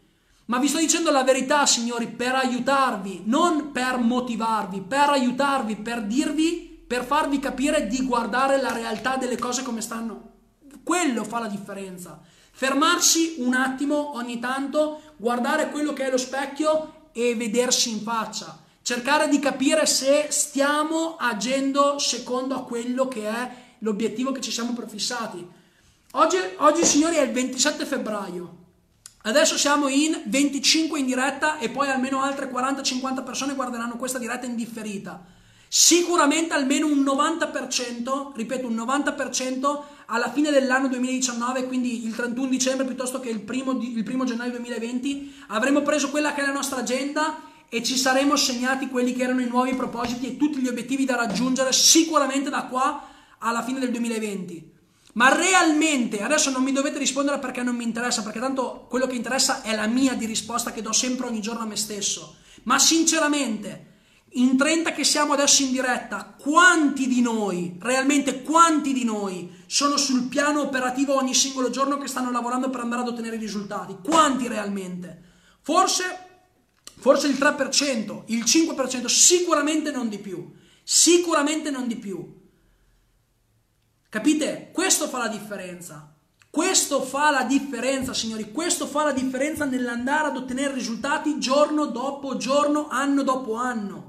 Ma 0.45 0.59
vi 0.59 0.69
sto 0.69 0.77
dicendo 0.77 1.11
la 1.11 1.25
verità, 1.25 1.65
signori, 1.65 2.07
per 2.07 2.35
aiutarvi, 2.35 3.23
non 3.25 3.73
per 3.73 3.97
motivarvi, 3.97 4.79
per 4.79 5.09
aiutarvi, 5.09 5.75
per 5.75 6.03
dirvi, 6.03 6.83
per 6.87 7.03
farvi 7.03 7.39
capire 7.39 7.85
di 7.87 8.05
guardare 8.05 8.61
la 8.61 8.71
realtà 8.71 9.17
delle 9.17 9.37
cose 9.37 9.61
come 9.61 9.81
stanno. 9.81 10.35
Quello 10.87 11.25
fa 11.25 11.39
la 11.39 11.47
differenza. 11.49 12.17
Fermarsi 12.49 13.35
un 13.39 13.53
attimo 13.53 14.15
ogni 14.15 14.39
tanto, 14.39 15.01
guardare 15.17 15.69
quello 15.69 15.91
che 15.91 16.05
è 16.05 16.09
lo 16.09 16.15
specchio 16.15 17.09
e 17.11 17.35
vedersi 17.35 17.91
in 17.91 17.99
faccia. 17.99 18.57
Cercare 18.81 19.27
di 19.27 19.37
capire 19.39 19.85
se 19.85 20.27
stiamo 20.29 21.17
agendo 21.19 21.99
secondo 21.99 22.55
a 22.55 22.63
quello 22.63 23.09
che 23.09 23.27
è 23.27 23.51
l'obiettivo 23.79 24.31
che 24.31 24.39
ci 24.39 24.49
siamo 24.49 24.71
prefissati. 24.71 25.45
Oggi, 26.11 26.37
oggi 26.59 26.85
signori, 26.85 27.17
è 27.17 27.21
il 27.21 27.33
27 27.33 27.85
febbraio. 27.85 28.55
Adesso 29.23 29.57
siamo 29.57 29.89
in 29.89 30.21
25 30.27 30.99
in 30.99 31.05
diretta 31.05 31.57
e 31.57 31.67
poi 31.67 31.89
almeno 31.89 32.21
altre 32.21 32.49
40-50 32.49 33.25
persone 33.25 33.55
guarderanno 33.55 33.97
questa 33.97 34.19
diretta 34.19 34.45
in 34.45 34.55
differita. 34.55 35.21
Sicuramente 35.67 36.53
almeno 36.53 36.87
un 36.87 37.03
90%, 37.03 38.31
ripeto 38.33 38.67
un 38.67 38.75
90% 38.75 39.83
alla 40.07 40.31
fine 40.31 40.51
dell'anno 40.51 40.87
2019, 40.87 41.67
quindi 41.67 42.05
il 42.05 42.15
31 42.15 42.47
dicembre 42.47 42.85
piuttosto 42.85 43.19
che 43.19 43.29
il 43.29 43.41
primo, 43.41 43.77
il 43.81 44.03
primo 44.03 44.23
gennaio 44.23 44.51
2020, 44.51 45.35
avremo 45.47 45.81
preso 45.81 46.09
quella 46.09 46.33
che 46.33 46.41
è 46.41 46.45
la 46.45 46.53
nostra 46.53 46.79
agenda 46.79 47.41
e 47.69 47.83
ci 47.83 47.97
saremo 47.97 48.35
segnati 48.37 48.87
quelli 48.87 49.13
che 49.13 49.23
erano 49.23 49.41
i 49.41 49.47
nuovi 49.47 49.75
propositi 49.75 50.27
e 50.27 50.37
tutti 50.37 50.59
gli 50.59 50.67
obiettivi 50.67 51.03
da 51.03 51.15
raggiungere 51.15 51.73
sicuramente 51.73 52.49
da 52.49 52.63
qua 52.63 53.05
alla 53.39 53.63
fine 53.63 53.79
del 53.79 53.91
2020. 53.91 54.75
Ma 55.13 55.33
realmente, 55.35 56.21
adesso 56.21 56.51
non 56.51 56.63
mi 56.63 56.71
dovete 56.71 56.99
rispondere 56.99 57.39
perché 57.39 57.63
non 57.63 57.75
mi 57.75 57.83
interessa, 57.83 58.21
perché 58.21 58.39
tanto 58.39 58.85
quello 58.87 59.07
che 59.07 59.15
interessa 59.15 59.61
è 59.61 59.75
la 59.75 59.87
mia 59.87 60.13
di 60.13 60.25
risposta 60.25 60.71
che 60.71 60.81
do 60.81 60.93
sempre 60.93 61.25
ogni 61.25 61.41
giorno 61.41 61.63
a 61.63 61.65
me 61.65 61.75
stesso. 61.75 62.35
Ma 62.63 62.77
sinceramente, 62.77 63.86
in 64.37 64.55
30 64.55 64.91
che 64.91 65.03
siamo 65.03 65.33
adesso 65.33 65.63
in 65.63 65.71
diretta, 65.71 66.35
quanti 66.39 67.07
di 67.07 67.21
noi, 67.21 67.77
realmente 67.79 68.43
quanti 68.43 68.93
di 68.93 69.03
noi 69.03 69.63
sono 69.65 69.97
sul 69.97 70.27
piano 70.27 70.61
operativo 70.61 71.15
ogni 71.15 71.33
singolo 71.33 71.69
giorno 71.69 71.97
che 71.97 72.07
stanno 72.07 72.31
lavorando 72.31 72.69
per 72.69 72.81
andare 72.81 73.01
ad 73.01 73.07
ottenere 73.07 73.37
i 73.37 73.39
risultati? 73.39 73.97
Quanti 74.03 74.47
realmente? 74.47 75.23
Forse, 75.61 76.03
forse 76.99 77.27
il 77.27 77.35
3%, 77.35 78.23
il 78.27 78.43
5%, 78.43 79.05
sicuramente 79.05 79.91
non 79.91 80.07
di 80.07 80.19
più. 80.19 80.53
Sicuramente 80.83 81.69
non 81.71 81.87
di 81.87 81.95
più. 81.97 82.35
Capite? 84.07 84.69
Questo 84.71 85.07
fa 85.07 85.17
la 85.17 85.27
differenza. 85.27 86.13
Questo 86.49 87.01
fa 87.01 87.29
la 87.29 87.43
differenza, 87.43 88.13
signori. 88.13 88.51
Questo 88.51 88.87
fa 88.87 89.03
la 89.03 89.11
differenza 89.11 89.65
nell'andare 89.65 90.29
ad 90.29 90.37
ottenere 90.37 90.73
risultati 90.73 91.39
giorno 91.39 91.87
dopo 91.87 92.37
giorno, 92.37 92.87
anno 92.87 93.23
dopo 93.23 93.55
anno. 93.55 94.06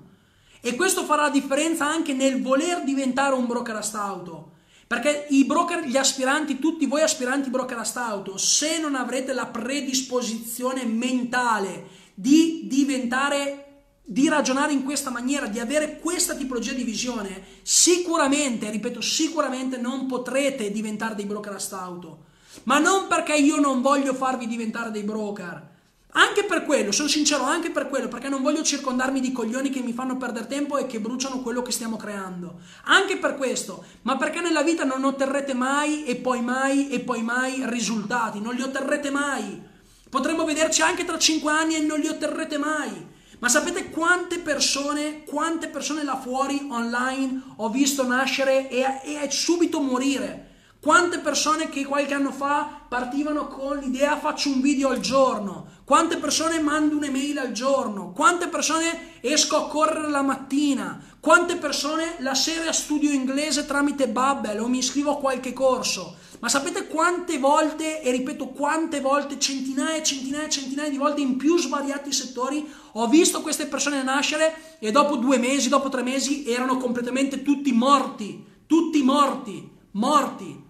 E 0.61 0.75
questo 0.75 1.05
farà 1.05 1.23
la 1.23 1.31
differenza 1.31 1.87
anche 1.87 2.13
nel 2.13 2.43
voler 2.43 2.83
diventare 2.85 3.35
un 3.35 3.47
broker 3.47 3.77
astauto. 3.77 4.53
Perché 4.87 5.27
i 5.31 5.45
broker, 5.45 5.85
gli 5.85 5.97
aspiranti, 5.97 6.59
tutti 6.59 6.87
voi 6.87 7.03
aspiranti 7.03 7.51
broker 7.51 7.79
astauto, 7.79 8.39
se 8.39 8.79
non 8.79 8.95
avrete 8.95 9.35
la 9.35 9.47
predisposizione 9.47 10.85
mentale 10.87 11.89
di 12.15 12.63
diventare 12.65 13.65
di 14.11 14.27
ragionare 14.27 14.73
in 14.73 14.85
questa 14.85 15.11
maniera, 15.11 15.47
di 15.47 15.61
avere 15.61 15.99
questa 15.99 16.35
tipologia 16.35 16.73
di 16.73 16.83
visione, 16.83 17.43
sicuramente, 17.61 18.71
ripeto, 18.71 19.03
sicuramente 19.03 19.77
non 19.77 20.07
potrete 20.07 20.71
diventare 20.71 21.15
dei 21.15 21.27
broker 21.27 21.53
a 21.53 21.59
stauto. 21.59 22.25
Ma 22.63 22.79
non 22.79 23.07
perché 23.07 23.35
io 23.35 23.61
non 23.61 23.83
voglio 23.83 24.15
farvi 24.15 24.47
diventare 24.47 24.91
dei 24.91 25.03
broker. 25.03 25.68
Anche 26.13 26.45
per 26.45 26.65
quello, 26.65 26.91
sono 26.91 27.09
sincero, 27.09 27.45
anche 27.45 27.71
per 27.71 27.89
quello, 27.89 28.09
perché 28.09 28.29
non 28.29 28.43
voglio 28.43 28.63
circondarmi 28.63 29.21
di 29.21 29.31
coglioni 29.31 29.69
che 29.69 29.81
mi 29.81 29.93
fanno 29.93 30.17
perdere 30.17 30.47
tempo 30.47 30.79
e 30.79 30.87
che 30.87 31.01
bruciano 31.01 31.43
quello 31.43 31.61
che 31.61 31.71
stiamo 31.71 31.97
creando. 31.97 32.61
Anche 32.85 33.19
per 33.19 33.37
questo, 33.37 33.85
ma 34.03 34.17
perché 34.17 34.41
nella 34.41 34.63
vita 34.63 34.85
non 34.85 35.05
otterrete 35.05 35.53
mai 35.53 36.05
e 36.05 36.17
poi 36.17 36.41
mai 36.41 36.89
e 36.89 37.01
poi 37.01 37.23
mai 37.23 37.63
risultati, 37.67 38.41
non 38.41 38.55
li 38.55 38.63
otterrete 38.63 39.11
mai. 39.11 39.63
Potremmo 40.09 40.45
vederci 40.45 40.81
anche 40.81 41.05
tra 41.05 41.19
cinque 41.19 41.53
anni 41.53 41.75
e 41.77 41.81
non 41.81 42.01
li 42.01 42.09
otterrete 42.09 42.57
mai. 42.57 43.07
Ma 43.41 43.49
sapete 43.49 43.91
quante 43.91 44.39
persone, 44.39 45.23
quante 45.25 45.69
persone 45.69 46.03
là 46.03 46.17
fuori 46.17 46.67
online 46.71 47.43
ho 47.57 47.69
visto 47.69 48.05
nascere 48.05 48.69
e, 48.71 48.83
e 49.05 49.31
subito 49.31 49.81
morire? 49.81 50.48
Quante 50.81 51.19
persone 51.19 51.69
che 51.71 51.85
qualche 51.85 52.15
anno 52.15 52.31
fa 52.31 52.83
partivano 52.89 53.49
con 53.49 53.79
l'idea 53.79 54.17
faccio 54.17 54.49
un 54.49 54.61
video 54.61 54.91
al 54.91 55.01
giorno? 55.01 55.67
Quante 55.83 56.19
persone 56.19 56.61
mando 56.61 56.95
un'email 56.95 57.37
al 57.39 57.51
giorno? 57.51 58.13
Quante 58.13 58.47
persone 58.47 59.21
esco 59.21 59.57
a 59.57 59.67
correre 59.67 60.09
la 60.09 60.23
mattina? 60.23 61.03
Quante 61.19 61.57
persone 61.57 62.15
la 62.21 62.37
sera 62.37 62.71
studio 62.73 63.11
inglese 63.11 63.67
tramite 63.67 64.07
Bubble 64.07 64.61
o 64.61 64.69
mi 64.69 64.79
iscrivo 64.79 65.11
a 65.11 65.19
qualche 65.19 65.53
corso? 65.53 66.15
Ma 66.39 66.49
sapete 66.49 66.87
quante 66.87 67.39
volte, 67.39 68.01
e 68.01 68.13
ripeto 68.13 68.51
quante 68.51 69.01
volte, 69.01 69.41
centinaia 69.41 69.97
e 69.97 70.05
centinaia 70.05 70.47
e 70.47 70.51
centinaia 70.51 70.91
di 70.91 70.97
volte 70.97 71.21
in 71.21 71.37
più 71.37 71.59
svariati 71.59 72.13
settori, 72.13 72.65
ho 72.93 73.09
visto 73.09 73.43
queste 73.43 73.67
persone 73.67 74.01
nascere 74.05 74.77
e 74.79 74.93
dopo 74.93 75.17
due 75.17 75.39
mesi, 75.39 75.69
dopo 75.69 75.89
tre 75.89 76.05
mesi 76.05 76.49
erano 76.49 76.77
completamente 76.77 77.43
tutti 77.43 77.73
morti, 77.73 78.45
tutti 78.65 79.03
morti, 79.03 79.69
morti, 79.93 80.67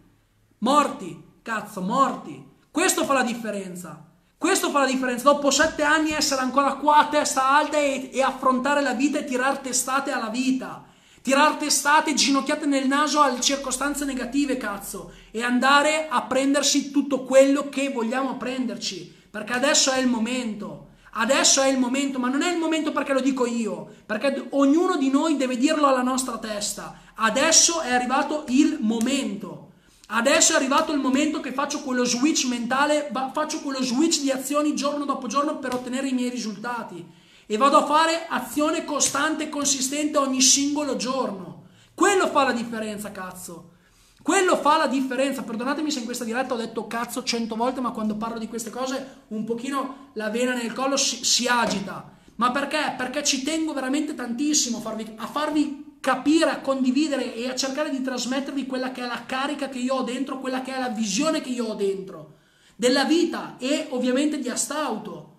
morti, 0.59 1.23
cazzo, 1.43 1.81
morti. 1.81 2.47
Questo 2.71 3.05
fa 3.05 3.15
la 3.15 3.23
differenza. 3.23 4.05
Questo 4.37 4.71
fa 4.71 4.81
la 4.81 4.87
differenza. 4.87 5.31
Dopo 5.31 5.51
sette 5.51 5.83
anni 5.83 6.13
essere 6.13 6.41
ancora 6.41 6.75
qua 6.75 6.99
a 6.99 7.09
testa 7.09 7.51
alta 7.51 7.79
e, 7.79 8.11
e 8.13 8.23
affrontare 8.23 8.83
la 8.83 8.95
vita 8.95 9.19
e 9.19 9.25
tirar 9.25 9.59
testate 9.59 10.11
alla 10.11 10.29
vita 10.29 10.87
tirar 11.29 11.57
testate 11.57 12.15
ginocchiate 12.15 12.65
nel 12.65 12.87
naso 12.87 13.21
alle 13.21 13.41
circostanze 13.41 14.07
negative, 14.07 14.57
cazzo, 14.57 15.13
e 15.31 15.43
andare 15.43 16.09
a 16.09 16.23
prendersi 16.23 16.91
tutto 16.91 17.25
quello 17.25 17.69
che 17.69 17.91
vogliamo 17.91 18.39
prenderci, 18.39 19.15
perché 19.31 19.53
adesso 19.53 19.91
è 19.91 19.99
il 19.99 20.07
momento. 20.07 20.87
Adesso 21.11 21.61
è 21.61 21.69
il 21.69 21.79
momento, 21.79 22.19
ma 22.19 22.29
non 22.29 22.43
è 22.43 22.51
il 22.51 22.59
momento 22.59 22.93
perché 22.93 23.13
lo 23.13 23.21
dico 23.21 23.45
io, 23.45 23.93
perché 24.07 24.47
ognuno 24.51 24.97
di 24.97 25.11
noi 25.11 25.37
deve 25.37 25.57
dirlo 25.57 25.87
alla 25.87 26.03
nostra 26.03 26.39
testa. 26.39 26.97
Adesso 27.15 27.81
è 27.81 27.93
arrivato 27.93 28.45
il 28.49 28.79
momento. 28.81 29.58
Adesso 30.11 30.53
è 30.53 30.57
arrivato 30.57 30.93
il 30.93 31.01
momento 31.01 31.41
che 31.41 31.53
faccio 31.53 31.83
quello 31.83 32.05
switch 32.05 32.47
mentale, 32.47 33.11
faccio 33.33 33.61
quello 33.61 33.83
switch 33.83 34.21
di 34.21 34.31
azioni 34.31 34.75
giorno 34.75 35.05
dopo 35.05 35.27
giorno 35.27 35.59
per 35.59 35.75
ottenere 35.75 36.09
i 36.09 36.15
miei 36.15 36.31
risultati 36.31 37.05
e 37.45 37.57
vado 37.59 37.77
a 37.77 37.85
fare 37.85 38.27
azione 38.27 38.87
costante 38.87 39.45
e 39.45 39.49
consistente 39.51 40.17
ogni 40.17 40.41
singolo 40.41 40.97
giorno. 40.97 41.65
Quello 41.93 42.27
fa 42.29 42.45
la 42.45 42.53
differenza, 42.53 43.13
cazzo. 43.13 43.73
Quello 44.23 44.57
fa 44.57 44.79
la 44.79 44.87
differenza. 44.87 45.43
Perdonatemi 45.43 45.91
se 45.91 45.99
in 45.99 46.05
questa 46.07 46.25
diretta 46.25 46.55
ho 46.55 46.59
detto 46.59 46.87
cazzo 46.87 47.23
cento 47.23 47.55
volte, 47.55 47.81
ma 47.81 47.91
quando 47.91 48.17
parlo 48.17 48.39
di 48.39 48.49
queste 48.49 48.71
cose 48.71 49.25
un 49.29 49.45
pochino 49.45 50.11
la 50.15 50.31
vena 50.31 50.55
nel 50.55 50.73
collo 50.73 50.97
si, 50.97 51.23
si 51.23 51.47
agita. 51.47 52.17
Ma 52.37 52.51
perché? 52.51 52.95
Perché 52.97 53.25
ci 53.25 53.43
tengo 53.43 53.75
veramente 53.75 54.15
tantissimo 54.15 54.79
a 54.79 54.81
farvi, 54.81 55.13
a 55.17 55.27
farvi 55.27 55.88
capire, 56.01 56.51
a 56.51 56.61
condividere 56.61 57.35
e 57.35 57.49
a 57.49 57.55
cercare 57.55 57.91
di 57.91 58.03
trasmettervi 58.03 58.67
quella 58.67 58.93
che 58.93 59.03
è 59.03 59.07
la 59.07 59.25
carica 59.27 59.69
che 59.69 59.79
io 59.79 59.95
ho 59.95 60.03
dentro, 60.03 60.41
quella 60.41 60.63
che 60.63 60.75
è 60.75 60.79
la 60.79 60.89
visione 60.89 61.41
che 61.41 61.51
io 61.51 61.67
ho 61.67 61.75
dentro 61.75 62.37
della 62.79 63.05
vita 63.05 63.57
e 63.59 63.89
ovviamente 63.91 64.39
di 64.39 64.49
Astauto. 64.49 65.39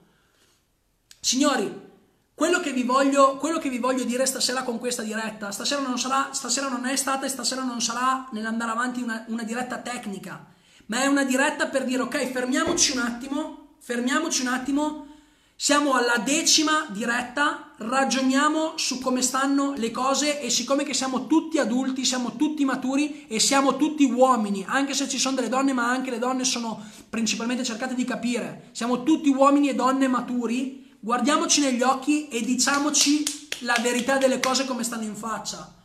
Signori, 1.21 1.87
quello 2.33 2.59
che, 2.59 2.73
vi 2.73 2.83
voglio, 2.83 3.37
quello 3.37 3.59
che 3.59 3.69
vi 3.69 3.79
voglio 3.79 4.03
dire 4.03 4.25
stasera 4.25 4.63
con 4.63 4.77
questa 4.77 5.03
diretta, 5.03 5.49
stasera 5.49 5.81
non, 5.81 5.97
sarà, 5.97 6.29
stasera 6.33 6.67
non 6.67 6.85
è 6.85 6.97
stata 6.97 7.25
e 7.25 7.29
stasera 7.29 7.63
non 7.63 7.79
sarà 7.79 8.27
nell'andare 8.33 8.71
avanti 8.71 9.01
una, 9.01 9.23
una 9.27 9.43
diretta 9.43 9.77
tecnica, 9.77 10.47
ma 10.87 11.01
è 11.01 11.05
una 11.05 11.23
diretta 11.23 11.67
per 11.67 11.85
dire 11.85 12.01
ok, 12.01 12.29
fermiamoci 12.29 12.91
un 12.91 13.03
attimo, 13.03 13.75
fermiamoci 13.79 14.41
un 14.41 14.47
attimo, 14.49 15.07
siamo 15.55 15.93
alla 15.93 16.17
decima 16.17 16.87
diretta, 16.89 17.68
ragioniamo 17.79 18.73
su 18.75 18.99
come 18.99 19.21
stanno 19.21 19.73
le 19.75 19.91
cose 19.91 20.41
e 20.41 20.49
siccome 20.49 20.83
che 20.83 20.93
siamo 20.93 21.27
tutti 21.27 21.59
adulti, 21.59 22.03
siamo 22.03 22.35
tutti 22.35 22.65
maturi 22.65 23.25
e 23.27 23.39
siamo 23.39 23.77
tutti 23.77 24.03
uomini, 24.03 24.65
anche 24.67 24.93
se 24.93 25.07
ci 25.07 25.17
sono 25.17 25.35
delle 25.35 25.49
donne, 25.49 25.71
ma 25.71 25.89
anche 25.89 26.09
le 26.09 26.19
donne 26.19 26.43
sono 26.43 26.81
principalmente 27.09 27.63
cercate 27.63 27.95
di 27.95 28.03
capire, 28.03 28.69
siamo 28.71 29.03
tutti 29.03 29.29
uomini 29.29 29.69
e 29.69 29.75
donne 29.75 30.07
maturi, 30.07 30.97
guardiamoci 30.99 31.61
negli 31.61 31.81
occhi 31.81 32.27
e 32.27 32.41
diciamoci 32.41 33.23
la 33.59 33.75
verità 33.81 34.17
delle 34.17 34.39
cose 34.39 34.65
come 34.65 34.83
stanno 34.83 35.03
in 35.03 35.15
faccia. 35.15 35.75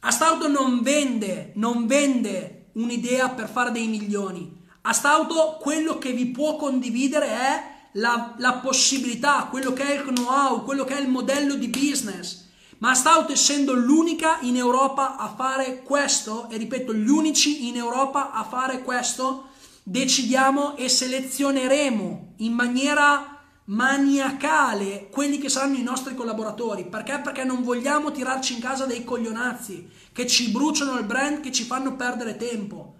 Astauto 0.00 0.48
non 0.48 0.82
vende, 0.82 1.52
non 1.54 1.86
vende 1.86 2.66
un'idea 2.74 3.30
per 3.30 3.48
fare 3.48 3.72
dei 3.72 3.86
milioni. 3.86 4.62
Astauto 4.82 5.56
quello 5.58 5.96
che 5.96 6.12
vi 6.12 6.26
può 6.26 6.56
condividere 6.56 7.26
è 7.28 7.73
la, 7.94 8.34
la 8.38 8.54
possibilità, 8.54 9.46
quello 9.50 9.72
che 9.72 9.84
è 9.84 9.94
il 9.94 10.02
know-how, 10.02 10.64
quello 10.64 10.84
che 10.84 10.96
è 10.96 11.00
il 11.00 11.08
modello 11.08 11.54
di 11.54 11.68
business. 11.68 12.42
Ma 12.78 12.90
Astauto 12.90 13.32
essendo 13.32 13.72
l'unica 13.72 14.38
in 14.40 14.56
Europa 14.56 15.16
a 15.16 15.32
fare 15.34 15.82
questo, 15.82 16.48
e 16.50 16.56
ripeto, 16.56 16.92
gli 16.92 17.08
unici 17.08 17.68
in 17.68 17.76
Europa 17.76 18.32
a 18.32 18.44
fare 18.44 18.82
questo, 18.82 19.48
decidiamo 19.82 20.76
e 20.76 20.88
selezioneremo 20.88 22.34
in 22.38 22.52
maniera 22.52 23.42
maniacale 23.66 25.08
quelli 25.10 25.38
che 25.38 25.48
saranno 25.48 25.76
i 25.76 25.82
nostri 25.82 26.14
collaboratori. 26.14 26.86
Perché? 26.86 27.20
Perché 27.20 27.44
non 27.44 27.62
vogliamo 27.62 28.10
tirarci 28.10 28.54
in 28.54 28.60
casa 28.60 28.86
dei 28.86 29.04
coglionazzi 29.04 29.88
che 30.12 30.26
ci 30.26 30.50
bruciano 30.50 30.98
il 30.98 31.04
brand, 31.04 31.40
che 31.40 31.52
ci 31.52 31.64
fanno 31.64 31.94
perdere 31.94 32.36
tempo. 32.36 32.93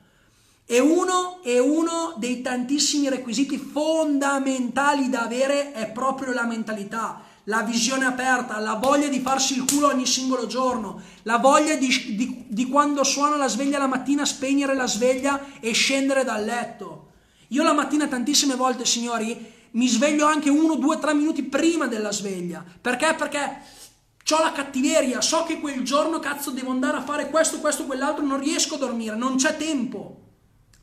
E 0.67 0.81
uno, 0.81 1.43
e 1.43 1.59
uno 1.59 2.15
dei 2.17 2.41
tantissimi 2.41 3.11
requisiti 3.11 3.59
fondamentali 3.59 5.11
da 5.11 5.23
avere 5.23 5.73
è 5.73 5.91
proprio 5.91 6.33
la 6.33 6.47
mentalità, 6.47 7.21
la 7.45 7.63
visione 7.63 8.07
aperta, 8.07 8.59
la 8.59 8.75
voglia 8.75 9.09
di 9.09 9.21
farsi 9.21 9.57
il 9.57 9.65
culo 9.71 9.89
ogni 9.89 10.07
singolo 10.07 10.47
giorno, 10.47 11.03
la 11.25 11.37
voglia 11.37 11.75
di, 11.75 12.15
di, 12.17 12.45
di 12.49 12.67
quando 12.67 13.05
suona 13.05 13.37
la 13.37 13.49
sveglia 13.49 13.77
la 13.77 13.87
mattina 13.87 14.25
spegnere 14.25 14.75
la 14.75 14.87
sveglia 14.87 15.61
e 15.61 15.73
scendere 15.73 16.25
dal 16.25 16.43
letto. 16.43 17.11
Io 17.49 17.63
la 17.63 17.75
mattina 17.75 18.07
tantissime 18.07 18.55
volte, 18.55 18.87
signori, 18.87 19.53
mi 19.73 19.87
sveglio 19.87 20.25
anche 20.25 20.49
uno, 20.49 20.77
due, 20.77 20.99
tre 20.99 21.13
minuti 21.13 21.43
prima 21.43 21.87
della 21.87 22.11
sveglia. 22.11 22.65
Perché? 22.81 23.15
Perché 23.15 23.61
ho 24.31 24.43
la 24.43 24.53
cattiveria, 24.53 25.21
so 25.21 25.43
che 25.43 25.61
quel 25.61 25.83
giorno 25.83 26.21
cazzo 26.21 26.51
devo 26.51 26.71
andare 26.71 26.97
a 26.97 27.03
fare 27.03 27.29
questo, 27.29 27.61
questo, 27.61 27.85
quell'altro, 27.85 28.25
non 28.25 28.41
riesco 28.41 28.77
a 28.77 28.79
dormire, 28.79 29.15
non 29.15 29.37
c'è 29.37 29.59
tempo. 29.59 30.23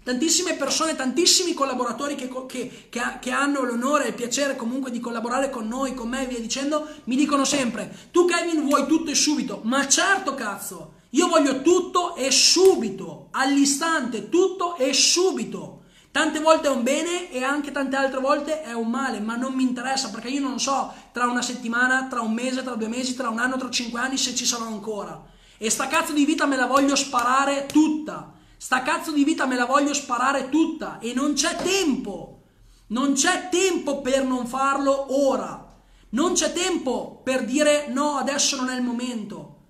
Tantissime 0.04 0.56
persone, 0.56 0.96
tantissimi 0.96 1.54
collaboratori 1.54 2.16
che, 2.16 2.28
che, 2.48 2.88
che, 2.90 3.02
che, 3.20 3.32
hanno 3.32 3.64
l'onore 3.64 4.06
e 4.06 4.08
il 4.10 4.14
piacere 4.16 4.56
comunque 4.56 4.90
di 4.90 5.00
collaborare 5.00 5.52
con 5.52 5.68
noi, 5.68 5.94
con 5.94 6.10
me 6.10 6.24
e 6.24 6.26
via 6.26 6.40
dicendo, 6.40 6.88
mi 7.04 7.16
dicono 7.16 7.46
sempre, 7.46 8.10
tu 8.10 8.26
Kevin 8.26 8.66
vuoi 8.66 8.88
tutto 8.88 9.12
e 9.12 9.16
subito, 9.16 9.62
ma 9.64 9.88
certo 9.88 10.34
cazzo, 10.34 10.94
io 11.12 11.28
voglio 11.28 11.62
tutto 11.62 12.16
e 12.16 12.32
subito, 12.32 13.28
all'istante, 13.32 14.30
tutto 14.30 14.76
e 14.78 14.92
subito. 14.92 15.84
Tante 16.10 16.40
volte 16.40 16.68
è 16.68 16.72
un 16.72 16.82
bene 16.82 17.32
e 17.32 17.44
anche 17.44 17.72
tante 17.72 17.96
altre 17.96 18.20
volte 18.20 18.64
è 18.64 18.74
un 18.74 18.90
male, 18.90 19.20
ma 19.20 19.36
non 19.36 19.54
mi 19.54 19.64
interessa 19.64 20.10
perché 20.10 20.30
io 20.30 20.42
non 20.42 20.60
so 20.60 20.92
tra 21.12 21.28
una 21.28 21.44
settimana, 21.44 22.08
tra 22.10 22.22
un 22.22 22.34
mese, 22.34 22.64
tra 22.64 22.74
due 22.74 22.88
mesi, 22.88 23.16
tra 23.16 23.30
un 23.30 23.38
anno, 23.38 23.58
tra 23.58 23.70
cinque 23.70 24.00
anni 24.00 24.18
se 24.18 24.34
ci 24.34 24.46
sarò 24.46 24.66
ancora. 24.66 25.24
E 25.58 25.70
sta 25.70 25.88
cazzo 25.88 26.12
di 26.12 26.26
vita 26.26 26.48
me 26.48 26.56
la 26.56 26.66
voglio 26.66 26.96
sparare 26.96 27.68
tutta. 27.68 28.40
Sta 28.64 28.84
cazzo 28.84 29.12
di 29.12 29.24
vita 29.24 29.48
me 29.48 29.56
la 29.56 29.66
voglio 29.66 29.92
sparare 29.92 30.50
tutta 30.50 31.00
e 31.00 31.14
non 31.16 31.34
c'è 31.34 31.56
tempo. 31.56 32.44
Non 32.90 33.14
c'è 33.14 33.50
tempo 33.50 34.02
per 34.02 34.24
non 34.24 34.46
farlo 34.46 35.08
ora. 35.28 35.82
Non 36.10 36.34
c'è 36.34 36.54
tempo 36.54 37.22
per 37.24 37.44
dire 37.44 37.88
no, 37.88 38.18
adesso 38.18 38.58
non 38.58 38.70
è 38.70 38.76
il 38.76 38.84
momento. 38.84 39.62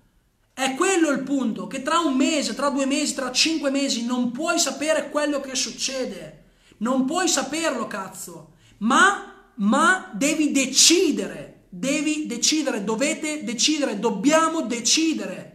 È 0.52 0.74
quello 0.74 1.08
il 1.08 1.22
punto, 1.22 1.66
che 1.68 1.80
tra 1.80 2.00
un 2.00 2.14
mese, 2.14 2.54
tra 2.54 2.68
due 2.68 2.84
mesi, 2.84 3.14
tra 3.14 3.32
cinque 3.32 3.70
mesi 3.70 4.04
non 4.04 4.30
puoi 4.30 4.58
sapere 4.58 5.08
quello 5.08 5.40
che 5.40 5.54
succede. 5.54 6.50
Non 6.78 7.06
puoi 7.06 7.28
saperlo, 7.28 7.86
cazzo. 7.86 8.56
Ma, 8.80 9.52
ma 9.54 10.10
devi 10.12 10.52
decidere, 10.52 11.64
devi 11.70 12.26
decidere, 12.26 12.84
dovete 12.84 13.42
decidere, 13.42 13.98
dobbiamo 13.98 14.60
decidere 14.60 15.51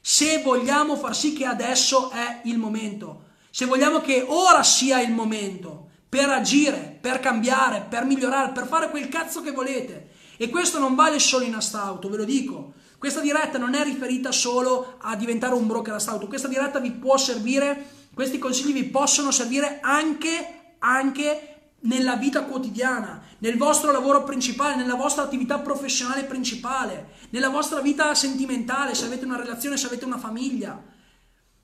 se 0.00 0.42
vogliamo 0.42 0.96
far 0.96 1.14
sì 1.14 1.32
che 1.32 1.44
adesso 1.44 2.10
è 2.10 2.40
il 2.44 2.58
momento. 2.58 3.24
Se 3.50 3.66
vogliamo 3.66 4.00
che 4.00 4.24
ora 4.26 4.62
sia 4.62 5.00
il 5.00 5.12
momento 5.12 5.88
per 6.08 6.28
agire, 6.28 6.98
per 7.00 7.20
cambiare, 7.20 7.86
per 7.88 8.04
migliorare, 8.04 8.52
per 8.52 8.66
fare 8.66 8.90
quel 8.90 9.08
cazzo 9.08 9.42
che 9.42 9.52
volete. 9.52 10.10
E 10.36 10.48
questo 10.48 10.78
non 10.78 10.94
vale 10.94 11.18
solo 11.18 11.44
in 11.44 11.54
astauto, 11.54 12.08
ve 12.08 12.16
lo 12.16 12.24
dico. 12.24 12.72
Questa 12.98 13.20
diretta 13.20 13.58
non 13.58 13.74
è 13.74 13.82
riferita 13.82 14.32
solo 14.32 14.96
a 14.98 15.16
diventare 15.16 15.54
un 15.54 15.66
broker 15.66 15.94
astauto, 15.94 16.26
questa 16.26 16.48
diretta 16.48 16.80
vi 16.80 16.90
può 16.90 17.16
servire, 17.16 17.86
questi 18.12 18.38
consigli 18.38 18.72
vi 18.72 18.84
possono 18.84 19.30
servire 19.30 19.78
anche, 19.80 20.74
anche 20.80 21.49
nella 21.80 22.16
vita 22.16 22.44
quotidiana, 22.44 23.22
nel 23.38 23.56
vostro 23.56 23.92
lavoro 23.92 24.24
principale, 24.24 24.76
nella 24.76 24.94
vostra 24.94 25.22
attività 25.22 25.58
professionale 25.60 26.24
principale, 26.24 27.12
nella 27.30 27.48
vostra 27.48 27.80
vita 27.80 28.14
sentimentale, 28.14 28.94
se 28.94 29.06
avete 29.06 29.24
una 29.24 29.36
relazione, 29.36 29.76
se 29.76 29.86
avete 29.86 30.04
una 30.04 30.18
famiglia, 30.18 30.82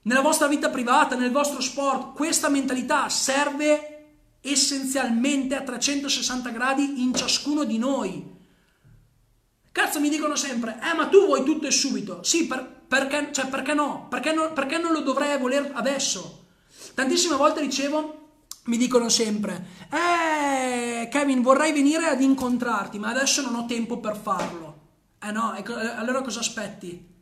nella 0.03 0.21
vostra 0.21 0.47
vita 0.47 0.71
privata, 0.71 1.17
nel 1.17 1.33
vostro 1.33 1.61
sport. 1.61 2.15
Questa 2.15 2.49
mentalità 2.49 3.09
serve 3.09 3.97
essenzialmente 4.41 5.57
a 5.57 5.63
360 5.63 6.51
gradi 6.51 7.03
in 7.03 7.15
ciascuno 7.15 7.65
di 7.65 7.79
noi. 7.79 8.35
Cazzo 9.73 10.01
mi 10.01 10.09
dicono 10.09 10.37
sempre, 10.37 10.79
eh 10.83 10.95
ma 10.95 11.09
tu 11.09 11.27
vuoi 11.27 11.45
tutto 11.45 11.67
e 11.67 11.71
subito. 11.71 12.23
Sì, 12.23 12.47
per, 12.47 12.65
perché, 12.89 13.31
cioè, 13.33 13.49
perché 13.49 13.75
no? 13.75 14.07
Perché, 14.09 14.33
no? 14.33 14.53
perché 14.53 14.79
non 14.79 14.93
lo 14.93 15.01
dovrei 15.01 15.37
voler 15.39 15.73
adesso? 15.75 16.45
Tantissime 16.95 17.37
volte 17.37 17.61
ricevo, 17.61 18.16
mi 18.67 18.77
dicono 18.77 19.09
sempre, 19.09 19.67
eh 19.91 21.09
Kevin 21.09 21.43
vorrei 21.43 21.73
venire 21.73 22.07
ad 22.07 22.21
incontrarti, 22.21 22.99
ma 22.99 23.09
adesso 23.09 23.43
non 23.43 23.55
ho 23.55 23.67
tempo 23.67 23.99
per 23.99 24.17
farlo. 24.17 24.75
Eh 25.21 25.31
no, 25.33 25.55
allora 25.97 26.23
cosa 26.23 26.41
aspetti? 26.41 27.15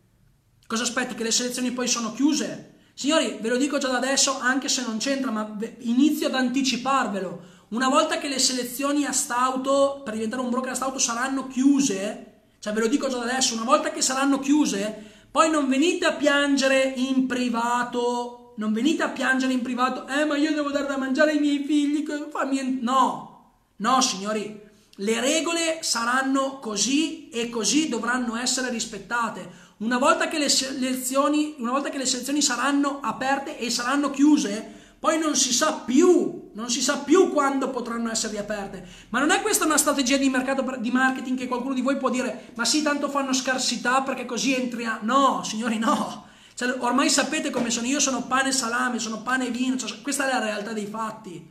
Cosa 0.67 0.83
aspetti? 0.83 1.15
Che 1.15 1.23
le 1.23 1.31
selezioni 1.31 1.71
poi 1.71 1.87
sono 1.87 2.13
chiuse? 2.13 2.73
Signori, 2.95 3.39
ve 3.41 3.49
lo 3.49 3.57
dico 3.57 3.79
già 3.79 3.89
da 3.89 3.97
adesso, 3.97 4.39
anche 4.41 4.69
se 4.69 4.83
non 4.83 4.99
c'entra, 4.99 5.31
ma 5.31 5.57
inizio 5.81 6.29
ad 6.29 6.35
anticiparvelo. 6.35 7.53
Una 7.69 7.89
volta 7.89 8.19
che 8.19 8.29
le 8.29 8.39
selezioni 8.39 9.05
a 9.05 9.13
stauto, 9.13 10.03
per 10.05 10.15
diventare 10.15 10.43
un 10.43 10.51
broker 10.51 10.73
a 10.73 10.75
stauto, 10.75 10.99
saranno 10.99 11.49
chiuse, 11.49 12.43
cioè 12.61 12.73
ve 12.73 12.81
lo 12.81 12.89
dico 12.89 13.09
già 13.09 13.19
da 13.19 13.25
adesso, 13.25 13.55
una 13.55 13.65
volta 13.65 13.91
che 13.91 14.01
saranno 14.01 14.39
chiuse, 14.39 15.13
poi 15.31 15.51
non 15.51 15.69
venite 15.69 16.07
a 16.07 16.13
piangere 16.13 16.93
in 16.97 17.27
privato, 17.27 18.44
non 18.57 18.73
venite 18.73 19.03
a 19.03 19.09
piangere 19.09 19.53
in 19.53 19.63
privato, 19.63 20.07
eh 20.07 20.25
ma 20.25 20.37
io 20.37 20.53
devo 20.53 20.71
dare 20.71 20.87
da 20.87 20.97
mangiare 20.97 21.33
ai 21.33 21.41
miei 21.41 21.65
figli, 21.65 22.05
fammi... 22.31 22.79
no, 22.81 23.53
no 23.77 24.01
signori, 24.01 24.61
le 24.99 25.21
regole 25.21 25.79
saranno 25.81 26.59
così 26.61 27.29
e 27.31 27.49
così 27.49 27.89
dovranno 27.89 28.37
essere 28.37 28.71
rispettate. 28.71 29.63
Una 29.79 29.99
volta 29.99 30.29
che 30.29 30.39
le 30.39 30.49
selezioni, 30.49 31.57
una 31.59 31.73
volta 31.73 31.91
che 31.91 31.99
le 31.99 32.07
selezioni 32.07 32.41
saranno 32.41 33.01
aperte 33.03 33.59
e 33.59 33.71
saranno 33.71 34.11
chiuse, 34.11 34.83
poi 35.01 35.19
non 35.19 35.35
si 35.35 35.53
sa 35.53 35.83
più, 35.85 36.51
non 36.55 36.71
si 36.71 36.81
sa 36.81 36.99
più 36.99 37.31
quando 37.33 37.71
potranno 37.71 38.11
essere 38.11 38.35
riaperte. 38.35 38.87
Ma 39.09 39.19
non 39.19 39.33
è 39.33 39.43
questa 39.43 39.65
una 39.65 39.77
strategia 39.77 40.17
di 40.17 40.31
mercato 40.31 40.65
di 40.79 40.91
marketing 40.91 41.37
che 41.37 41.49
qualcuno 41.49 41.75
di 41.75 41.83
voi 41.83 41.99
può 41.99 42.09
dire, 42.09 42.53
ma 42.55 42.65
sì, 42.65 42.81
tanto 42.83 43.09
fanno 43.11 43.33
scarsità 43.33 44.03
perché 44.03 44.25
così 44.25 44.55
entriamo. 44.55 45.01
No, 45.03 45.43
signori, 45.43 45.77
no. 45.77 46.29
Cioè, 46.55 46.77
ormai 46.79 47.11
sapete 47.11 47.51
come 47.51 47.71
sono, 47.71 47.87
io 47.87 48.01
sono 48.01 48.23
pane 48.23 48.51
e 48.51 48.53
salame, 48.53 48.99
sono 48.99 49.23
pane 49.23 49.49
e 49.49 49.51
vino, 49.51 49.77
cioè, 49.77 50.01
questa 50.03 50.29
è 50.29 50.33
la 50.33 50.45
realtà 50.45 50.73
dei 50.73 50.87
fatti. 50.87 51.51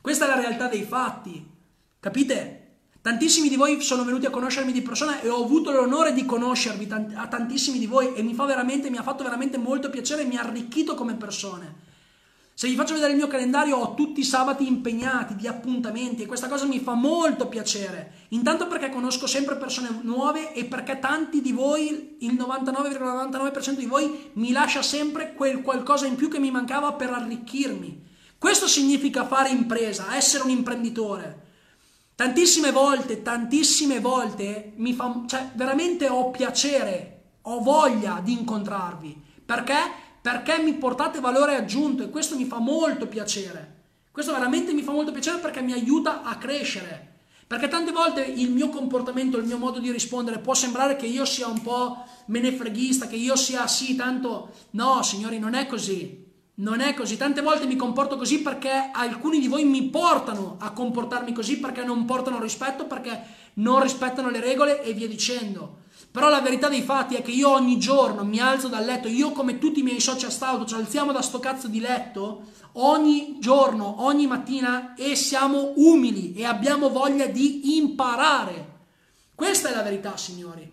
Questa 0.00 0.24
è 0.24 0.28
la 0.28 0.40
realtà 0.40 0.66
dei 0.66 0.82
fatti. 0.82 1.46
Capite? 2.00 2.56
Tantissimi 3.02 3.48
di 3.48 3.56
voi 3.56 3.80
sono 3.80 4.04
venuti 4.04 4.26
a 4.26 4.30
conoscermi 4.30 4.72
di 4.72 4.82
persona 4.82 5.20
e 5.20 5.28
ho 5.28 5.42
avuto 5.42 5.70
l'onore 5.70 6.12
di 6.12 6.26
conoscervi 6.26 6.86
a 7.14 7.26
tantissimi 7.28 7.78
di 7.78 7.86
voi 7.86 8.12
e 8.14 8.22
mi 8.22 8.34
fa 8.34 8.44
mi 8.44 8.96
ha 8.96 9.02
fatto 9.02 9.24
veramente 9.24 9.56
molto 9.56 9.88
piacere 9.88 10.22
e 10.22 10.26
mi 10.26 10.36
ha 10.36 10.42
arricchito 10.42 10.94
come 10.94 11.14
persone. 11.14 11.88
Se 12.54 12.68
vi 12.68 12.74
faccio 12.74 12.92
vedere 12.92 13.12
il 13.12 13.16
mio 13.16 13.26
calendario 13.26 13.76
ho 13.76 13.94
tutti 13.94 14.20
i 14.20 14.24
sabati 14.24 14.66
impegnati 14.66 15.34
di 15.34 15.46
appuntamenti 15.46 16.22
e 16.22 16.26
questa 16.26 16.48
cosa 16.48 16.66
mi 16.66 16.78
fa 16.78 16.92
molto 16.92 17.48
piacere. 17.48 18.26
Intanto 18.28 18.66
perché 18.66 18.90
conosco 18.90 19.26
sempre 19.26 19.56
persone 19.56 20.00
nuove 20.02 20.52
e 20.52 20.66
perché 20.66 20.98
tanti 20.98 21.40
di 21.40 21.52
voi, 21.52 22.16
il 22.20 22.34
99,99% 22.34 23.70
di 23.76 23.86
voi, 23.86 24.30
mi 24.34 24.52
lascia 24.52 24.82
sempre 24.82 25.32
quel 25.32 25.62
qualcosa 25.62 26.06
in 26.06 26.16
più 26.16 26.28
che 26.28 26.38
mi 26.38 26.50
mancava 26.50 26.92
per 26.92 27.10
arricchirmi. 27.10 28.08
Questo 28.36 28.66
significa 28.66 29.26
fare 29.26 29.50
impresa, 29.50 30.14
essere 30.16 30.44
un 30.44 30.50
imprenditore. 30.50 31.48
Tantissime 32.14 32.72
volte, 32.72 33.22
tantissime 33.22 34.00
volte 34.00 34.72
mi 34.76 34.92
fa, 34.92 35.22
cioè 35.26 35.50
veramente 35.54 36.08
ho 36.08 36.30
piacere, 36.30 37.22
ho 37.42 37.60
voglia 37.60 38.20
di 38.22 38.32
incontrarvi. 38.32 39.28
Perché? 39.44 39.74
Perché 40.20 40.58
mi 40.58 40.74
portate 40.74 41.20
valore 41.20 41.56
aggiunto 41.56 42.02
e 42.02 42.10
questo 42.10 42.36
mi 42.36 42.44
fa 42.44 42.58
molto 42.58 43.06
piacere. 43.06 43.78
Questo 44.10 44.32
veramente 44.32 44.72
mi 44.72 44.82
fa 44.82 44.92
molto 44.92 45.12
piacere 45.12 45.38
perché 45.38 45.62
mi 45.62 45.72
aiuta 45.72 46.22
a 46.22 46.36
crescere. 46.36 47.08
Perché 47.46 47.68
tante 47.68 47.90
volte 47.90 48.22
il 48.22 48.50
mio 48.50 48.68
comportamento, 48.68 49.36
il 49.36 49.44
mio 49.44 49.58
modo 49.58 49.80
di 49.80 49.90
rispondere 49.90 50.38
può 50.38 50.54
sembrare 50.54 50.96
che 50.96 51.06
io 51.06 51.24
sia 51.24 51.48
un 51.48 51.62
po' 51.62 52.04
menefreghista, 52.26 53.08
che 53.08 53.16
io 53.16 53.34
sia 53.34 53.66
sì, 53.66 53.96
tanto... 53.96 54.50
No, 54.70 55.02
signori, 55.02 55.38
non 55.38 55.54
è 55.54 55.66
così. 55.66 56.28
Non 56.60 56.80
è 56.80 56.92
così, 56.92 57.16
tante 57.16 57.40
volte 57.40 57.66
mi 57.66 57.74
comporto 57.74 58.18
così 58.18 58.42
perché 58.42 58.90
alcuni 58.92 59.40
di 59.40 59.48
voi 59.48 59.64
mi 59.64 59.84
portano 59.84 60.58
a 60.60 60.72
comportarmi 60.72 61.32
così 61.32 61.58
perché 61.58 61.82
non 61.82 62.04
portano 62.04 62.38
rispetto, 62.38 62.84
perché 62.84 63.18
non 63.54 63.80
rispettano 63.80 64.28
le 64.28 64.40
regole 64.40 64.82
e 64.82 64.92
via 64.92 65.08
dicendo. 65.08 65.78
Però 66.10 66.28
la 66.28 66.40
verità 66.40 66.68
dei 66.68 66.82
fatti 66.82 67.14
è 67.14 67.22
che 67.22 67.30
io 67.30 67.50
ogni 67.50 67.78
giorno 67.78 68.24
mi 68.24 68.40
alzo 68.40 68.68
dal 68.68 68.84
letto, 68.84 69.08
io 69.08 69.32
come 69.32 69.58
tutti 69.58 69.80
i 69.80 69.82
miei 69.82 70.00
soci 70.00 70.26
a 70.26 70.30
stauto 70.30 70.64
ci 70.64 70.74
alziamo 70.74 71.12
da 71.12 71.22
sto 71.22 71.38
cazzo 71.38 71.68
di 71.68 71.80
letto 71.80 72.58
ogni 72.74 73.36
giorno, 73.40 74.02
ogni 74.04 74.26
mattina 74.26 74.94
e 74.94 75.16
siamo 75.16 75.72
umili 75.76 76.34
e 76.34 76.44
abbiamo 76.44 76.90
voglia 76.90 77.26
di 77.26 77.76
imparare. 77.76 78.78
Questa 79.34 79.70
è 79.70 79.74
la 79.74 79.82
verità, 79.82 80.16
signori. 80.16 80.70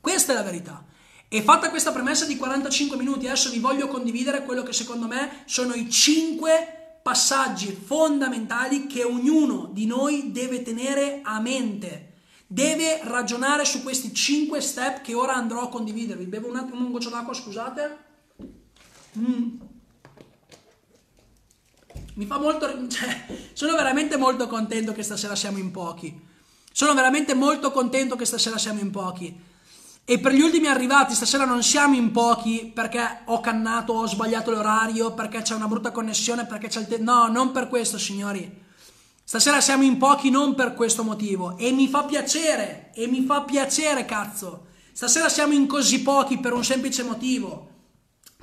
Questa 0.00 0.32
è 0.32 0.34
la 0.34 0.42
verità. 0.42 0.84
E 1.28 1.42
fatta 1.42 1.70
questa 1.70 1.92
premessa 1.92 2.26
di 2.26 2.36
45 2.36 2.96
minuti, 2.96 3.26
adesso 3.26 3.50
vi 3.50 3.58
voglio 3.58 3.88
condividere 3.88 4.44
quello 4.44 4.62
che 4.62 4.72
secondo 4.72 5.06
me 5.06 5.44
sono 5.46 5.74
i 5.74 5.90
5 5.90 7.00
passaggi 7.02 7.72
fondamentali 7.72 8.86
che 8.86 9.02
ognuno 9.02 9.70
di 9.72 9.86
noi 9.86 10.30
deve 10.30 10.62
tenere 10.62 11.20
a 11.22 11.40
mente. 11.40 12.11
Deve 12.52 13.00
ragionare 13.04 13.64
su 13.64 13.82
questi 13.82 14.12
5 14.12 14.60
step 14.60 15.00
che 15.00 15.14
ora 15.14 15.32
andrò 15.32 15.62
a 15.62 15.68
condividervi. 15.70 16.26
Bevo 16.26 16.48
un 16.48 16.56
attimo 16.56 16.84
un 16.84 16.92
goccio 16.92 17.08
d'acqua, 17.08 17.32
scusate. 17.32 17.98
Mm. 19.18 19.60
Mi 22.16 22.26
fa 22.26 22.38
molto... 22.38 22.68
Cioè, 22.88 23.26
sono 23.54 23.74
veramente 23.74 24.18
molto 24.18 24.48
contento 24.48 24.92
che 24.92 25.02
stasera 25.02 25.34
siamo 25.34 25.56
in 25.56 25.70
pochi. 25.70 26.28
Sono 26.70 26.92
veramente 26.92 27.32
molto 27.32 27.72
contento 27.72 28.16
che 28.16 28.26
stasera 28.26 28.58
siamo 28.58 28.80
in 28.80 28.90
pochi. 28.90 29.34
E 30.04 30.18
per 30.18 30.34
gli 30.34 30.42
ultimi 30.42 30.66
arrivati, 30.66 31.14
stasera 31.14 31.46
non 31.46 31.62
siamo 31.62 31.94
in 31.94 32.10
pochi 32.10 32.70
perché 32.74 33.22
ho 33.24 33.40
cannato, 33.40 33.94
ho 33.94 34.06
sbagliato 34.06 34.50
l'orario, 34.50 35.14
perché 35.14 35.40
c'è 35.40 35.54
una 35.54 35.68
brutta 35.68 35.90
connessione, 35.90 36.44
perché 36.44 36.68
c'è 36.68 36.80
il 36.80 36.86
tempo. 36.86 37.10
No, 37.10 37.28
non 37.28 37.50
per 37.50 37.68
questo, 37.68 37.96
signori. 37.96 38.61
Stasera 39.24 39.60
siamo 39.60 39.84
in 39.84 39.98
pochi 39.98 40.30
non 40.30 40.54
per 40.54 40.74
questo 40.74 41.02
motivo. 41.02 41.56
E 41.56 41.72
mi 41.72 41.88
fa 41.88 42.04
piacere, 42.04 42.90
e 42.94 43.06
mi 43.06 43.24
fa 43.24 43.42
piacere, 43.42 44.04
cazzo. 44.04 44.66
Stasera 44.92 45.28
siamo 45.28 45.54
in 45.54 45.66
così 45.66 46.02
pochi 46.02 46.38
per 46.38 46.52
un 46.52 46.64
semplice 46.64 47.02
motivo. 47.02 47.70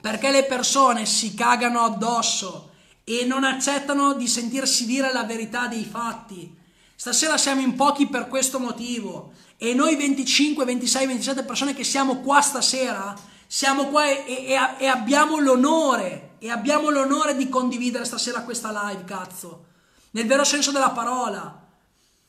Perché 0.01 0.31
le 0.31 0.45
persone 0.45 1.05
si 1.05 1.33
cagano 1.33 1.81
addosso 1.81 2.71
e 3.03 3.25
non 3.25 3.43
accettano 3.43 4.13
di 4.13 4.27
sentirsi 4.27 4.85
dire 4.85 5.11
la 5.11 5.23
verità 5.23 5.67
dei 5.67 5.83
fatti. 5.83 6.55
Stasera 6.95 7.37
siamo 7.37 7.61
in 7.61 7.75
pochi 7.75 8.07
per 8.07 8.27
questo 8.27 8.59
motivo 8.59 9.31
e 9.57 9.73
noi 9.73 9.95
25, 9.95 10.65
26, 10.65 11.07
27 11.07 11.43
persone 11.43 11.73
che 11.73 11.83
siamo 11.83 12.19
qua 12.19 12.41
stasera, 12.41 13.15
siamo 13.47 13.87
qua 13.87 14.05
e, 14.05 14.25
e, 14.25 14.57
e 14.77 14.87
abbiamo 14.87 15.39
l'onore, 15.39 16.35
e 16.39 16.49
abbiamo 16.49 16.89
l'onore 16.89 17.35
di 17.35 17.49
condividere 17.49 18.05
stasera 18.05 18.41
questa 18.41 18.89
live, 18.89 19.03
cazzo. 19.05 19.65
Nel 20.11 20.27
vero 20.27 20.43
senso 20.43 20.71
della 20.71 20.91
parola. 20.91 21.67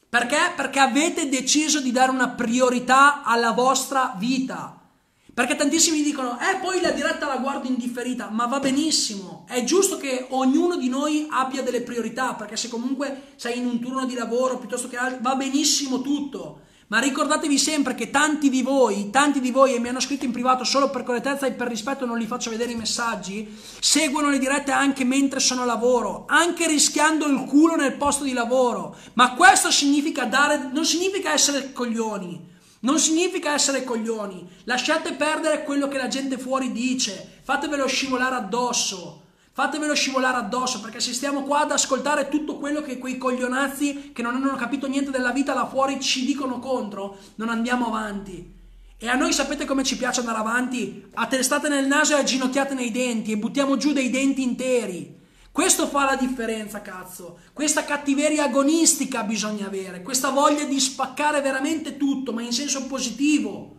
Perché? 0.08 0.52
Perché 0.56 0.80
avete 0.80 1.28
deciso 1.28 1.80
di 1.80 1.92
dare 1.92 2.10
una 2.10 2.30
priorità 2.30 3.22
alla 3.22 3.52
vostra 3.52 4.14
vita. 4.18 4.80
Perché 5.32 5.54
tantissimi 5.54 6.02
dicono, 6.02 6.38
eh 6.40 6.56
poi 6.60 6.80
la 6.80 6.90
diretta 6.90 7.26
la 7.26 7.38
guardo 7.38 7.68
indifferita, 7.68 8.28
ma 8.28 8.46
va 8.46 8.58
benissimo, 8.58 9.46
è 9.48 9.62
giusto 9.64 9.96
che 9.96 10.26
ognuno 10.30 10.76
di 10.76 10.88
noi 10.88 11.28
abbia 11.30 11.62
delle 11.62 11.82
priorità, 11.82 12.34
perché 12.34 12.56
se 12.56 12.68
comunque 12.68 13.32
sei 13.36 13.58
in 13.58 13.66
un 13.66 13.80
turno 13.80 14.04
di 14.04 14.14
lavoro 14.14 14.58
piuttosto 14.58 14.88
che 14.88 14.96
altro, 14.96 15.20
va 15.22 15.36
benissimo 15.36 16.02
tutto. 16.02 16.62
Ma 16.90 16.98
ricordatevi 16.98 17.56
sempre 17.56 17.94
che 17.94 18.10
tanti 18.10 18.48
di 18.48 18.62
voi, 18.62 19.10
tanti 19.10 19.38
di 19.38 19.52
voi, 19.52 19.74
e 19.74 19.78
mi 19.78 19.88
hanno 19.88 20.00
scritto 20.00 20.24
in 20.24 20.32
privato 20.32 20.64
solo 20.64 20.90
per 20.90 21.04
correttezza 21.04 21.46
e 21.46 21.52
per 21.52 21.68
rispetto 21.68 22.04
non 22.04 22.18
li 22.18 22.26
faccio 22.26 22.50
vedere 22.50 22.72
i 22.72 22.76
messaggi, 22.76 23.56
seguono 23.78 24.28
le 24.28 24.40
dirette 24.40 24.72
anche 24.72 25.04
mentre 25.04 25.38
sono 25.38 25.62
a 25.62 25.66
lavoro, 25.66 26.24
anche 26.26 26.66
rischiando 26.66 27.26
il 27.28 27.44
culo 27.44 27.76
nel 27.76 27.92
posto 27.92 28.24
di 28.24 28.32
lavoro. 28.32 28.96
Ma 29.12 29.34
questo 29.34 29.70
significa 29.70 30.24
dare, 30.24 30.68
non 30.72 30.84
significa 30.84 31.32
essere 31.32 31.72
coglioni. 31.72 32.48
Non 32.80 32.98
significa 32.98 33.52
essere 33.52 33.84
coglioni, 33.84 34.48
lasciate 34.64 35.12
perdere 35.12 35.62
quello 35.64 35.86
che 35.86 35.98
la 35.98 36.08
gente 36.08 36.38
fuori 36.38 36.72
dice, 36.72 37.40
fatevelo 37.42 37.86
scivolare 37.86 38.36
addosso, 38.36 39.26
fatevelo 39.52 39.94
scivolare 39.94 40.38
addosso 40.38 40.80
perché 40.80 41.00
se 41.00 41.12
stiamo 41.12 41.42
qua 41.42 41.60
ad 41.60 41.72
ascoltare 41.72 42.28
tutto 42.28 42.56
quello 42.58 42.82
che 42.82 42.98
quei 42.98 43.18
coglionazzi 43.18 44.12
che 44.12 44.22
non 44.22 44.34
hanno 44.34 44.56
capito 44.56 44.86
niente 44.86 45.10
della 45.10 45.32
vita 45.32 45.54
là 45.54 45.66
fuori 45.66 46.00
ci 46.00 46.24
dicono 46.24 46.58
contro, 46.58 47.18
non 47.36 47.48
andiamo 47.48 47.86
avanti. 47.86 48.58
E 49.02 49.08
a 49.08 49.14
noi 49.14 49.32
sapete 49.32 49.64
come 49.64 49.82
ci 49.82 49.96
piace 49.96 50.20
andare 50.20 50.38
avanti? 50.38 51.06
A 51.14 51.26
testate 51.26 51.68
nel 51.68 51.86
naso 51.86 52.14
e 52.14 52.20
a 52.20 52.74
nei 52.74 52.90
denti 52.90 53.32
e 53.32 53.38
buttiamo 53.38 53.78
giù 53.78 53.92
dei 53.92 54.10
denti 54.10 54.42
interi. 54.42 55.18
Questo 55.50 55.88
fa 55.88 56.04
la 56.04 56.16
differenza, 56.16 56.80
cazzo. 56.80 57.38
Questa 57.52 57.84
cattiveria 57.84 58.44
agonistica 58.44 59.24
bisogna 59.24 59.66
avere, 59.66 60.02
questa 60.02 60.30
voglia 60.30 60.64
di 60.64 60.78
spaccare 60.78 61.40
veramente 61.40 61.96
tutto, 61.96 62.32
ma 62.32 62.42
in 62.42 62.52
senso 62.52 62.86
positivo. 62.86 63.76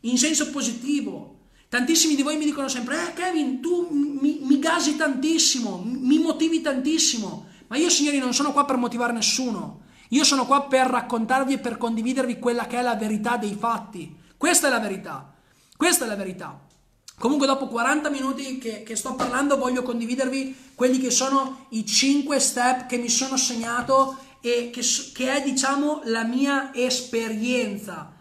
In 0.00 0.18
senso 0.18 0.50
positivo. 0.50 1.43
Tantissimi 1.74 2.14
di 2.14 2.22
voi 2.22 2.36
mi 2.36 2.44
dicono 2.44 2.68
sempre, 2.68 3.02
eh 3.02 3.12
Kevin, 3.14 3.60
tu 3.60 3.88
mi, 3.90 4.38
mi 4.42 4.60
gasi 4.60 4.94
tantissimo, 4.94 5.82
mi 5.84 6.20
motivi 6.20 6.60
tantissimo. 6.60 7.48
Ma 7.66 7.76
io, 7.76 7.90
signori, 7.90 8.20
non 8.20 8.32
sono 8.32 8.52
qua 8.52 8.64
per 8.64 8.76
motivare 8.76 9.12
nessuno. 9.12 9.80
Io 10.10 10.22
sono 10.22 10.46
qua 10.46 10.68
per 10.68 10.86
raccontarvi 10.86 11.54
e 11.54 11.58
per 11.58 11.76
condividervi 11.76 12.38
quella 12.38 12.68
che 12.68 12.78
è 12.78 12.82
la 12.82 12.94
verità 12.94 13.36
dei 13.36 13.56
fatti. 13.58 14.14
Questa 14.36 14.68
è 14.68 14.70
la 14.70 14.78
verità. 14.78 15.34
Questa 15.76 16.04
è 16.04 16.06
la 16.06 16.14
verità. 16.14 16.60
Comunque 17.18 17.48
dopo 17.48 17.66
40 17.66 18.08
minuti 18.08 18.58
che, 18.58 18.84
che, 18.84 18.94
sto 18.94 19.16
parlando 19.16 19.58
voglio 19.58 19.82
condividervi 19.82 20.56
quelli 20.76 21.00
che 21.00 21.10
sono 21.10 21.66
i 21.70 21.84
5 21.84 22.38
step 22.38 22.86
che 22.86 22.98
mi 22.98 23.08
sono 23.08 23.36
segnato 23.36 24.16
e 24.40 24.70
che, 24.72 24.82
che 25.12 25.38
è 25.38 25.42
diciamo 25.42 26.02
la 26.04 26.22
mia 26.22 26.72
esperienza. 26.72 28.13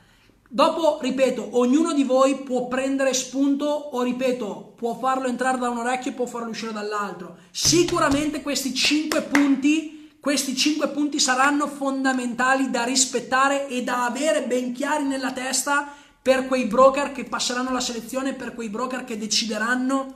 Dopo, 0.53 0.99
ripeto, 1.01 1.57
ognuno 1.57 1.93
di 1.93 2.03
voi 2.03 2.43
può 2.43 2.67
prendere 2.67 3.15
spunto 3.15 3.65
o, 3.65 4.03
ripeto, 4.03 4.73
può 4.77 4.93
farlo 4.93 5.25
entrare 5.25 5.57
da 5.57 5.67
un 5.67 5.79
orecchio 5.79 6.11
e 6.11 6.13
può 6.13 6.27
farlo 6.27 6.49
uscire 6.49 6.71
dall'altro. 6.71 7.37
Sicuramente 7.49 8.43
questi 8.43 8.71
5 8.71 9.23
punti, 9.23 10.11
questi 10.19 10.55
5 10.55 10.89
punti 10.89 11.19
saranno 11.19 11.65
fondamentali 11.65 12.69
da 12.69 12.83
rispettare 12.83 13.67
e 13.67 13.81
da 13.81 14.05
avere 14.05 14.43
ben 14.43 14.73
chiari 14.73 15.05
nella 15.05 15.31
testa 15.31 15.91
per 16.21 16.45
quei 16.45 16.65
broker 16.65 17.13
che 17.13 17.23
passeranno 17.23 17.71
la 17.71 17.79
selezione, 17.79 18.35
per 18.35 18.53
quei 18.53 18.69
broker 18.69 19.05
che 19.05 19.17
decideranno 19.17 20.13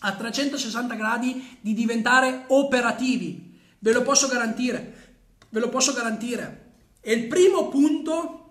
a 0.00 0.12
360 0.14 0.96
gradi 0.96 1.58
di 1.60 1.74
diventare 1.74 2.46
operativi. 2.48 3.56
Ve 3.78 3.92
lo 3.92 4.02
posso 4.02 4.26
garantire, 4.26 5.18
ve 5.48 5.60
lo 5.60 5.68
posso 5.68 5.92
garantire. 5.92 6.72
E 7.00 7.12
il 7.12 7.28
primo 7.28 7.68
punto, 7.68 8.45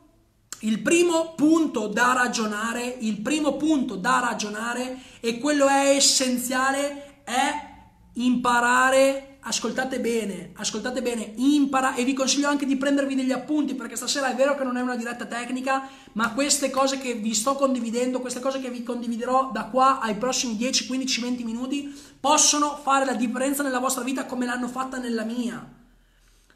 il 0.65 0.79
primo 0.79 1.33
punto 1.35 1.87
da 1.87 2.13
ragionare, 2.13 2.97
il 2.99 3.21
primo 3.21 3.55
punto 3.55 3.95
da 3.95 4.19
ragionare 4.19 4.97
e 5.19 5.37
quello 5.37 5.67
è 5.67 5.95
essenziale 5.95 7.21
è 7.23 7.73
imparare 8.13 9.37
ascoltate 9.47 9.99
bene, 9.99 10.51
ascoltate 10.55 11.03
bene, 11.03 11.33
impara 11.35 11.93
e 11.93 12.03
vi 12.03 12.13
consiglio 12.13 12.49
anche 12.49 12.65
di 12.65 12.77
prendervi 12.77 13.13
degli 13.13 13.31
appunti 13.31 13.75
perché 13.75 13.95
stasera 13.95 14.31
è 14.31 14.35
vero 14.35 14.55
che 14.55 14.63
non 14.63 14.75
è 14.75 14.81
una 14.81 14.95
diretta 14.95 15.25
tecnica, 15.25 15.87
ma 16.13 16.33
queste 16.33 16.71
cose 16.71 16.97
che 16.97 17.13
vi 17.13 17.35
sto 17.35 17.53
condividendo, 17.53 18.21
queste 18.21 18.39
cose 18.39 18.59
che 18.59 18.71
vi 18.71 18.81
condividerò 18.81 19.51
da 19.51 19.65
qua 19.65 19.99
ai 19.99 20.15
prossimi 20.15 20.55
10, 20.55 20.87
15, 20.87 21.21
20 21.21 21.43
minuti 21.43 22.01
possono 22.19 22.79
fare 22.81 23.05
la 23.05 23.13
differenza 23.13 23.61
nella 23.61 23.79
vostra 23.79 24.03
vita 24.03 24.25
come 24.25 24.47
l'hanno 24.47 24.67
fatta 24.67 24.97
nella 24.97 25.23
mia. 25.23 25.74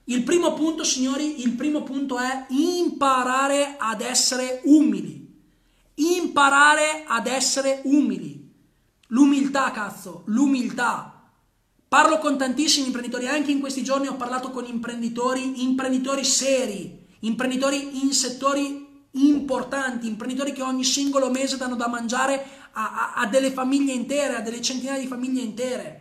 Il 0.09 0.23
primo 0.23 0.53
punto, 0.53 0.83
signori, 0.83 1.43
il 1.43 1.51
primo 1.51 1.83
punto 1.83 2.17
è 2.17 2.47
imparare 2.49 3.75
ad 3.77 4.01
essere 4.01 4.61
umili. 4.63 5.27
Imparare 5.93 7.03
ad 7.05 7.27
essere 7.27 7.81
umili. 7.83 8.51
L'umiltà, 9.09 9.69
cazzo, 9.69 10.23
l'umiltà. 10.25 11.29
Parlo 11.87 12.17
con 12.17 12.39
tantissimi 12.39 12.87
imprenditori, 12.87 13.27
anche 13.27 13.51
in 13.51 13.59
questi 13.59 13.83
giorni 13.83 14.07
ho 14.07 14.15
parlato 14.15 14.49
con 14.49 14.65
imprenditori, 14.65 15.61
imprenditori 15.61 16.23
seri, 16.23 17.05
imprenditori 17.19 18.03
in 18.03 18.11
settori 18.11 18.87
importanti, 19.11 20.07
imprenditori 20.07 20.53
che 20.53 20.63
ogni 20.63 20.85
singolo 20.85 21.29
mese 21.29 21.57
danno 21.57 21.75
da 21.75 21.87
mangiare 21.87 22.45
a, 22.71 23.13
a, 23.13 23.21
a 23.21 23.25
delle 23.27 23.51
famiglie 23.51 23.93
intere, 23.93 24.37
a 24.37 24.41
delle 24.41 24.61
centinaia 24.61 24.99
di 24.99 25.07
famiglie 25.07 25.41
intere. 25.41 25.98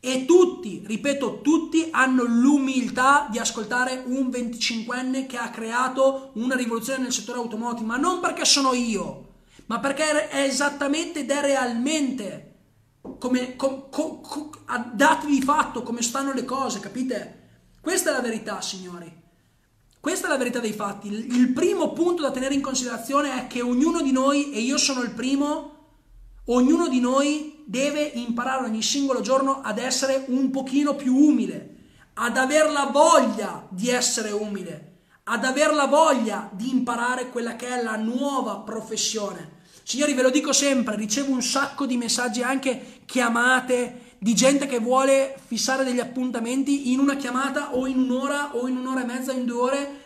E 0.00 0.24
tutti, 0.26 0.84
ripeto, 0.86 1.40
tutti 1.40 1.88
hanno 1.90 2.22
l'umiltà 2.22 3.26
di 3.30 3.38
ascoltare 3.38 4.04
un 4.06 4.28
25enne 4.28 5.26
che 5.26 5.36
ha 5.36 5.50
creato 5.50 6.30
una 6.34 6.54
rivoluzione 6.54 7.02
nel 7.02 7.12
settore 7.12 7.38
automotive, 7.38 7.86
ma 7.86 7.96
non 7.96 8.20
perché 8.20 8.44
sono 8.44 8.74
io, 8.74 9.26
ma 9.66 9.80
perché 9.80 10.28
è 10.28 10.42
esattamente 10.42 11.20
ed 11.20 11.30
è 11.30 11.40
realmente 11.40 12.48
come, 13.18 13.56
com, 13.56 13.88
com, 13.90 14.20
com, 14.20 14.50
a 14.66 14.78
dati 14.78 15.26
di 15.26 15.42
fatto 15.42 15.82
come 15.82 16.02
stanno 16.02 16.32
le 16.32 16.44
cose, 16.44 16.78
capite? 16.78 17.36
Questa 17.80 18.10
è 18.10 18.12
la 18.12 18.20
verità, 18.20 18.60
signori. 18.60 19.12
Questa 19.98 20.26
è 20.26 20.30
la 20.30 20.36
verità 20.36 20.60
dei 20.60 20.72
fatti. 20.72 21.08
Il 21.08 21.52
primo 21.52 21.92
punto 21.92 22.22
da 22.22 22.30
tenere 22.30 22.54
in 22.54 22.62
considerazione 22.62 23.34
è 23.34 23.46
che 23.48 23.62
ognuno 23.62 24.00
di 24.00 24.12
noi, 24.12 24.52
e 24.52 24.60
io 24.60 24.78
sono 24.78 25.02
il 25.02 25.10
primo, 25.10 25.76
ognuno 26.46 26.88
di 26.88 27.00
noi 27.00 27.57
deve 27.68 28.00
imparare 28.00 28.64
ogni 28.64 28.80
singolo 28.80 29.20
giorno 29.20 29.60
ad 29.60 29.76
essere 29.76 30.24
un 30.28 30.50
pochino 30.50 30.94
più 30.94 31.14
umile, 31.14 31.74
ad 32.14 32.38
aver 32.38 32.70
la 32.70 32.86
voglia 32.90 33.66
di 33.68 33.90
essere 33.90 34.30
umile, 34.30 34.92
ad 35.24 35.44
aver 35.44 35.74
la 35.74 35.84
voglia 35.84 36.48
di 36.50 36.70
imparare 36.70 37.28
quella 37.28 37.56
che 37.56 37.68
è 37.68 37.82
la 37.82 37.96
nuova 37.96 38.56
professione. 38.60 39.56
Signori, 39.82 40.14
ve 40.14 40.22
lo 40.22 40.30
dico 40.30 40.54
sempre, 40.54 40.96
ricevo 40.96 41.30
un 41.30 41.42
sacco 41.42 41.84
di 41.84 41.98
messaggi, 41.98 42.42
anche 42.42 43.02
chiamate 43.04 44.16
di 44.18 44.34
gente 44.34 44.66
che 44.66 44.78
vuole 44.78 45.38
fissare 45.44 45.84
degli 45.84 46.00
appuntamenti 46.00 46.90
in 46.92 47.00
una 47.00 47.16
chiamata 47.16 47.74
o 47.74 47.86
in 47.86 47.98
un'ora 47.98 48.56
o 48.56 48.66
in 48.66 48.78
un'ora 48.78 49.02
e 49.02 49.06
mezza, 49.06 49.32
in 49.32 49.44
due 49.44 49.60
ore, 49.60 49.97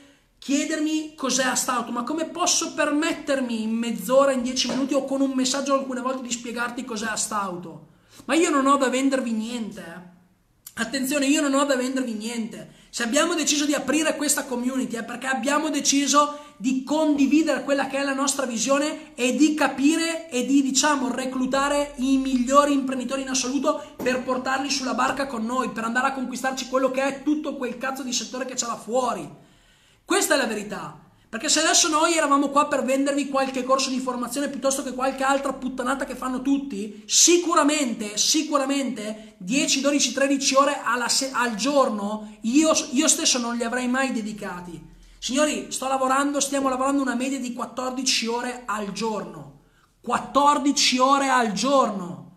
chiedermi 0.42 1.14
cos'è 1.14 1.44
Astauto, 1.44 1.92
ma 1.92 2.02
come 2.02 2.24
posso 2.24 2.74
permettermi 2.74 3.62
in 3.62 3.70
mezz'ora, 3.70 4.32
in 4.32 4.42
dieci 4.42 4.68
minuti 4.68 4.92
o 4.92 5.04
con 5.04 5.20
un 5.20 5.30
messaggio 5.30 5.74
alcune 5.74 6.00
volte 6.00 6.22
di 6.22 6.32
spiegarti 6.32 6.84
cos'è 6.84 7.06
Astauto? 7.06 7.90
Ma 8.24 8.34
io 8.34 8.50
non 8.50 8.66
ho 8.66 8.76
da 8.76 8.88
vendervi 8.88 9.30
niente. 9.30 9.80
Eh. 9.80 10.80
Attenzione, 10.82 11.26
io 11.26 11.42
non 11.42 11.54
ho 11.54 11.64
da 11.64 11.76
vendervi 11.76 12.14
niente. 12.14 12.80
Se 12.90 13.04
abbiamo 13.04 13.34
deciso 13.34 13.66
di 13.66 13.74
aprire 13.74 14.16
questa 14.16 14.44
community 14.44 14.96
è 14.96 15.04
perché 15.04 15.28
abbiamo 15.28 15.70
deciso 15.70 16.40
di 16.56 16.82
condividere 16.82 17.62
quella 17.62 17.86
che 17.86 17.98
è 17.98 18.02
la 18.02 18.12
nostra 18.12 18.44
visione 18.44 19.14
e 19.14 19.36
di 19.36 19.54
capire 19.54 20.28
e 20.28 20.44
di, 20.44 20.60
diciamo, 20.60 21.08
reclutare 21.12 21.92
i 21.98 22.16
migliori 22.16 22.72
imprenditori 22.72 23.22
in 23.22 23.28
assoluto 23.28 23.94
per 23.96 24.24
portarli 24.24 24.70
sulla 24.70 24.94
barca 24.94 25.28
con 25.28 25.46
noi, 25.46 25.70
per 25.70 25.84
andare 25.84 26.08
a 26.08 26.14
conquistarci 26.14 26.66
quello 26.68 26.90
che 26.90 27.02
è 27.04 27.22
tutto 27.22 27.54
quel 27.54 27.78
cazzo 27.78 28.02
di 28.02 28.12
settore 28.12 28.44
che 28.44 28.54
c'è 28.54 28.66
là 28.66 28.76
fuori. 28.76 29.50
Questa 30.12 30.34
è 30.34 30.36
la 30.36 30.44
verità. 30.44 31.00
Perché 31.26 31.48
se 31.48 31.60
adesso 31.60 31.88
noi 31.88 32.14
eravamo 32.14 32.50
qua 32.50 32.66
per 32.66 32.84
vendervi 32.84 33.30
qualche 33.30 33.64
corso 33.64 33.88
di 33.88 33.98
formazione 33.98 34.50
piuttosto 34.50 34.82
che 34.82 34.92
qualche 34.92 35.22
altra 35.22 35.54
puttanata 35.54 36.04
che 36.04 36.14
fanno 36.14 36.42
tutti, 36.42 37.02
sicuramente, 37.06 38.18
sicuramente 38.18 39.36
10, 39.38 39.80
12, 39.80 40.12
13 40.12 40.54
ore 40.54 40.76
se- 41.06 41.30
al 41.32 41.54
giorno 41.54 42.36
io, 42.42 42.72
io 42.90 43.08
stesso 43.08 43.38
non 43.38 43.56
li 43.56 43.64
avrei 43.64 43.88
mai 43.88 44.12
dedicati. 44.12 44.78
Signori, 45.18 45.68
sto 45.70 45.88
lavorando, 45.88 46.40
stiamo 46.40 46.68
lavorando 46.68 47.00
una 47.00 47.14
media 47.14 47.40
di 47.40 47.54
14 47.54 48.26
ore 48.26 48.62
al 48.66 48.92
giorno. 48.92 49.60
14 50.02 50.98
ore 50.98 51.30
al 51.30 51.52
giorno. 51.52 52.32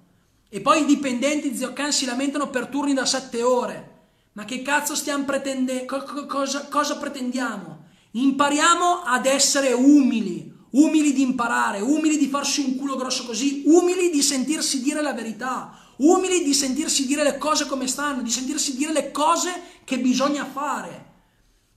E 0.47 0.61
poi 0.61 0.83
i 0.83 0.85
dipendenti 0.85 1.53
zio 1.53 1.73
Can 1.73 1.91
si 1.91 2.05
lamentano 2.05 2.49
per 2.49 2.67
turni 2.67 2.93
da 2.93 3.05
7 3.05 3.43
ore. 3.43 3.94
Ma 4.35 4.43
che 4.43 4.61
cazzo 4.61 4.95
stiamo 4.95 5.23
pretendendo? 5.23 5.85
Co- 5.85 6.25
cosa, 6.25 6.67
cosa 6.67 6.97
pretendiamo? 6.97 7.85
Impariamo 8.11 9.03
ad 9.03 9.25
essere 9.25 9.71
umili, 9.71 10.53
umili 10.71 11.13
di 11.13 11.21
imparare, 11.21 11.79
umili 11.79 12.17
di 12.17 12.27
farsi 12.27 12.59
un 12.61 12.75
culo 12.75 12.97
grosso 12.97 13.25
così, 13.25 13.63
umili 13.65 14.09
di 14.09 14.21
sentirsi 14.21 14.81
dire 14.81 15.01
la 15.01 15.13
verità, 15.13 15.77
umili 15.97 16.43
di 16.43 16.53
sentirsi 16.53 17.05
dire 17.05 17.23
le 17.23 17.37
cose 17.37 17.65
come 17.65 17.87
stanno, 17.87 18.21
di 18.21 18.29
sentirsi 18.29 18.75
dire 18.75 18.91
le 18.91 19.11
cose 19.11 19.61
che 19.85 19.99
bisogna 19.99 20.43
fare. 20.45 21.13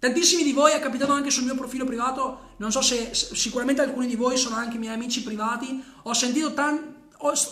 Tantissimi 0.00 0.42
di 0.42 0.52
voi, 0.52 0.72
è 0.72 0.80
capitato 0.80 1.12
anche 1.12 1.30
sul 1.30 1.44
mio 1.44 1.54
profilo 1.54 1.84
privato, 1.84 2.54
non 2.58 2.72
so 2.72 2.80
se 2.80 3.10
sicuramente 3.12 3.82
alcuni 3.82 4.08
di 4.08 4.16
voi 4.16 4.36
sono 4.36 4.56
anche 4.56 4.78
miei 4.78 4.94
amici 4.94 5.22
privati, 5.22 5.80
ho 6.02 6.12
sentito 6.12 6.54
tanti 6.54 6.97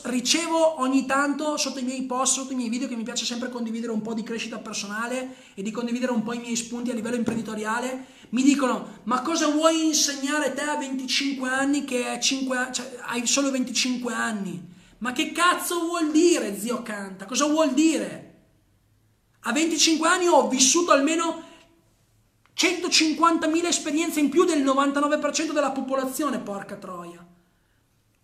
ricevo 0.05 0.81
ogni 0.81 1.07
tanto 1.07 1.57
sotto 1.57 1.81
i 1.81 1.83
miei 1.83 2.03
post, 2.03 2.35
sotto 2.35 2.53
i 2.53 2.57
miei 2.57 2.69
video 2.69 2.87
che 2.87 2.95
mi 2.95 3.03
piace 3.03 3.25
sempre 3.25 3.51
condividere 3.51 3.91
un 3.91 4.01
po' 4.01 4.15
di 4.15 4.23
crescita 4.23 4.59
personale 4.59 5.37
e 5.55 5.63
di 5.63 5.73
condividere 5.73 6.13
un 6.13 6.23
po' 6.23 6.35
i 6.35 6.39
miei 6.39 6.55
spunti 6.55 6.91
a 6.91 6.95
livello 6.95 7.17
imprenditoriale. 7.17 8.07
Mi 8.31 8.43
dicono: 8.43 9.01
Ma 9.05 9.23
cosa 9.23 9.49
vuoi 9.49 9.87
insegnare 9.87 10.55
te 10.55 10.63
a 10.63 10.77
25 10.77 11.49
anni 11.49 11.85
che 11.85 12.19
5, 12.21 12.69
cioè, 12.73 12.99
hai 13.07 13.27
solo 13.27 13.51
25 13.51 14.13
anni? 14.13 14.75
Ma 14.99 15.13
che 15.13 15.33
cazzo 15.33 15.81
vuol 15.81 16.11
dire, 16.13 16.59
zio 16.59 16.83
Canta? 16.83 17.27
Cosa 17.27 17.47
vuol 17.47 17.75
dire? 17.75 18.35
A 19.41 19.53
25 19.53 20.09
anni 20.09 20.27
ho 20.27 20.49
vissuto 20.49 20.93
almeno 20.93 21.43
150.000 22.57 23.67
esperienze 23.67 24.21
in 24.21 24.31
più 24.31 24.45
del 24.45 24.65
99% 24.65 25.53
della 25.53 25.73
popolazione, 25.73 26.39
porca 26.39 26.77
troia. 26.77 27.25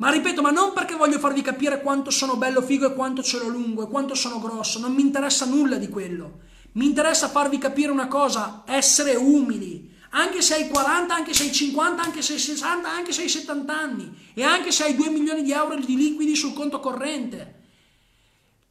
Ma 0.02 0.10
ripeto, 0.10 0.42
ma 0.42 0.50
non 0.50 0.72
perché 0.72 0.96
voglio 0.96 1.20
farvi 1.20 1.42
capire 1.42 1.80
quanto 1.80 2.10
sono 2.10 2.34
bello 2.34 2.60
figo 2.60 2.90
e 2.90 2.92
quanto 2.92 3.22
ce 3.22 3.38
l'ho 3.38 3.46
lungo 3.46 3.84
e 3.84 3.88
quanto 3.88 4.16
sono 4.16 4.40
grosso, 4.40 4.80
non 4.80 4.92
mi 4.92 5.00
interessa 5.00 5.44
nulla 5.44 5.76
di 5.76 5.88
quello. 5.88 6.40
Mi 6.72 6.86
interessa 6.86 7.28
farvi 7.28 7.56
capire 7.58 7.92
una 7.92 8.08
cosa, 8.08 8.64
essere 8.66 9.14
umili. 9.14 9.94
Anche 10.10 10.42
se 10.42 10.54
hai 10.54 10.68
40, 10.68 11.14
anche 11.14 11.32
se 11.32 11.44
hai 11.44 11.52
50, 11.52 12.02
anche 12.02 12.20
se 12.20 12.32
hai 12.32 12.40
60, 12.40 12.90
anche 12.90 13.12
se 13.12 13.22
hai 13.22 13.28
70 13.28 13.78
anni 13.78 14.12
e 14.34 14.42
anche 14.42 14.72
se 14.72 14.82
hai 14.82 14.96
2 14.96 15.08
milioni 15.08 15.44
di 15.44 15.52
euro 15.52 15.76
di 15.76 15.94
liquidi 15.94 16.34
sul 16.34 16.52
conto 16.52 16.80
corrente. 16.80 17.60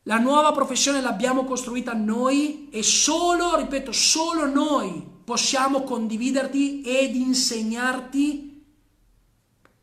La 0.04 0.18
nuova 0.18 0.52
professione 0.52 1.00
l'abbiamo 1.00 1.46
costruita 1.46 1.94
noi 1.94 2.68
e 2.72 2.84
solo, 2.84 3.56
ripeto, 3.56 3.94
solo 3.94 4.48
noi 4.48 5.02
possiamo 5.24 5.84
condividerti 5.84 6.82
ed 6.82 7.16
insegnarti 7.16 8.51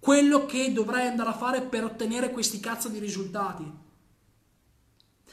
quello 0.01 0.46
che 0.46 0.72
dovrai 0.72 1.07
andare 1.07 1.30
a 1.30 1.36
fare 1.36 1.61
per 1.61 1.84
ottenere 1.84 2.30
questi 2.30 2.61
cazzo 2.61 2.88
di 2.88 2.99
risultati. 2.99 3.64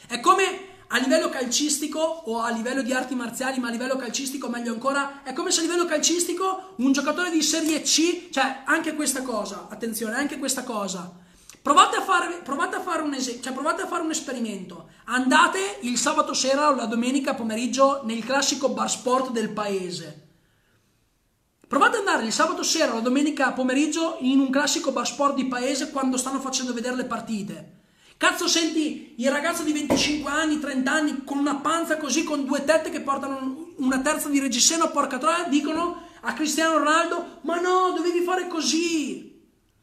È 0.07 0.20
come 0.20 0.74
a 0.88 0.97
livello 0.97 1.30
calcistico 1.30 1.99
o 1.99 2.41
a 2.41 2.51
livello 2.51 2.82
di 2.82 2.93
arti 2.93 3.16
marziali, 3.16 3.59
ma 3.59 3.68
a 3.68 3.72
livello 3.72 3.95
calcistico 3.95 4.49
meglio 4.49 4.74
ancora, 4.74 5.24
è 5.24 5.34
come 5.34 5.51
se 5.51 5.61
a 5.61 5.63
livello 5.63 5.86
calcistico 5.86 6.74
un 6.78 6.91
giocatore 6.91 7.32
di 7.32 7.41
Serie 7.41 7.82
C, 7.82 8.30
cioè 8.30 8.63
anche 8.66 8.95
questa 8.95 9.22
cosa, 9.22 9.68
attenzione, 9.70 10.16
anche 10.16 10.38
questa 10.38 10.63
cosa. 10.63 11.24
Provate 11.61 11.97
a 11.97 12.01
fare, 12.03 12.41
provate 12.43 12.76
a 12.76 12.82
fare, 12.82 13.01
un, 13.01 13.13
es- 13.16 13.39
cioè 13.41 13.53
provate 13.53 13.82
a 13.82 13.88
fare 13.88 14.03
un 14.03 14.11
esperimento. 14.11 14.89
Andate 15.05 15.80
il 15.82 15.97
sabato 15.97 16.34
sera 16.34 16.70
o 16.70 16.76
la 16.76 16.86
domenica 16.86 17.34
pomeriggio 17.34 18.01
nel 18.03 18.24
classico 18.24 18.70
bar 18.70 18.89
sport 18.89 19.32
del 19.32 19.49
paese 19.49 20.24
Provate 21.76 21.97
ad 21.97 22.07
andare 22.07 22.26
il 22.26 22.32
sabato 22.32 22.63
sera 22.63 22.93
o 22.93 22.95
la 22.95 23.01
domenica 23.01 23.51
pomeriggio 23.51 24.15
in 24.21 24.39
un 24.39 24.49
classico 24.49 24.93
bar 24.93 25.05
sport 25.05 25.36
di 25.36 25.47
paese 25.47 25.91
quando 25.91 26.15
stanno 26.15 26.39
facendo 26.39 26.71
vedere 26.71 26.95
le 26.95 27.03
partite. 27.03 27.82
Cazzo, 28.15 28.47
senti 28.47 29.15
il 29.17 29.30
ragazzo 29.30 29.61
di 29.61 29.73
25 29.73 30.32
anni, 30.32 30.57
30 30.61 30.89
anni, 30.89 31.23
con 31.26 31.38
una 31.38 31.55
panza 31.55 31.97
così, 31.97 32.23
con 32.23 32.45
due 32.45 32.63
tette 32.63 32.89
che 32.89 33.01
portano 33.01 33.73
una 33.76 33.99
terza 33.99 34.30
di 34.30 34.39
reggiseno, 34.39 34.89
porca 34.89 35.17
troia, 35.17 35.49
dicono 35.49 36.03
a 36.21 36.32
Cristiano 36.32 36.78
Ronaldo, 36.78 37.39
ma 37.41 37.59
no, 37.59 37.91
dovevi 37.93 38.21
fare 38.21 38.47
così. 38.47 39.38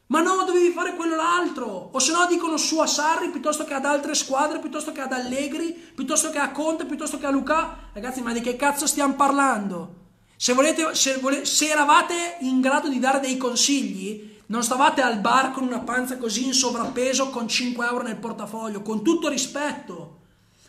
Ma 0.06 0.22
no, 0.22 0.44
dovevi 0.46 0.70
fare 0.70 0.94
quello 0.94 1.16
l'altro. 1.16 1.90
O 1.92 1.98
se 1.98 2.12
no 2.12 2.24
dicono 2.24 2.56
su 2.56 2.78
a 2.78 2.86
Sarri 2.86 3.28
piuttosto 3.28 3.64
che 3.64 3.74
ad 3.74 3.84
altre 3.84 4.14
squadre, 4.14 4.60
piuttosto 4.60 4.92
che 4.92 5.02
ad 5.02 5.12
Allegri, 5.12 5.74
piuttosto 5.94 6.30
che 6.30 6.38
a 6.38 6.52
Conte, 6.52 6.86
piuttosto 6.86 7.18
che 7.18 7.26
a 7.26 7.30
Luca. 7.30 7.90
Ragazzi, 7.92 8.22
ma 8.22 8.32
di 8.32 8.40
che 8.40 8.56
cazzo 8.56 8.86
stiamo 8.86 9.12
parlando? 9.12 10.00
Se, 10.42 10.54
volete, 10.54 10.96
se, 10.96 11.18
vole, 11.18 11.44
se 11.44 11.68
eravate 11.68 12.38
in 12.40 12.60
grado 12.60 12.88
di 12.88 12.98
dare 12.98 13.20
dei 13.20 13.36
consigli, 13.36 14.38
non 14.46 14.64
stavate 14.64 15.00
al 15.00 15.20
bar 15.20 15.52
con 15.52 15.62
una 15.62 15.78
panza 15.78 16.18
così 16.18 16.46
in 16.46 16.52
sovrappeso 16.52 17.30
con 17.30 17.46
5 17.46 17.86
euro 17.86 18.02
nel 18.02 18.16
portafoglio, 18.16 18.82
con 18.82 19.04
tutto 19.04 19.28
rispetto. 19.28 20.22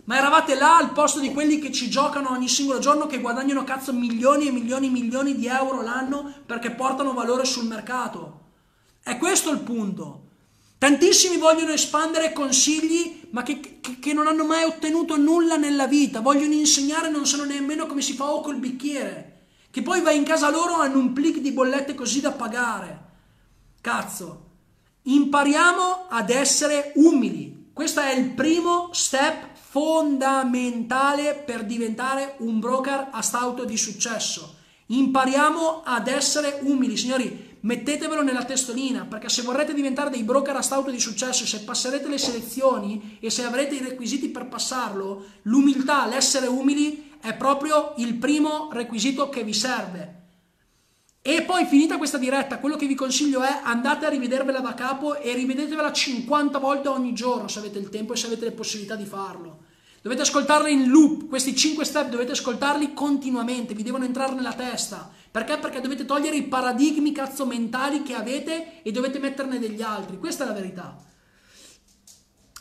Ma 0.03 0.15
eravate 0.15 0.53
là 0.53 0.78
al 0.78 0.91
posto 0.91 1.19
di 1.19 1.32
quelli 1.32 1.57
che 1.57 1.71
ci 1.71 1.89
giocano 1.89 2.30
ogni 2.30 2.47
singolo 2.47 2.78
giorno, 2.78 3.07
che 3.07 3.19
guadagnano 3.19 3.63
cazzo 3.63 3.93
milioni 3.93 4.45
e 4.45 4.51
milioni 4.51 4.86
e 4.86 4.91
milioni 4.91 5.36
di 5.36 5.47
euro 5.47 5.82
l'anno 5.82 6.32
perché 6.45 6.69
portano 6.69 7.13
valore 7.13 7.43
sul 7.43 7.65
mercato. 7.65 8.41
È 9.01 9.17
questo 9.17 9.49
il 9.49 9.61
punto. 9.61 10.28
Tantissimi 10.78 11.38
vogliono 11.38 11.71
espandere 11.71 12.32
consigli, 12.32 13.21
ma 13.32 13.41
che, 13.41 13.80
che, 13.82 13.97
che, 13.99 14.13
non 14.13 14.28
hanno 14.28 14.45
mai 14.45 14.65
ottenuto 14.65 15.17
nulla 15.17 15.55
nella 15.55 15.88
vita. 15.88 16.19
Vogliono 16.19 16.53
insegnare, 16.53 17.09
non 17.09 17.26
sanno 17.26 17.45
nemmeno 17.45 17.88
come 17.88 18.01
si 18.01 18.13
fa 18.13 18.26
o 18.26 18.41
col 18.41 18.57
bicchiere 18.57 19.32
che 19.74 19.82
poi 19.82 20.01
vai 20.01 20.17
in 20.17 20.24
casa 20.24 20.51
loro 20.51 20.76
hanno 20.76 20.99
un 20.99 21.13
plic 21.13 21.39
di 21.39 21.51
bollette 21.51 21.95
così 21.95 22.21
da 22.21 22.32
pagare. 22.32 23.01
Cazzo, 23.82 24.49
impariamo 25.01 26.05
ad 26.09 26.30
essere 26.30 26.91
umili. 26.97 27.71
Questo 27.74 27.99
è 27.99 28.13
il 28.13 28.30
primo 28.30 28.89
step 28.91 29.47
fondamentale 29.55 31.34
per 31.34 31.65
diventare 31.65 32.36
un 32.41 32.59
broker 32.59 33.07
a 33.11 33.24
stauto 33.24 33.65
di 33.65 33.76
successo. 33.76 34.57
Impariamo 34.86 35.82
ad 35.84 36.07
essere 36.07 36.59
umili, 36.61 36.95
signori. 36.95 37.57
mettetevelo 37.61 38.21
nella 38.21 38.43
testolina, 38.43 39.05
perché 39.05 39.30
se 39.30 39.41
vorrete 39.41 39.74
diventare 39.74 40.11
dei 40.11 40.24
broker 40.24 40.55
a 40.55 40.61
stauto 40.61 40.91
di 40.91 40.99
successo, 40.99 41.47
se 41.47 41.61
passerete 41.61 42.07
le 42.07 42.17
selezioni 42.19 43.17
e 43.19 43.32
se 43.32 43.43
avrete 43.43 43.76
i 43.76 43.82
requisiti 43.82 44.30
per 44.30 44.47
passarlo, 44.47 45.24
l'umiltà, 45.43 46.05
l'essere 46.05 46.45
umili 46.45 47.12
è 47.24 47.34
proprio 47.36 47.93
il 47.97 48.15
primo 48.15 48.67
requisito 48.74 49.30
che 49.30 49.45
vi 49.45 49.53
serve. 49.53 50.24
E 51.21 51.43
poi 51.43 51.63
finita 51.63 51.95
questa 51.95 52.17
diretta, 52.17 52.59
quello 52.59 52.76
che 52.76 52.86
vi 52.86 52.95
consiglio 52.95 53.41
è 53.41 53.61
andate 53.63 54.05
a 54.05 54.09
rivedervela 54.09 54.59
da 54.59 54.74
capo 54.74 55.15
e 55.15 55.34
rivedetevela 55.34 55.93
50 55.93 56.59
volte 56.59 56.89
ogni 56.89 57.13
giorno 57.13 57.47
se 57.47 57.59
avete 57.59 57.80
il 57.80 57.88
tempo 57.88 58.11
e 58.11 58.17
se 58.17 58.26
avete 58.26 58.43
le 58.43 58.51
possibilità 58.51 58.95
di 58.95 59.05
farlo. 59.05 59.59
Dovete 60.01 60.24
ascoltarla 60.24 60.67
in 60.67 60.89
loop, 60.89 61.30
questi 61.30 61.55
5 61.55 61.86
step 61.86 62.09
dovete 62.09 62.34
ascoltarli 62.34 62.93
continuamente, 62.93 63.74
vi 63.74 63.84
devono 63.84 64.03
entrare 64.03 64.34
nella 64.34 64.51
testa. 64.51 65.09
Perché? 65.32 65.59
Perché 65.59 65.80
dovete 65.80 66.03
togliere 66.03 66.36
i 66.36 66.43
paradigmi 66.43 67.13
cazzo 67.13 67.45
mentali 67.45 68.03
che 68.03 68.15
avete 68.15 68.82
e 68.84 68.91
dovete 68.91 69.17
metterne 69.19 69.59
degli 69.59 69.82
altri. 69.82 70.17
Questa 70.17 70.43
è 70.43 70.47
la 70.47 70.53
verità. 70.53 71.12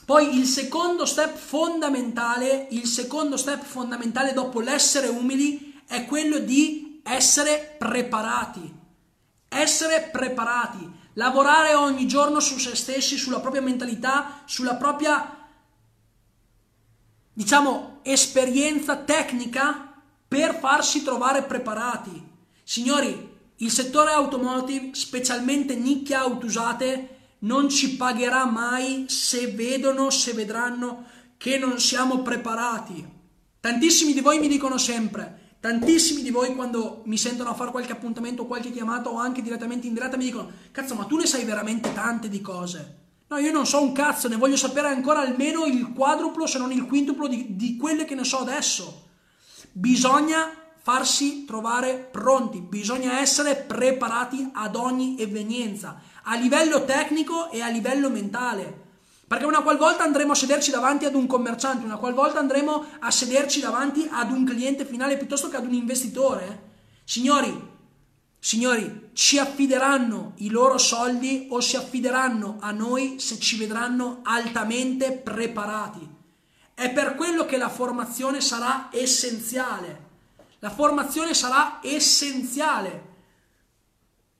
Poi 0.04 0.36
il 0.36 0.46
secondo 0.46 1.06
step 1.06 1.36
fondamentale, 1.36 2.66
il 2.70 2.86
secondo 2.86 3.36
step 3.36 3.62
fondamentale 3.62 4.32
dopo 4.32 4.60
l'essere 4.60 5.08
umili 5.08 5.80
è 5.86 6.04
quello 6.06 6.38
di 6.38 7.00
essere 7.04 7.76
preparati. 7.78 8.80
Essere 9.48 10.08
preparati. 10.10 11.00
Lavorare 11.14 11.74
ogni 11.74 12.08
giorno 12.08 12.40
su 12.40 12.58
se 12.58 12.74
stessi, 12.74 13.16
sulla 13.16 13.40
propria 13.40 13.60
mentalità, 13.60 14.42
sulla 14.46 14.74
propria, 14.74 15.48
diciamo, 17.32 18.00
esperienza 18.02 18.96
tecnica 18.96 19.92
per 20.26 20.58
farsi 20.58 21.02
trovare 21.04 21.42
preparati. 21.42 22.30
Signori, 22.64 23.30
il 23.56 23.70
settore 23.70 24.10
automotive, 24.10 24.94
specialmente 24.94 25.76
nicchia 25.76 26.20
autusate, 26.20 27.11
non 27.42 27.68
ci 27.68 27.96
pagherà 27.96 28.44
mai 28.44 29.06
se 29.08 29.48
vedono, 29.48 30.10
se 30.10 30.32
vedranno 30.32 31.04
che 31.36 31.58
non 31.58 31.78
siamo 31.78 32.22
preparati. 32.22 33.20
Tantissimi 33.60 34.12
di 34.12 34.20
voi 34.20 34.38
mi 34.38 34.48
dicono 34.48 34.78
sempre, 34.78 35.42
Tantissimi 35.62 36.22
di 36.22 36.30
voi 36.32 36.56
quando 36.56 37.02
mi 37.04 37.16
sentono 37.16 37.50
a 37.50 37.54
fare 37.54 37.70
qualche 37.70 37.92
appuntamento, 37.92 38.46
qualche 38.46 38.72
chiamata 38.72 39.10
o 39.10 39.18
anche 39.18 39.42
direttamente 39.42 39.86
in 39.86 39.94
diretta 39.94 40.16
mi 40.16 40.24
dicono 40.24 40.50
cazzo 40.72 40.96
ma 40.96 41.04
tu 41.04 41.16
ne 41.16 41.24
sai 41.24 41.44
veramente 41.44 41.92
tante 41.92 42.28
di 42.28 42.40
cose. 42.40 42.98
No, 43.28 43.38
io 43.38 43.52
non 43.52 43.64
so 43.64 43.80
un 43.80 43.92
cazzo, 43.92 44.26
ne 44.26 44.34
voglio 44.34 44.56
sapere 44.56 44.88
ancora 44.88 45.20
almeno 45.20 45.64
il 45.66 45.92
quadruplo 45.92 46.48
se 46.48 46.58
non 46.58 46.72
il 46.72 46.84
quintuplo 46.84 47.28
di, 47.28 47.54
di 47.54 47.76
quelle 47.76 48.04
che 48.04 48.16
ne 48.16 48.24
so 48.24 48.38
adesso. 48.38 49.10
Bisogna 49.70 50.50
farsi 50.82 51.44
trovare 51.44 52.08
pronti, 52.10 52.60
bisogna 52.60 53.20
essere 53.20 53.54
preparati 53.54 54.50
ad 54.52 54.74
ogni 54.74 55.16
evenienza, 55.18 56.00
a 56.24 56.34
livello 56.34 56.84
tecnico 56.84 57.50
e 57.50 57.62
a 57.62 57.68
livello 57.68 58.10
mentale. 58.10 58.80
Perché 59.26 59.46
una 59.46 59.62
qualvolta 59.62 60.02
andremo 60.02 60.32
a 60.32 60.34
sederci 60.34 60.70
davanti 60.70 61.04
ad 61.04 61.14
un 61.14 61.26
commerciante, 61.26 61.84
una 61.84 61.96
qualvolta 61.96 62.40
andremo 62.40 62.84
a 62.98 63.10
sederci 63.10 63.60
davanti 63.60 64.06
ad 64.10 64.30
un 64.30 64.44
cliente 64.44 64.84
finale 64.84 65.16
piuttosto 65.16 65.48
che 65.48 65.56
ad 65.56 65.64
un 65.64 65.72
investitore, 65.72 66.70
signori, 67.04 67.70
signori, 68.38 69.10
ci 69.12 69.38
affideranno 69.38 70.32
i 70.38 70.50
loro 70.50 70.76
soldi 70.76 71.46
o 71.48 71.60
si 71.60 71.76
affideranno 71.76 72.58
a 72.60 72.72
noi 72.72 73.20
se 73.20 73.38
ci 73.38 73.56
vedranno 73.56 74.20
altamente 74.24 75.12
preparati. 75.12 76.06
È 76.74 76.90
per 76.90 77.14
quello 77.14 77.46
che 77.46 77.56
la 77.56 77.68
formazione 77.68 78.40
sarà 78.40 78.88
essenziale. 78.90 80.10
La 80.62 80.70
formazione 80.70 81.34
sarà 81.34 81.80
essenziale. 81.82 83.10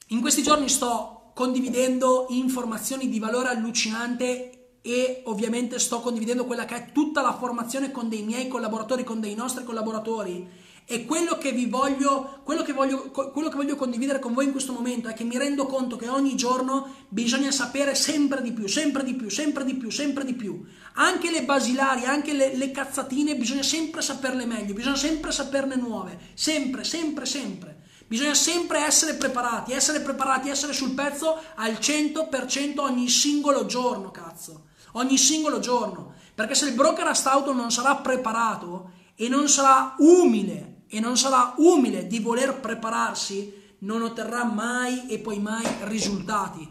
In 0.09 0.21
questi 0.21 0.41
giorni 0.41 0.69
sto 0.69 1.33
condividendo 1.35 2.27
informazioni 2.29 3.09
di 3.09 3.19
valore 3.19 3.49
allucinante 3.49 4.77
e 4.83 5.23
ovviamente 5.27 5.81
sto 5.81 6.01
condividendo 6.01 6.45
quella 6.45 6.65
che 6.65 6.77
è 6.77 6.93
tutta 6.93 7.23
la 7.23 7.37
formazione 7.37 7.91
con 7.91 8.09
dei 8.09 8.23
miei 8.23 8.47
collaboratori, 8.47 9.03
con 9.03 9.19
dei 9.19 9.35
nostri 9.35 9.65
collaboratori 9.65 10.49
e 10.85 11.05
quello 11.05 11.39
che 11.39 11.53
vi 11.53 11.67
voglio, 11.67 12.41
quello 12.45 12.63
che 12.63 12.73
voglio, 12.73 13.11
quello 13.11 13.49
che 13.49 13.57
voglio 13.57 13.77
condividere 13.77 14.19
con 14.19 14.35
voi 14.35 14.47
in 14.47 14.51
questo 14.51 14.73
momento 14.73 15.09
è 15.09 15.15
che 15.15 15.25
mi 15.25 15.39
rendo 15.39 15.67
conto 15.67 15.97
che 15.97 16.09
ogni 16.09 16.37
giorno 16.37 17.07
bisogna 17.09 17.51
sapere 17.51 17.95
sempre 17.95 18.43
di 18.43 18.53
più, 18.53 18.67
sempre 18.67 19.05
di 19.05 19.15
più, 19.15 19.31
sempre 19.31 19.65
di 19.65 19.75
più, 19.75 19.91
sempre 19.91 20.25
di 20.25 20.35
più. 20.35 20.65
Anche 20.95 21.31
le 21.31 21.45
basilari, 21.45 22.05
anche 22.05 22.33
le, 22.33 22.57
le 22.57 22.71
cazzatine, 22.71 23.37
bisogna 23.37 23.63
sempre 23.63 24.03
saperle 24.03 24.45
meglio, 24.45 24.75
bisogna 24.75 24.97
sempre 24.97 25.33
saperne 25.33 25.77
nuove, 25.77 26.19
sempre, 26.35 26.85
sempre, 26.85 27.25
sempre. 27.27 27.81
Bisogna 28.07 28.35
sempre 28.35 28.81
essere 28.85 29.15
preparati, 29.15 29.73
essere 29.73 30.01
preparati, 30.01 30.51
essere 30.51 30.75
sul 30.75 30.93
pezzo 30.93 31.41
al 31.55 31.73
100% 31.73 32.81
ogni 32.81 33.09
singolo 33.09 33.65
giorno, 33.65 34.11
cazzo 34.11 34.65
ogni 34.93 35.17
singolo 35.17 35.61
giorno. 35.61 36.15
Perché 36.35 36.55
se 36.55 36.67
il 36.67 36.75
broker 36.75 37.07
a 37.07 37.15
stauto 37.15 37.53
non 37.53 37.71
sarà 37.71 37.97
preparato 37.97 38.91
e 39.15 39.29
non 39.29 39.49
sarà 39.49 39.95
umile 39.99 40.72
e 40.95 41.01
non 41.01 41.17
sarà 41.17 41.55
umile 41.57 42.07
di 42.07 42.19
voler 42.19 42.61
prepararsi, 42.61 43.51
non 43.79 44.03
otterrà 44.03 44.45
mai 44.45 45.07
e 45.09 45.19
poi 45.19 45.39
mai 45.39 45.65
risultati. 45.85 46.69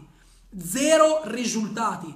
Zero 0.56 1.22
risultati. 1.24 2.14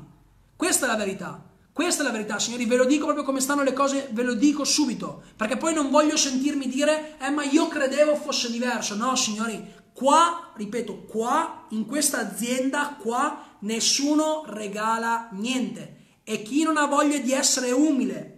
Questa 0.54 0.86
è 0.86 0.88
la 0.88 0.94
verità. 0.94 1.42
Questa 1.72 2.02
è 2.02 2.06
la 2.06 2.12
verità, 2.12 2.38
signori, 2.38 2.64
ve 2.64 2.76
lo 2.76 2.84
dico 2.84 3.06
proprio 3.06 3.24
come 3.24 3.40
stanno 3.40 3.64
le 3.64 3.72
cose, 3.72 4.08
ve 4.12 4.22
lo 4.22 4.34
dico 4.34 4.64
subito, 4.64 5.24
perché 5.36 5.56
poi 5.56 5.74
non 5.74 5.90
voglio 5.90 6.16
sentirmi 6.16 6.68
dire, 6.68 7.18
eh 7.18 7.30
ma 7.30 7.42
io 7.42 7.66
credevo 7.66 8.14
fosse 8.14 8.50
diverso. 8.50 8.94
No, 8.94 9.16
signori, 9.16 9.74
qua, 9.92 10.52
ripeto, 10.56 11.02
qua, 11.06 11.66
in 11.70 11.86
questa 11.86 12.20
azienda, 12.20 12.96
qua, 12.98 13.56
nessuno 13.60 14.44
regala 14.46 15.28
niente. 15.32 16.20
E 16.22 16.42
chi 16.42 16.62
non 16.62 16.76
ha 16.76 16.86
voglia 16.86 17.18
di 17.18 17.32
essere 17.32 17.72
umile, 17.72 18.35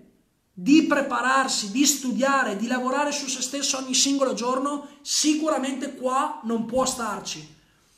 di 0.60 0.86
prepararsi, 0.86 1.70
di 1.70 1.86
studiare, 1.86 2.56
di 2.56 2.66
lavorare 2.66 3.12
su 3.12 3.28
se 3.28 3.40
stesso 3.42 3.78
ogni 3.78 3.94
singolo 3.94 4.34
giorno, 4.34 4.88
sicuramente 5.02 5.94
qua 5.94 6.40
non 6.42 6.64
può 6.64 6.84
starci. 6.84 7.54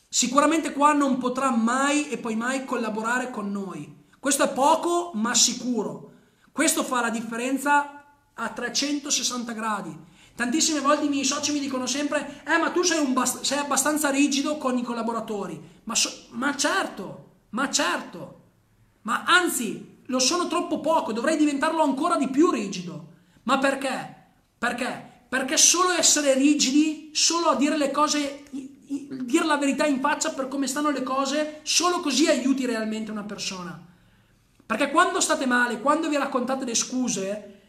Sicuramente 0.07 0.75
qua 0.75 0.93
non 0.93 1.17
potrà 1.17 1.57
mai 1.57 2.11
e 2.11 2.19
poi 2.19 2.37
mai 2.37 2.67
collaborare 2.67 3.31
con 3.31 3.51
noi. 3.51 4.05
Questo 4.19 4.43
è 4.43 4.53
poco, 4.53 5.13
ma 5.15 5.33
sicuro. 5.33 6.11
Questo 6.53 6.85
fa 6.85 7.01
la 7.01 7.09
differenza 7.09 8.05
a 8.35 8.49
360 8.51 9.53
gradi. 9.53 9.99
Tantissime 10.35 10.81
volte 10.81 11.07
i 11.07 11.09
miei 11.09 11.25
soci 11.25 11.53
mi 11.53 11.61
dicono 11.61 11.87
sempre: 11.87 12.43
Eh, 12.47 12.59
ma 12.59 12.69
tu 12.73 12.83
sei, 12.83 13.03
bast- 13.07 13.41
sei 13.41 13.57
abbastanza 13.57 14.11
rigido 14.11 14.59
con 14.59 14.77
i 14.77 14.83
collaboratori. 14.83 15.59
Ma, 15.85 15.95
so- 15.95 16.27
ma 16.33 16.55
certo, 16.55 17.29
ma 17.51 17.71
certo 17.71 18.41
ma 19.03 19.25
anzi 19.25 19.90
lo 20.11 20.19
sono 20.19 20.49
troppo 20.49 20.81
poco, 20.81 21.13
dovrei 21.13 21.37
diventarlo 21.37 21.83
ancora 21.83 22.17
di 22.17 22.29
più 22.29 22.51
rigido. 22.51 23.07
Ma 23.45 23.59
perché? 23.59 24.17
Perché? 24.59 25.09
Perché 25.29 25.57
solo 25.57 25.93
essere 25.93 26.35
rigidi, 26.35 27.11
solo 27.15 27.47
a 27.47 27.55
dire 27.55 27.79
le 27.79 27.93
cose, 27.93 28.43
dire 28.51 29.45
la 29.45 29.57
verità 29.57 29.87
in 29.87 30.01
faccia 30.01 30.31
per 30.31 30.49
come 30.49 30.67
stanno 30.67 30.91
le 30.91 31.05
cose, 31.05 31.61
solo 31.63 32.01
così 32.01 32.27
aiuti 32.27 32.67
realmente 32.67 33.13
una 33.13 33.23
persona. 33.23 33.87
Perché 34.67 34.91
quando 34.91 35.21
state 35.21 35.47
male, 35.47 35.81
quando 35.81 36.09
vi 36.09 36.17
raccontate 36.17 36.65
le 36.65 36.75
scuse, 36.75 37.61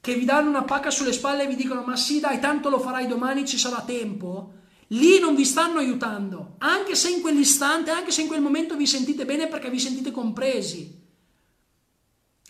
che 0.00 0.14
vi 0.14 0.24
danno 0.24 0.48
una 0.48 0.64
pacca 0.64 0.90
sulle 0.90 1.12
spalle 1.12 1.44
e 1.44 1.46
vi 1.46 1.56
dicono 1.56 1.82
ma 1.82 1.96
sì 1.96 2.20
dai 2.20 2.38
tanto 2.40 2.68
lo 2.68 2.78
farai 2.78 3.08
domani 3.08 3.44
ci 3.44 3.58
sarà 3.58 3.80
tempo 3.80 4.52
lì 4.88 5.18
non 5.18 5.34
vi 5.34 5.44
stanno 5.44 5.78
aiutando, 5.80 6.54
anche 6.58 6.94
se 6.94 7.10
in 7.10 7.20
quell'istante, 7.20 7.90
anche 7.90 8.12
se 8.12 8.22
in 8.22 8.28
quel 8.28 8.40
momento 8.40 8.76
vi 8.76 8.86
sentite 8.86 9.24
bene 9.24 9.48
perché 9.48 9.68
vi 9.68 9.80
sentite 9.80 10.12
compresi. 10.12 11.04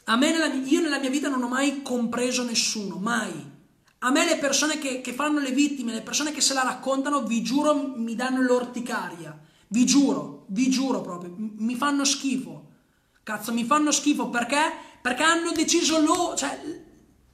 A 0.09 0.17
me 0.17 0.31
nella, 0.31 0.47
io 0.47 0.81
nella 0.81 0.99
mia 0.99 1.11
vita 1.11 1.29
non 1.29 1.43
ho 1.43 1.49
mai 1.49 1.83
compreso 1.83 2.45
nessuno, 2.45 2.97
mai. 2.97 3.55
A 3.99 4.11
me 4.11 4.25
le 4.25 4.37
persone 4.37 4.79
che, 4.79 5.01
che 5.01 5.13
fanno 5.13 5.41
le 5.41 5.51
vittime, 5.51 5.93
le 5.93 6.03
persone 6.03 6.31
che 6.33 6.41
se 6.41 6.55
la 6.55 6.63
raccontano, 6.63 7.23
vi 7.23 7.43
giuro, 7.43 7.93
mi 7.97 8.15
danno 8.15 8.41
l'orticaria. 8.41 9.37
Vi 9.69 9.85
giuro, 9.85 10.45
vi 10.49 10.71
giuro 10.71 11.01
proprio, 11.01 11.35
mi 11.37 11.75
fanno 11.75 12.05
schifo. 12.05 12.65
Cazzo, 13.25 13.53
mi 13.53 13.65
fanno 13.65 13.91
schifo 13.91 14.29
perché? 14.29 14.61
Perché 15.03 15.25
hanno 15.25 15.51
deciso 15.51 16.01
loro, 16.01 16.37
cioè 16.37 16.57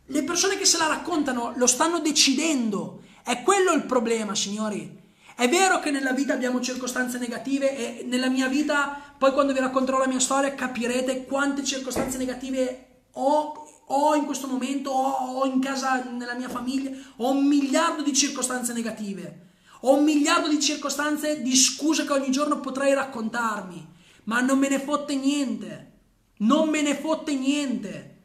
le 0.07 0.23
persone 0.23 0.57
che 0.57 0.65
se 0.65 0.79
la 0.79 0.87
raccontano 0.87 1.53
lo 1.57 1.67
stanno 1.67 1.99
decidendo 2.01 3.03
è 3.23 3.43
quello 3.43 3.73
il 3.73 3.85
problema, 3.85 4.35
signori. 4.35 5.01
È 5.35 5.49
vero 5.49 5.81
che 5.81 5.91
nella 5.91 6.13
vita 6.13 6.33
abbiamo 6.33 6.61
circostanze 6.61 7.19
negative 7.19 7.77
e 7.77 8.05
nella 8.05 8.29
mia 8.29 8.49
vita, 8.49 9.12
poi 9.23 9.31
quando 9.31 9.53
vi 9.53 9.61
racconterò 9.61 9.99
la 9.99 10.09
mia 10.09 10.19
storia, 10.19 10.53
capirete 10.53 11.27
quante 11.27 11.63
circostanze 11.63 12.19
negative 12.19 13.05
ho, 13.13 13.85
ho 13.87 14.17
in 14.17 14.25
questo 14.25 14.49
momento, 14.49 14.91
ho, 14.91 15.39
ho 15.39 15.47
in 15.47 15.61
casa, 15.61 16.03
nella 16.03 16.35
mia 16.35 16.49
famiglia, 16.49 16.91
ho 17.19 17.31
un 17.31 17.47
miliardo 17.47 18.03
di 18.03 18.13
circostanze 18.13 18.73
negative. 18.73 19.51
Ho 19.83 19.95
un 19.95 20.03
miliardo 20.03 20.49
di 20.49 20.59
circostanze 20.59 21.41
di 21.41 21.55
scuse 21.55 22.05
che 22.05 22.13
ogni 22.13 22.33
giorno 22.33 22.59
potrei 22.59 22.95
raccontarmi, 22.95 23.87
ma 24.25 24.41
non 24.41 24.59
me 24.59 24.69
ne 24.69 24.81
fotte 24.81 25.15
niente. 25.15 25.93
Non 26.39 26.69
me 26.69 26.83
ne 26.83 26.97
fotte 26.97 27.33
niente. 27.33 28.23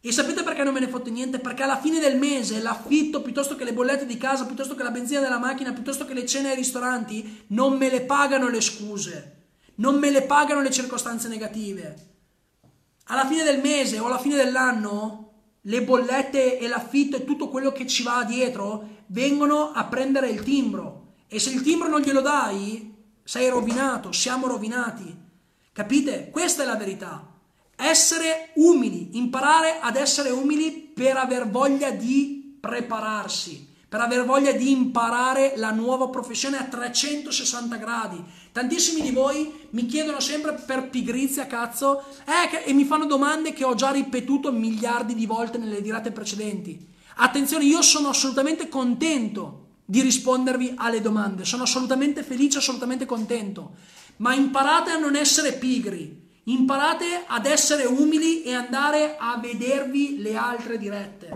E 0.00 0.10
sapete 0.10 0.42
perché 0.42 0.64
non 0.64 0.74
me 0.74 0.80
ne 0.80 0.88
fotte 0.88 1.10
niente? 1.10 1.38
Perché 1.38 1.62
alla 1.62 1.78
fine 1.78 2.00
del 2.00 2.18
mese 2.18 2.60
l'affitto, 2.60 3.22
piuttosto 3.22 3.54
che 3.54 3.62
le 3.62 3.72
bollette 3.72 4.06
di 4.06 4.16
casa, 4.16 4.44
piuttosto 4.44 4.74
che 4.74 4.82
la 4.82 4.90
benzina 4.90 5.20
della 5.20 5.38
macchina, 5.38 5.72
piuttosto 5.72 6.04
che 6.04 6.14
le 6.14 6.26
cene 6.26 6.50
ai 6.50 6.56
ristoranti, 6.56 7.44
non 7.50 7.76
me 7.76 7.88
le 7.88 8.00
pagano 8.00 8.48
le 8.48 8.60
scuse, 8.60 9.34
non 9.76 9.98
me 9.98 10.10
le 10.10 10.22
pagano 10.22 10.60
le 10.60 10.70
circostanze 10.70 11.28
negative. 11.28 12.14
Alla 13.04 13.26
fine 13.26 13.42
del 13.42 13.60
mese 13.60 13.98
o 13.98 14.06
alla 14.06 14.18
fine 14.18 14.36
dell'anno, 14.36 15.26
le 15.62 15.82
bollette 15.82 16.58
e 16.58 16.68
l'affitto 16.68 17.16
e 17.16 17.24
tutto 17.24 17.48
quello 17.48 17.72
che 17.72 17.86
ci 17.86 18.02
va 18.02 18.24
dietro 18.24 19.02
vengono 19.06 19.72
a 19.72 19.84
prendere 19.84 20.28
il 20.28 20.42
timbro. 20.42 21.14
E 21.28 21.38
se 21.38 21.50
il 21.50 21.62
timbro 21.62 21.88
non 21.88 22.00
glielo 22.00 22.20
dai, 22.20 22.94
sei 23.24 23.48
rovinato, 23.48 24.12
siamo 24.12 24.46
rovinati. 24.46 25.24
Capite? 25.72 26.30
Questa 26.30 26.62
è 26.62 26.66
la 26.66 26.76
verità. 26.76 27.34
Essere 27.76 28.50
umili, 28.54 29.18
imparare 29.18 29.78
ad 29.80 29.96
essere 29.96 30.30
umili 30.30 30.70
per 30.72 31.16
aver 31.16 31.48
voglia 31.48 31.90
di 31.90 32.56
prepararsi, 32.58 33.68
per 33.88 34.00
aver 34.00 34.24
voglia 34.24 34.52
di 34.52 34.70
imparare 34.70 35.54
la 35.56 35.72
nuova 35.72 36.08
professione 36.08 36.58
a 36.58 36.64
360 36.64 37.76
gradi. 37.76 38.24
Tantissimi 38.56 39.02
di 39.02 39.10
voi 39.10 39.68
mi 39.72 39.84
chiedono 39.84 40.18
sempre 40.18 40.54
per 40.54 40.88
pigrizia, 40.88 41.46
cazzo, 41.46 42.02
eh, 42.24 42.64
e 42.64 42.72
mi 42.72 42.84
fanno 42.84 43.04
domande 43.04 43.52
che 43.52 43.64
ho 43.64 43.74
già 43.74 43.90
ripetuto 43.90 44.50
miliardi 44.50 45.14
di 45.14 45.26
volte 45.26 45.58
nelle 45.58 45.82
dirette 45.82 46.10
precedenti. 46.10 46.88
Attenzione, 47.16 47.66
io 47.66 47.82
sono 47.82 48.08
assolutamente 48.08 48.70
contento 48.70 49.66
di 49.84 50.00
rispondervi 50.00 50.72
alle 50.76 51.02
domande, 51.02 51.44
sono 51.44 51.64
assolutamente 51.64 52.22
felice, 52.22 52.56
assolutamente 52.56 53.04
contento, 53.04 53.72
ma 54.16 54.32
imparate 54.32 54.90
a 54.90 54.98
non 54.98 55.16
essere 55.16 55.52
pigri 55.52 56.24
Imparate 56.44 57.24
ad 57.26 57.44
essere 57.44 57.84
umili 57.84 58.42
e 58.42 58.54
andare 58.54 59.16
a 59.18 59.36
vedervi 59.36 60.22
le 60.22 60.34
altre 60.34 60.78
dirette. 60.78 61.28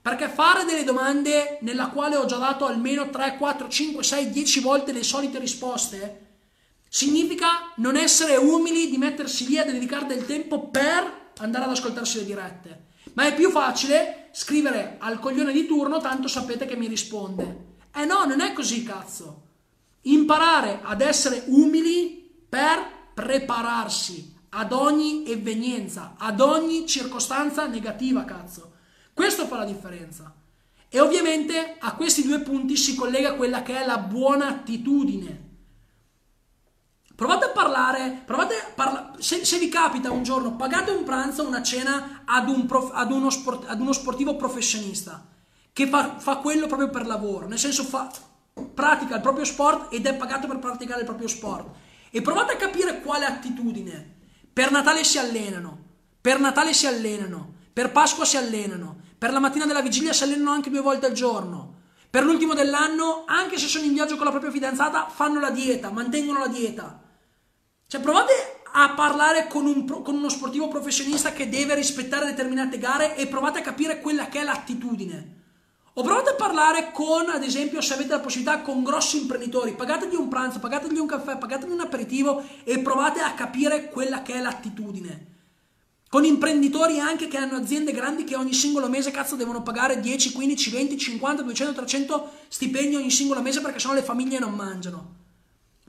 Perché 0.00 0.28
fare 0.28 0.64
delle 0.64 0.84
domande 0.84 1.58
nella 1.62 1.88
quale 1.88 2.16
ho 2.16 2.24
già 2.24 2.36
dato 2.36 2.64
almeno 2.64 3.10
3, 3.10 3.36
4, 3.36 3.68
5, 3.68 4.02
6, 4.02 4.30
10 4.30 4.60
volte 4.60 4.92
le 4.92 5.02
solite 5.02 5.40
risposte 5.40 6.23
significa 6.94 7.72
non 7.78 7.96
essere 7.96 8.36
umili 8.36 8.88
di 8.88 8.98
mettersi 8.98 9.48
lì 9.48 9.58
a 9.58 9.64
dedicare 9.64 10.06
del 10.06 10.26
tempo 10.26 10.68
per 10.68 11.32
andare 11.38 11.64
ad 11.64 11.72
ascoltarsi 11.72 12.18
le 12.18 12.24
dirette. 12.24 12.84
Ma 13.14 13.26
è 13.26 13.34
più 13.34 13.50
facile 13.50 14.28
scrivere 14.32 14.94
al 15.00 15.18
coglione 15.18 15.52
di 15.52 15.66
turno, 15.66 15.98
tanto 15.98 16.28
sapete 16.28 16.66
che 16.66 16.76
mi 16.76 16.86
risponde. 16.86 17.78
Eh 17.92 18.04
no, 18.04 18.24
non 18.26 18.40
è 18.40 18.52
così, 18.52 18.84
cazzo. 18.84 19.42
Imparare 20.02 20.82
ad 20.84 21.00
essere 21.00 21.42
umili 21.48 22.32
per 22.48 23.10
prepararsi 23.12 24.32
ad 24.50 24.70
ogni 24.70 25.24
evenienza, 25.26 26.14
ad 26.16 26.40
ogni 26.40 26.86
circostanza 26.86 27.66
negativa, 27.66 28.24
cazzo. 28.24 28.74
Questo 29.12 29.46
fa 29.46 29.56
la 29.56 29.64
differenza. 29.64 30.32
E 30.88 31.00
ovviamente 31.00 31.74
a 31.76 31.96
questi 31.96 32.22
due 32.22 32.38
punti 32.38 32.76
si 32.76 32.94
collega 32.94 33.34
quella 33.34 33.62
che 33.62 33.82
è 33.82 33.84
la 33.84 33.98
buona 33.98 34.46
attitudine. 34.46 35.43
Provate 37.14 37.44
a 37.44 37.50
parlare, 37.50 38.22
provate 38.24 38.54
a 38.56 38.72
parla- 38.74 39.12
se, 39.18 39.44
se, 39.44 39.58
vi 39.58 39.68
capita 39.68 40.10
un 40.10 40.24
giorno, 40.24 40.56
pagate 40.56 40.90
un 40.90 41.04
pranzo, 41.04 41.46
una 41.46 41.62
cena 41.62 42.22
ad, 42.24 42.48
un 42.48 42.66
prof, 42.66 42.90
ad, 42.92 43.12
uno, 43.12 43.30
sport, 43.30 43.68
ad 43.68 43.80
uno, 43.80 43.92
sportivo 43.92 44.34
professionista 44.34 45.24
che 45.72 45.86
fa, 45.88 46.18
fa, 46.18 46.36
quello 46.36 46.66
proprio 46.66 46.90
per 46.90 47.06
lavoro, 47.06 47.46
nel 47.46 47.58
senso 47.58 47.84
fa, 47.84 48.10
pratica 48.74 49.16
il 49.16 49.20
proprio 49.20 49.44
sport 49.44 49.92
ed 49.92 50.06
è 50.06 50.14
pagato 50.14 50.46
per 50.46 50.58
praticare 50.58 51.00
il 51.00 51.06
proprio 51.06 51.28
sport. 51.28 51.68
E 52.10 52.22
provate 52.22 52.54
a 52.54 52.56
capire 52.56 53.00
quale 53.00 53.26
attitudine 53.26 54.14
per 54.52 54.70
Natale 54.70 55.02
si 55.04 55.18
allenano, 55.18 55.78
per 56.20 56.38
Natale 56.38 56.72
si 56.72 56.86
allenano, 56.86 57.54
per 57.72 57.90
Pasqua 57.90 58.24
si 58.24 58.36
allenano, 58.36 58.98
per 59.18 59.32
la 59.32 59.40
mattina 59.40 59.66
della 59.66 59.82
vigilia 59.82 60.12
si 60.12 60.22
allenano 60.22 60.50
anche 60.50 60.70
due 60.70 60.80
volte 60.80 61.06
al 61.06 61.12
giorno. 61.12 61.72
Per 62.08 62.24
l'ultimo 62.24 62.54
dell'anno, 62.54 63.24
anche 63.26 63.58
se 63.58 63.66
sono 63.66 63.84
in 63.84 63.92
viaggio 63.92 64.14
con 64.14 64.24
la 64.24 64.30
propria 64.30 64.52
fidanzata, 64.52 65.08
fanno 65.08 65.40
la 65.40 65.50
dieta, 65.50 65.90
mantengono 65.90 66.38
la 66.38 66.46
dieta. 66.46 67.02
Cioè, 67.86 68.00
provate 68.00 68.32
a 68.72 68.90
parlare 68.90 69.46
con, 69.46 69.66
un, 69.66 69.86
con 69.86 70.16
uno 70.16 70.28
sportivo 70.28 70.68
professionista 70.68 71.32
che 71.32 71.48
deve 71.48 71.74
rispettare 71.74 72.26
determinate 72.26 72.78
gare 72.78 73.16
e 73.16 73.26
provate 73.28 73.60
a 73.60 73.62
capire 73.62 74.00
quella 74.00 74.28
che 74.28 74.40
è 74.40 74.44
l'attitudine. 74.44 75.42
O 75.96 76.02
provate 76.02 76.30
a 76.30 76.34
parlare 76.34 76.90
con, 76.90 77.28
ad 77.28 77.44
esempio, 77.44 77.80
se 77.80 77.94
avete 77.94 78.10
la 78.10 78.18
possibilità, 78.18 78.62
con 78.62 78.82
grossi 78.82 79.18
imprenditori, 79.18 79.74
pagategli 79.74 80.16
un 80.16 80.26
pranzo, 80.26 80.58
pagategli 80.58 80.98
un 80.98 81.06
caffè, 81.06 81.38
pagategli 81.38 81.70
un 81.70 81.80
aperitivo 81.80 82.42
e 82.64 82.80
provate 82.80 83.20
a 83.20 83.34
capire 83.34 83.88
quella 83.90 84.22
che 84.22 84.34
è 84.34 84.40
l'attitudine. 84.40 85.32
Con 86.08 86.24
imprenditori 86.24 86.98
anche 86.98 87.28
che 87.28 87.36
hanno 87.36 87.56
aziende 87.56 87.92
grandi 87.92 88.24
che 88.24 88.34
ogni 88.34 88.54
singolo 88.54 88.88
mese 88.88 89.12
cazzo 89.12 89.36
devono 89.36 89.62
pagare 89.62 90.00
10, 90.00 90.32
15, 90.32 90.70
20, 90.70 90.98
50, 90.98 91.42
200, 91.42 91.74
300 91.74 92.30
stipendi 92.48 92.96
ogni 92.96 93.10
singolo 93.10 93.40
mese 93.40 93.60
perché 93.60 93.78
sennò 93.78 93.94
le 93.94 94.02
famiglie 94.02 94.40
non 94.40 94.54
mangiano. 94.54 95.22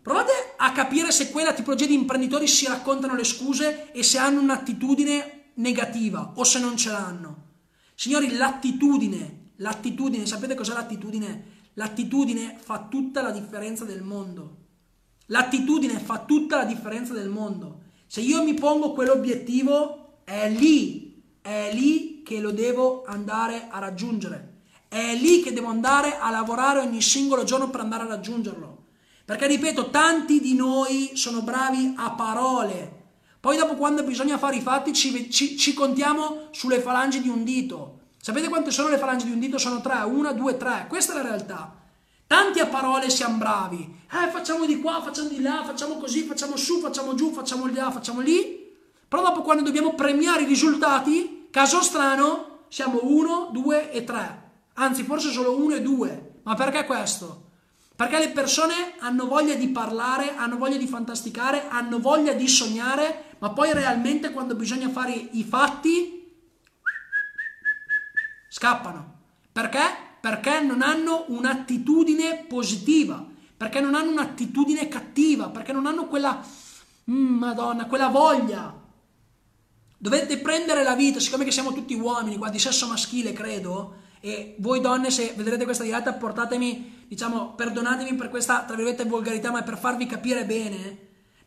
Provate 0.05 0.53
a 0.57 0.71
capire 0.71 1.11
se 1.11 1.31
quella 1.31 1.51
tipologia 1.51 1.87
di 1.87 1.95
imprenditori 1.95 2.47
si 2.47 2.67
raccontano 2.67 3.15
le 3.15 3.23
scuse 3.23 3.91
e 3.91 4.03
se 4.03 4.19
hanno 4.19 4.39
un'attitudine 4.39 5.53
negativa 5.55 6.33
o 6.35 6.43
se 6.43 6.59
non 6.59 6.77
ce 6.77 6.91
l'hanno. 6.91 7.43
Signori, 7.95 8.35
l'attitudine 8.35 9.45
L'attitudine, 9.57 10.25
sapete 10.25 10.53
cos'è 10.53 10.73
l'attitudine? 10.73 11.53
L'attitudine 11.75 12.57
fa 12.59 12.87
tutta 12.89 13.21
la 13.21 13.31
differenza 13.31 13.85
del 13.85 14.01
mondo. 14.01 14.57
L'attitudine 15.27 15.97
fa 15.99 16.19
tutta 16.19 16.57
la 16.57 16.65
differenza 16.65 17.13
del 17.13 17.29
mondo. 17.29 17.83
Se 18.05 18.19
io 18.19 18.43
mi 18.43 18.53
pongo 18.53 18.91
quell'obiettivo, 18.91 20.19
è 20.25 20.49
lì, 20.49 21.23
è 21.41 21.71
lì 21.73 22.21
che 22.23 22.39
lo 22.41 22.51
devo 22.51 23.03
andare 23.05 23.67
a 23.69 23.79
raggiungere. 23.79 24.53
È 24.89 25.15
lì 25.15 25.41
che 25.41 25.53
devo 25.53 25.67
andare 25.67 26.17
a 26.17 26.29
lavorare 26.29 26.79
ogni 26.79 27.01
singolo 27.01 27.43
giorno 27.43 27.69
per 27.69 27.79
andare 27.79 28.03
a 28.03 28.07
raggiungerlo. 28.07 28.74
Perché 29.25 29.47
ripeto, 29.47 29.89
tanti 29.89 30.39
di 30.39 30.53
noi 30.53 31.13
sono 31.15 31.41
bravi 31.41 31.95
a 31.97 32.11
parole. 32.11 33.03
Poi 33.39 33.57
dopo 33.57 33.75
quando 33.75 34.03
bisogna 34.03 34.37
fare 34.37 34.57
i 34.57 34.61
fatti 34.61 34.93
ci, 34.93 35.31
ci, 35.31 35.57
ci 35.57 35.73
contiamo 35.73 36.49
sulle 36.51 36.79
falangi 36.79 37.21
di 37.21 37.29
un 37.29 37.43
dito. 37.43 37.99
Sapete 38.21 38.49
quante 38.49 38.69
sono 38.69 38.89
le 38.89 38.99
falangi 38.99 39.25
di 39.25 39.31
un 39.31 39.39
dito? 39.39 39.57
Sono 39.57 39.81
tre, 39.81 39.97
una, 40.03 40.31
due, 40.31 40.57
tre. 40.57 40.85
Questa 40.87 41.13
è 41.13 41.15
la 41.15 41.23
realtà. 41.23 41.75
Tanti 42.27 42.59
a 42.59 42.67
parole 42.67 43.09
siamo 43.09 43.37
bravi. 43.37 44.01
Eh, 44.11 44.29
facciamo 44.31 44.65
di 44.65 44.79
qua, 44.79 45.01
facciamo 45.01 45.29
di 45.29 45.41
là, 45.41 45.63
facciamo 45.65 45.97
così, 45.97 46.21
facciamo 46.23 46.55
su, 46.55 46.79
facciamo 46.79 47.15
giù, 47.15 47.31
facciamo 47.31 47.67
là, 47.67 47.91
facciamo 47.91 48.21
lì. 48.21 48.73
Però 49.07 49.23
dopo 49.23 49.41
quando 49.41 49.63
dobbiamo 49.63 49.93
premiare 49.93 50.43
i 50.43 50.47
risultati, 50.47 51.47
caso 51.51 51.81
strano, 51.81 52.65
siamo 52.67 52.99
uno, 53.03 53.49
due 53.51 53.91
e 53.91 54.03
tre. 54.03 54.51
Anzi, 54.73 55.03
forse 55.03 55.31
solo 55.31 55.55
uno 55.55 55.75
e 55.75 55.81
due. 55.81 56.39
Ma 56.43 56.55
perché 56.55 56.85
questo? 56.85 57.44
Perché 57.95 58.19
le 58.19 58.29
persone 58.31 58.95
hanno 58.99 59.25
voglia 59.25 59.55
di 59.55 59.69
parlare, 59.69 60.35
hanno 60.35 60.57
voglia 60.57 60.75
di 60.75 60.87
fantasticare, 60.87 61.69
hanno 61.69 61.99
voglia 61.99 62.33
di 62.33 62.47
sognare, 62.47 63.35
ma 63.39 63.51
poi 63.51 63.71
realmente 63.71 64.31
quando 64.31 64.55
bisogna 64.55 64.89
fare 64.89 65.13
i 65.13 65.43
fatti 65.43 66.15
scappano. 68.49 69.13
Perché? 69.49 69.79
Perché 70.19 70.59
non 70.59 70.81
hanno 70.81 71.23
un'attitudine 71.29 72.45
positiva, 72.49 73.25
perché 73.55 73.79
non 73.79 73.95
hanno 73.95 74.11
un'attitudine 74.11 74.89
cattiva, 74.89 75.47
perché 75.47 75.71
non 75.71 75.85
hanno 75.85 76.07
quella, 76.07 76.43
mm, 77.09 77.37
madonna, 77.37 77.85
quella 77.85 78.09
voglia. 78.09 78.73
Dovete 79.97 80.37
prendere 80.39 80.83
la 80.83 80.95
vita, 80.95 81.21
siccome 81.21 81.45
che 81.45 81.51
siamo 81.51 81.71
tutti 81.71 81.93
uomini, 81.93 82.37
qua 82.37 82.49
di 82.49 82.59
sesso 82.59 82.87
maschile 82.87 83.31
credo, 83.31 84.03
e 84.25 84.55
voi 84.57 84.81
donne 84.81 85.11
se 85.11 85.33
vedrete 85.35 85.65
questa 85.65 85.83
diretta 85.83 86.11
portatemi, 86.13 87.05
diciamo, 87.07 87.53
perdonatemi 87.53 88.15
per 88.15 88.31
questa, 88.31 88.63
tra 88.63 88.75
virgolette, 88.75 89.05
volgarità, 89.05 89.51
ma 89.51 89.61
per 89.61 89.77
farvi 89.77 90.07
capire 90.07 90.45
bene, 90.45 90.97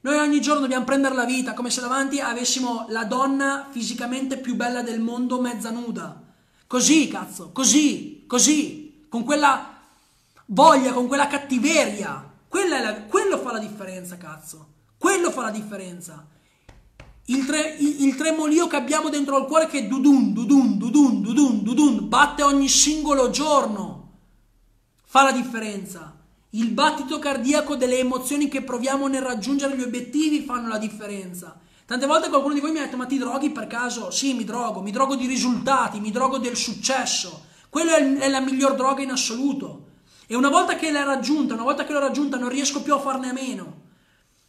noi 0.03 0.17
ogni 0.19 0.41
giorno 0.41 0.61
dobbiamo 0.61 0.85
prendere 0.85 1.17
la 1.17 1.25
vita 1.25 1.55
come 1.55 1.71
se 1.71 1.81
davanti 1.81 2.21
avessimo 2.21 2.87
la 2.91 3.03
donna 3.03 3.67
fisicamente 3.69 4.37
più 4.37 4.55
bella 4.55 4.83
del 4.83 5.01
mondo 5.01 5.41
mezza 5.41 5.71
nuda. 5.71 6.23
Così, 6.69 7.09
cazzo, 7.09 7.51
così, 7.51 8.23
così, 8.29 9.07
con 9.09 9.25
quella 9.25 9.81
voglia, 10.47 10.93
con 10.93 11.09
quella 11.09 11.27
cattiveria. 11.27 12.33
Quella 12.47 12.81
la, 12.81 12.95
quello 13.03 13.39
fa 13.39 13.51
la 13.51 13.59
differenza, 13.59 14.17
cazzo. 14.17 14.75
Quello 14.97 15.33
fa 15.33 15.43
la 15.43 15.51
differenza. 15.51 16.25
Il, 17.31 17.45
tre, 17.45 17.77
il, 17.79 18.05
il, 18.05 18.15
tremolio 18.17 18.67
che 18.69 18.77
abbiamo 18.77 19.11
dentro 19.11 19.37
al 19.37 19.47
cuore 19.47 19.67
che 19.67 19.87
dudun, 19.87 20.33
dudun, 20.33 20.79
dudun, 20.79 21.21
dudun, 21.21 21.63
dudun, 21.63 22.09
batte 22.09 22.43
ogni 22.43 22.69
singolo 22.69 23.29
giorno. 23.29 24.13
Fa 25.05 25.25
la 25.25 25.33
differenza. 25.33 26.17
Il 26.51 26.69
battito 26.69 27.19
cardiaco 27.19 27.77
delle 27.77 27.99
emozioni 27.99 28.49
che 28.49 28.63
proviamo 28.63 29.09
nel 29.09 29.21
raggiungere 29.21 29.77
gli 29.77 29.83
obiettivi 29.83 30.41
fanno 30.41 30.69
la 30.69 30.79
differenza. 30.79 31.61
Tante 31.85 32.07
volte 32.07 32.31
qualcuno 32.31 32.55
di 32.55 32.61
voi 32.61 32.73
mi 32.73 32.79
ha 32.79 32.85
detto: 32.85 32.97
Ma 32.97 33.05
ti 33.05 33.19
droghi 33.19 33.51
per 33.51 33.67
caso? 33.67 34.11
Sì, 34.11 34.33
mi 34.33 34.45
drogo, 34.45 34.81
mi 34.81 34.91
drogo 34.91 35.15
di 35.15 35.27
risultati, 35.27 36.01
mi 36.01 36.11
drogo 36.11 36.39
del 36.39 36.57
successo. 36.57 37.45
Quella 37.69 37.97
è 37.97 38.29
la 38.31 38.41
miglior 38.41 38.75
droga 38.75 39.03
in 39.03 39.11
assoluto. 39.11 39.85
E 40.27 40.35
una 40.35 40.49
volta 40.49 40.77
che 40.77 40.91
l'hai 40.91 41.05
raggiunta, 41.05 41.53
una 41.53 41.63
volta 41.63 41.85
che 41.85 41.93
l'ho 41.93 41.99
raggiunta, 41.99 42.39
non 42.39 42.49
riesco 42.49 42.81
più 42.81 42.95
a 42.95 42.99
farne 42.99 43.29
a 43.29 43.33
meno. 43.35 43.83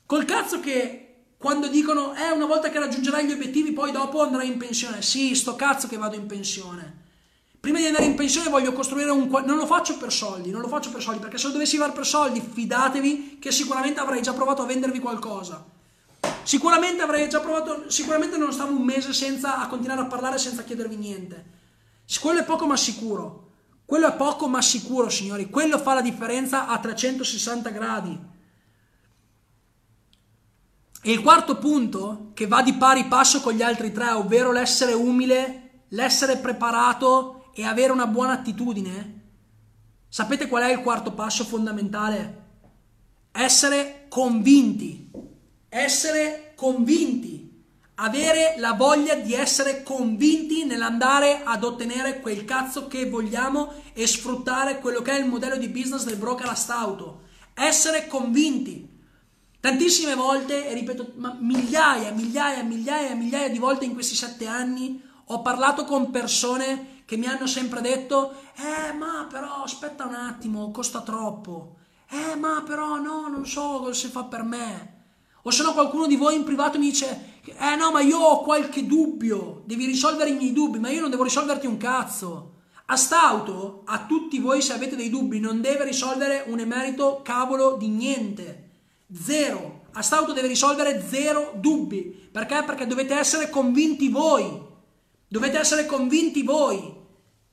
Col 0.05 0.23
cazzo 0.23 0.61
che 0.61 1.08
quando 1.39 1.69
dicono, 1.69 2.13
eh, 2.15 2.31
una 2.31 2.45
volta 2.45 2.69
che 2.69 2.79
raggiungerai 2.79 3.25
gli 3.25 3.31
obiettivi, 3.31 3.71
poi 3.71 3.93
dopo 3.93 4.21
andrai 4.21 4.47
in 4.47 4.57
pensione. 4.57 5.01
Sì, 5.01 5.33
sto 5.35 5.55
cazzo 5.55 5.87
che 5.87 5.95
vado 5.95 6.17
in 6.17 6.25
pensione. 6.25 7.05
Prima 7.61 7.77
di 7.77 7.85
andare 7.85 8.03
in 8.03 8.15
pensione 8.15 8.49
voglio 8.49 8.73
costruire 8.73 9.09
un... 9.09 9.29
Non 9.45 9.55
lo 9.55 9.65
faccio 9.65 9.95
per 9.95 10.11
soldi, 10.11 10.51
non 10.51 10.59
lo 10.59 10.67
faccio 10.67 10.91
per 10.91 11.01
soldi, 11.01 11.21
perché 11.21 11.37
se 11.37 11.47
lo 11.47 11.53
dovessi 11.53 11.77
fare 11.77 11.93
per 11.93 12.05
soldi, 12.05 12.41
fidatevi 12.41 13.37
che 13.39 13.53
sicuramente 13.53 14.01
avrei 14.01 14.21
già 14.21 14.33
provato 14.33 14.63
a 14.63 14.65
vendervi 14.65 14.99
qualcosa. 14.99 15.65
Sicuramente 16.43 17.03
avrei 17.03 17.29
già 17.29 17.39
provato, 17.39 17.89
sicuramente 17.89 18.35
non 18.35 18.51
stavo 18.51 18.75
un 18.75 18.83
mese 18.83 19.13
senza, 19.13 19.59
a 19.61 19.67
continuare 19.67 20.01
a 20.01 20.07
parlare 20.07 20.37
senza 20.37 20.63
chiedervi 20.63 20.97
niente. 20.97 21.45
Quello 22.19 22.41
è 22.41 22.43
poco 22.43 22.67
ma 22.67 22.75
sicuro. 22.75 23.51
Quello 23.85 24.07
è 24.07 24.13
poco 24.13 24.49
ma 24.49 24.61
sicuro, 24.61 25.07
signori. 25.07 25.49
Quello 25.49 25.77
fa 25.77 25.93
la 25.93 26.01
differenza 26.01 26.67
a 26.67 26.77
360 26.79 27.69
gradi. 27.69 28.19
E 31.01 31.11
il 31.11 31.21
quarto 31.21 31.57
punto, 31.57 32.31
che 32.33 32.45
va 32.45 32.61
di 32.61 32.73
pari 32.73 33.05
passo 33.05 33.39
con 33.39 33.53
gli 33.53 33.61
altri 33.61 33.93
tre, 33.93 34.11
ovvero 34.11 34.51
l'essere 34.51 34.91
umile, 34.91 35.83
l'essere 35.89 36.37
preparato 36.37 37.51
e 37.53 37.63
avere 37.63 37.93
una 37.93 38.07
buona 38.07 38.33
attitudine. 38.33 39.21
Sapete 40.09 40.47
qual 40.47 40.63
è 40.63 40.71
il 40.71 40.81
quarto 40.81 41.13
passo 41.13 41.45
fondamentale? 41.45 42.47
Essere 43.31 44.07
convinti. 44.09 45.09
Essere 45.69 46.53
convinti. 46.55 47.47
Avere 47.95 48.55
la 48.57 48.73
voglia 48.73 49.15
di 49.15 49.33
essere 49.33 49.83
convinti 49.83 50.65
nell'andare 50.65 51.43
ad 51.43 51.63
ottenere 51.63 52.19
quel 52.19 52.43
cazzo 52.43 52.87
che 52.87 53.09
vogliamo 53.09 53.71
e 53.93 54.05
sfruttare 54.05 54.79
quello 54.79 55.01
che 55.01 55.11
è 55.11 55.19
il 55.19 55.27
modello 55.27 55.57
di 55.57 55.67
business 55.69 56.03
del 56.03 56.17
broker 56.17 56.49
a 56.49 56.55
stauto. 56.55 57.21
Essere 57.53 58.07
convinti. 58.07 58.88
Tantissime 59.59 60.15
volte, 60.15 60.69
e 60.69 60.73
ripeto, 60.73 61.13
migliaia, 61.39 62.11
migliaia, 62.11 62.63
migliaia, 62.63 63.13
migliaia 63.13 63.49
di 63.49 63.59
volte 63.59 63.83
in 63.83 63.93
questi 63.93 64.15
sette 64.15 64.47
anni 64.47 65.01
ho 65.31 65.41
parlato 65.41 65.83
con 65.83 66.11
persone 66.11 67.03
che 67.05 67.17
mi 67.17 67.27
hanno 67.27 67.45
sempre 67.45 67.81
detto, 67.81 68.35
eh 68.55 68.93
ma 68.93 69.27
però 69.29 69.63
aspetta 69.63 70.05
un 70.05 70.13
attimo, 70.13 70.71
costa 70.71 71.01
troppo. 71.01 71.75
Eh 72.09 72.35
ma 72.35 72.63
però 72.65 72.95
no, 73.01 73.27
non 73.27 73.45
so 73.45 73.91
si 73.91 74.07
fa 74.07 74.23
per 74.23 74.43
me. 74.43 74.93
O 75.43 75.51
se 75.51 75.63
no 75.63 75.73
qualcuno 75.73 76.07
di 76.07 76.15
voi 76.15 76.35
in 76.35 76.45
privato 76.45 76.79
mi 76.79 76.89
dice, 76.89 77.41
eh 77.43 77.75
no 77.75 77.91
ma 77.91 77.99
io 77.99 78.17
ho 78.17 78.41
qualche 78.41 78.85
dubbio, 78.85 79.63
devi 79.65 79.85
risolvere 79.85 80.29
i 80.29 80.35
miei 80.35 80.53
dubbi, 80.53 80.79
ma 80.79 80.89
io 80.89 81.01
non 81.01 81.09
devo 81.09 81.23
risolverti 81.23 81.67
un 81.67 81.77
cazzo. 81.77 82.53
A 82.85 82.95
st'auto, 82.95 83.83
a 83.85 84.05
tutti 84.05 84.39
voi 84.39 84.61
se 84.61 84.73
avete 84.73 84.95
dei 84.95 85.09
dubbi, 85.09 85.39
non 85.39 85.61
deve 85.61 85.83
risolvere 85.83 86.45
un 86.47 86.59
emerito 86.59 87.21
cavolo 87.23 87.75
di 87.75 87.89
niente. 87.89 88.68
Zero. 89.13 89.87
A 89.93 90.01
st'auto 90.01 90.33
deve 90.33 90.47
risolvere 90.47 91.03
zero 91.07 91.53
dubbi. 91.55 92.01
Perché? 92.31 92.63
Perché 92.63 92.85
dovete 92.85 93.15
essere 93.15 93.49
convinti 93.49 94.09
voi. 94.09 94.67
Dovete 95.27 95.57
essere 95.57 95.85
convinti 95.85 96.43
voi 96.43 96.97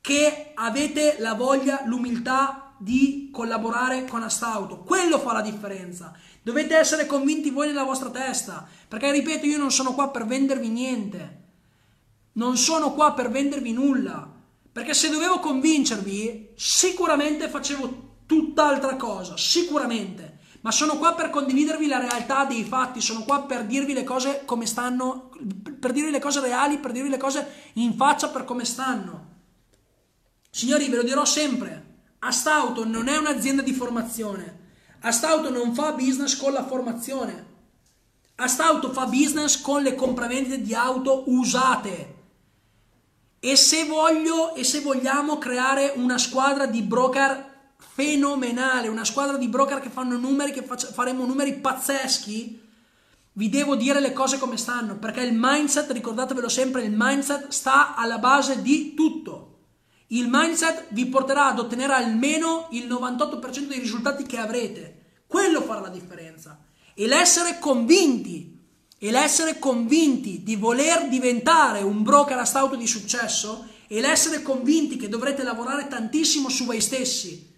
che 0.00 0.52
avete 0.54 1.16
la 1.18 1.34
voglia, 1.34 1.82
l'umiltà 1.86 2.74
di 2.78 3.30
collaborare 3.32 4.04
con 4.04 4.22
Astauto. 4.22 4.80
Quello 4.80 5.18
fa 5.18 5.32
la 5.32 5.40
differenza. 5.40 6.14
Dovete 6.42 6.76
essere 6.76 7.07
convinti 7.07 7.50
voi 7.50 7.68
nella 7.68 7.84
vostra 7.84 8.11
testa. 8.11 8.68
Perché, 8.86 9.11
ripeto, 9.11 9.46
io 9.46 9.59
non 9.59 9.72
sono 9.72 9.94
qua 9.94 10.11
per 10.11 10.26
vendervi 10.26 10.68
niente. 10.68 11.44
Non 12.32 12.57
sono 12.57 12.92
qua 12.92 13.14
per 13.14 13.30
vendervi 13.30 13.72
nulla. 13.72 14.30
Perché 14.70 14.92
se 14.92 15.09
dovevo 15.09 15.40
convincervi, 15.40 16.50
sicuramente 16.54 17.48
facevo 17.48 18.04
tutt'altra 18.26 18.96
cosa. 18.96 19.36
Sicuramente 19.36 20.36
ma 20.66 20.72
sono 20.72 20.98
qua 20.98 21.14
per 21.14 21.30
condividervi 21.30 21.86
la 21.86 22.00
realtà 22.00 22.44
dei 22.44 22.64
fatti, 22.64 23.00
sono 23.00 23.22
qua 23.22 23.42
per 23.42 23.66
dirvi 23.66 23.92
le 23.92 24.02
cose 24.02 24.42
come 24.44 24.66
stanno, 24.66 25.30
per 25.78 25.92
dirvi 25.92 26.10
le 26.10 26.18
cose 26.18 26.40
reali, 26.40 26.78
per 26.78 26.90
dirvi 26.90 27.08
le 27.08 27.18
cose 27.18 27.70
in 27.74 27.94
faccia 27.94 28.30
per 28.30 28.44
come 28.44 28.64
stanno. 28.64 29.34
Signori, 30.50 30.88
ve 30.88 30.96
lo 30.96 31.02
dirò 31.04 31.24
sempre, 31.24 31.98
Astauto 32.18 32.84
non 32.84 33.06
è 33.06 33.16
un'azienda 33.16 33.62
di 33.62 33.72
formazione, 33.72 34.58
Astauto 35.02 35.50
non 35.50 35.72
fa 35.72 35.92
business 35.92 36.36
con 36.36 36.52
la 36.52 36.66
formazione, 36.66 37.46
Astauto 38.34 38.90
fa 38.90 39.06
business 39.06 39.60
con 39.60 39.82
le 39.82 39.94
compravendite 39.94 40.62
di 40.62 40.74
auto 40.74 41.22
usate. 41.28 42.14
E 43.38 43.54
se 43.54 43.84
voglio 43.84 44.52
e 44.56 44.64
se 44.64 44.80
vogliamo 44.80 45.38
creare 45.38 45.92
una 45.94 46.18
squadra 46.18 46.66
di 46.66 46.82
broker 46.82 47.54
fenomenale, 47.97 48.88
una 48.88 49.07
squadra 49.07 49.38
di 49.38 49.49
broker 49.49 49.80
che 49.80 49.88
fanno 49.88 50.18
numeri, 50.18 50.53
che 50.53 50.62
faccia, 50.62 50.88
faremo 50.88 51.24
numeri 51.24 51.55
pazzeschi, 51.55 52.61
vi 53.32 53.49
devo 53.49 53.74
dire 53.74 54.01
le 54.01 54.12
cose 54.12 54.38
come 54.38 54.59
stanno, 54.59 54.99
perché 54.99 55.22
il 55.22 55.32
mindset, 55.34 55.90
ricordatevelo 55.92 56.47
sempre, 56.47 56.82
il 56.82 56.92
mindset 56.94 57.49
sta 57.49 57.94
alla 57.94 58.18
base 58.18 58.61
di 58.61 58.92
tutto. 58.92 59.61
Il 60.09 60.28
mindset 60.28 60.88
vi 60.90 61.07
porterà 61.07 61.47
ad 61.47 61.59
ottenere 61.59 61.94
almeno 61.94 62.68
il 62.72 62.86
98% 62.86 63.61
dei 63.61 63.78
risultati 63.78 64.24
che 64.24 64.36
avrete. 64.36 65.22
Quello 65.26 65.62
farà 65.62 65.80
la 65.80 65.88
differenza. 65.88 66.61
E 66.92 67.07
l'essere 67.07 67.59
convinti, 67.59 68.61
e 68.99 69.11
l'essere 69.11 69.59
convinti 69.59 70.42
di 70.42 70.57
voler 70.57 71.09
diventare 71.09 71.80
un 71.80 72.03
broker 72.03 72.36
a 72.36 72.44
stauto 72.44 72.76
di 72.76 72.86
successo, 72.86 73.68
e 73.86 74.03
l'essere 74.03 74.42
convinti 74.42 74.97
che 74.97 75.09
dovrete 75.09 75.42
lavorare 75.42 75.88
tantissimo 75.88 76.51
su 76.51 76.66
voi 76.66 76.82
stessi, 76.82 77.55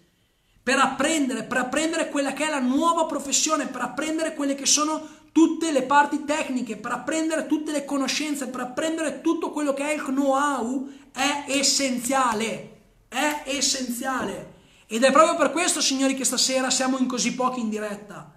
per 0.69 0.77
apprendere, 0.77 1.45
per 1.45 1.57
apprendere 1.57 2.09
quella 2.09 2.31
che 2.31 2.45
è 2.45 2.49
la 2.51 2.59
nuova 2.59 3.05
professione, 3.05 3.65
per 3.65 3.81
apprendere 3.81 4.35
quelle 4.35 4.53
che 4.53 4.67
sono 4.67 5.01
tutte 5.31 5.71
le 5.71 5.81
parti 5.81 6.25
tecniche, 6.25 6.77
per 6.77 6.91
apprendere 6.91 7.47
tutte 7.47 7.71
le 7.71 7.85
conoscenze, 7.85 8.49
per 8.49 8.59
apprendere 8.59 9.21
tutto 9.21 9.49
quello 9.49 9.73
che 9.73 9.89
è 9.89 9.95
il 9.95 10.03
know-how, 10.03 10.87
è 11.11 11.45
essenziale. 11.47 12.81
È 13.07 13.45
essenziale. 13.45 14.57
Ed 14.85 15.03
è 15.03 15.11
proprio 15.11 15.35
per 15.37 15.49
questo, 15.49 15.81
signori, 15.81 16.13
che 16.13 16.23
stasera 16.23 16.69
siamo 16.69 16.99
in 16.99 17.07
così 17.07 17.33
pochi 17.33 17.61
in 17.61 17.69
diretta. 17.69 18.31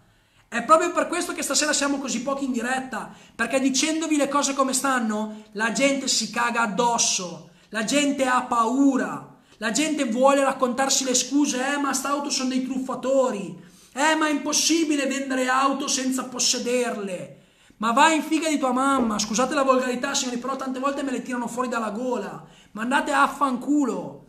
È 0.48 0.62
proprio 0.62 0.90
per 0.90 1.08
questo 1.08 1.34
che 1.34 1.42
stasera 1.42 1.74
siamo 1.74 1.98
così 1.98 2.22
pochi 2.22 2.46
in 2.46 2.52
diretta, 2.52 3.14
perché 3.34 3.60
dicendovi 3.60 4.16
le 4.16 4.28
cose 4.28 4.54
come 4.54 4.72
stanno, 4.72 5.42
la 5.52 5.72
gente 5.72 6.08
si 6.08 6.30
caga 6.30 6.62
addosso, 6.62 7.50
la 7.68 7.84
gente 7.84 8.24
ha 8.24 8.40
paura, 8.44 9.31
la 9.58 9.70
gente 9.70 10.04
vuole 10.04 10.42
raccontarsi 10.42 11.04
le 11.04 11.14
scuse, 11.14 11.74
eh 11.74 11.78
ma 11.78 11.92
auto 12.02 12.30
sono 12.30 12.48
dei 12.48 12.64
truffatori, 12.64 13.56
eh 13.92 14.14
ma 14.16 14.26
è 14.26 14.30
impossibile 14.30 15.06
vendere 15.06 15.48
auto 15.48 15.88
senza 15.88 16.24
possederle. 16.24 17.38
Ma 17.76 17.92
vai 17.92 18.16
in 18.16 18.22
figa 18.22 18.48
di 18.48 18.58
tua 18.58 18.72
mamma, 18.72 19.18
scusate 19.18 19.54
la 19.54 19.64
volgarità 19.64 20.14
signori, 20.14 20.38
però 20.38 20.54
tante 20.56 20.78
volte 20.78 21.02
me 21.02 21.10
le 21.10 21.22
tirano 21.22 21.48
fuori 21.48 21.68
dalla 21.68 21.90
gola. 21.90 22.44
Mandate 22.72 23.12
a 23.12 23.26
fanculo. 23.26 24.26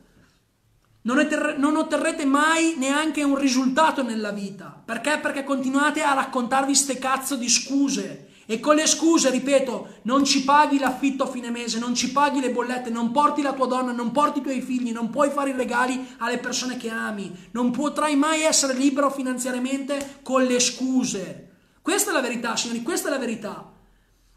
Non, 1.03 1.19
otterre- 1.19 1.57
non 1.57 1.75
otterrete 1.75 2.25
mai 2.25 2.75
neanche 2.77 3.21
un 3.21 3.37
risultato 3.37 4.01
nella 4.01 4.31
vita. 4.31 4.81
Perché? 4.83 5.19
Perché 5.19 5.43
continuate 5.43 6.01
a 6.01 6.13
raccontarvi 6.13 6.73
ste 6.73 6.97
cazzo 6.97 7.35
di 7.35 7.47
scuse 7.47 8.32
e 8.53 8.59
con 8.59 8.75
le 8.75 8.85
scuse, 8.85 9.31
ripeto, 9.31 10.01
non 10.03 10.23
ci 10.23 10.43
paghi 10.43 10.77
l'affitto 10.77 11.23
a 11.23 11.27
fine 11.27 11.49
mese, 11.49 11.79
non 11.79 11.95
ci 11.95 12.11
paghi 12.11 12.39
le 12.39 12.51
bollette, 12.51 12.91
non 12.91 13.11
porti 13.11 13.41
la 13.41 13.53
tua 13.53 13.65
donna, 13.65 13.91
non 13.91 14.11
porti 14.11 14.37
i 14.37 14.41
tuoi 14.43 14.61
figli, 14.61 14.91
non 14.91 15.09
puoi 15.09 15.31
fare 15.31 15.49
i 15.49 15.55
regali 15.55 16.13
alle 16.19 16.37
persone 16.37 16.77
che 16.77 16.91
ami, 16.91 17.35
non 17.49 17.71
potrai 17.71 18.15
mai 18.15 18.43
essere 18.43 18.75
libero 18.75 19.09
finanziariamente 19.09 20.19
con 20.21 20.43
le 20.43 20.59
scuse. 20.59 21.49
Questa 21.81 22.11
è 22.11 22.13
la 22.13 22.21
verità, 22.21 22.55
signori, 22.55 22.83
questa 22.83 23.07
è 23.07 23.11
la 23.11 23.17
verità. 23.17 23.71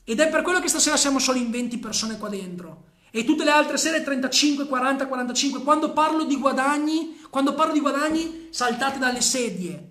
Ed 0.03 0.19
è 0.19 0.29
per 0.31 0.41
quello 0.41 0.61
che 0.61 0.69
stasera 0.69 0.97
siamo 0.97 1.19
solo 1.19 1.37
in 1.37 1.51
20 1.51 1.77
persone 1.77 2.17
qua 2.17 2.31
dentro. 2.31 2.85
E 3.11 3.23
tutte 3.25 3.45
le 3.45 3.51
altre 3.51 3.77
sere 3.77 4.03
35, 4.03 4.67
40, 4.67 5.09
45. 5.09 5.63
Quando 5.63 5.93
parlo 5.93 6.25
di 6.25 6.39
guadagni, 6.39 7.21
quando 7.29 7.53
parlo 7.53 7.75
di 7.75 7.81
guadagni, 7.81 8.49
saltate 8.51 8.99
dalle 8.99 9.21
sedie 9.21 9.86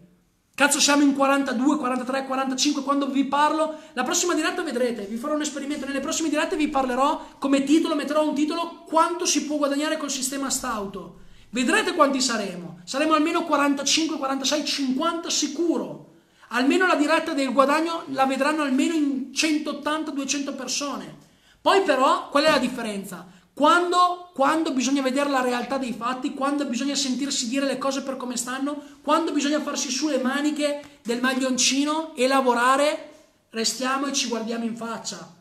Cazzo 0.56 0.80
siamo 0.80 1.04
in 1.04 1.14
42, 1.14 1.76
43, 1.76 2.26
45 2.26 2.82
quando 2.82 3.08
vi 3.08 3.26
parlo. 3.26 3.76
La 3.92 4.04
prossima 4.04 4.34
diretta 4.34 4.64
vedrete, 4.64 5.04
vi 5.04 5.18
farò 5.18 5.34
un 5.34 5.42
esperimento. 5.42 5.86
Nelle 5.86 6.00
prossime 6.00 6.30
dirette 6.30 6.56
vi 6.56 6.70
parlerò 6.70 7.36
come 7.40 7.66
titolo, 7.66 7.94
metterò 7.94 8.26
un 8.26 8.34
titolo 8.34 8.84
quanto 8.88 9.26
si 9.26 9.46
può 9.46 9.58
guadagnare 9.58 9.98
col 9.98 10.10
sistema 10.10 10.50
stauto. 10.50 11.20
Vedrete 11.50 11.94
quanti 11.94 12.22
saremo. 12.22 12.80
Saremo 12.86 13.16
almeno 13.16 13.44
45, 13.44 14.18
46, 14.18 14.66
50 14.66 15.30
sicuro. 15.30 16.14
Almeno 16.50 16.88
la 16.88 16.96
diretta 16.96 17.34
del 17.34 17.52
guadagno 17.52 18.04
la 18.12 18.26
vedranno 18.26 18.62
almeno 18.62 18.94
in 18.94 19.34
180, 19.34 20.12
200 20.12 20.54
persone. 20.54 21.18
Poi 21.60 21.82
però, 21.82 22.30
qual 22.30 22.46
è 22.46 22.52
la 22.52 22.60
differenza? 22.60 23.28
Quando, 23.56 24.32
quando, 24.34 24.74
bisogna 24.74 25.02
vedere 25.02 25.30
la 25.30 25.40
realtà 25.40 25.78
dei 25.78 25.94
fatti, 25.94 26.34
quando 26.34 26.66
bisogna 26.66 26.94
sentirsi 26.94 27.48
dire 27.48 27.66
le 27.66 27.78
cose 27.78 28.02
per 28.02 28.18
come 28.18 28.36
stanno, 28.36 28.84
quando 29.02 29.32
bisogna 29.32 29.62
farsi 29.62 29.90
su 29.90 30.10
le 30.10 30.18
maniche 30.18 31.00
del 31.02 31.22
maglioncino 31.22 32.14
e 32.16 32.28
lavorare, 32.28 33.12
restiamo 33.52 34.08
e 34.08 34.12
ci 34.12 34.28
guardiamo 34.28 34.66
in 34.66 34.76
faccia. 34.76 35.34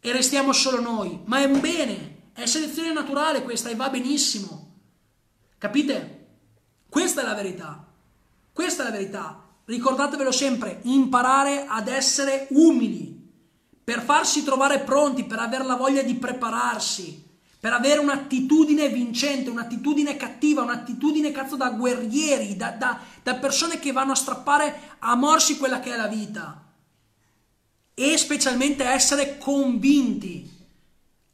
E 0.00 0.12
restiamo 0.12 0.54
solo 0.54 0.80
noi. 0.80 1.20
Ma 1.26 1.40
è 1.40 1.44
un 1.44 1.60
bene, 1.60 2.30
è 2.32 2.46
selezione 2.46 2.90
naturale 2.94 3.42
questa 3.42 3.68
e 3.68 3.74
va 3.74 3.90
benissimo. 3.90 4.76
Capite? 5.58 6.28
Questa 6.88 7.20
è 7.20 7.24
la 7.24 7.34
verità. 7.34 7.86
Questa 8.50 8.82
è 8.82 8.86
la 8.86 8.96
verità. 8.96 9.44
Ricordatevelo 9.66 10.32
sempre, 10.32 10.80
imparare 10.84 11.66
ad 11.68 11.88
essere 11.88 12.46
umili. 12.52 13.16
per 13.84 14.02
farsi 14.02 14.42
trovare 14.42 14.80
pronti, 14.80 15.24
per 15.24 15.38
avere 15.38 15.64
la 15.64 15.76
voglia 15.76 16.02
di 16.02 16.14
prepararsi, 16.14 17.27
per 17.60 17.72
avere 17.72 17.98
un'attitudine 17.98 18.88
vincente, 18.88 19.50
un'attitudine 19.50 20.16
cattiva, 20.16 20.62
un'attitudine 20.62 21.32
cazzo 21.32 21.56
da 21.56 21.70
guerrieri, 21.70 22.56
da, 22.56 22.70
da, 22.70 23.00
da 23.22 23.34
persone 23.34 23.80
che 23.80 23.90
vanno 23.90 24.12
a 24.12 24.16
strappare 24.16 24.96
a 25.00 25.16
morsi 25.16 25.56
quella 25.56 25.80
che 25.80 25.92
è 25.92 25.96
la 25.96 26.06
vita. 26.06 26.64
E 27.94 28.16
specialmente 28.16 28.84
essere 28.84 29.38
convinti, 29.38 30.48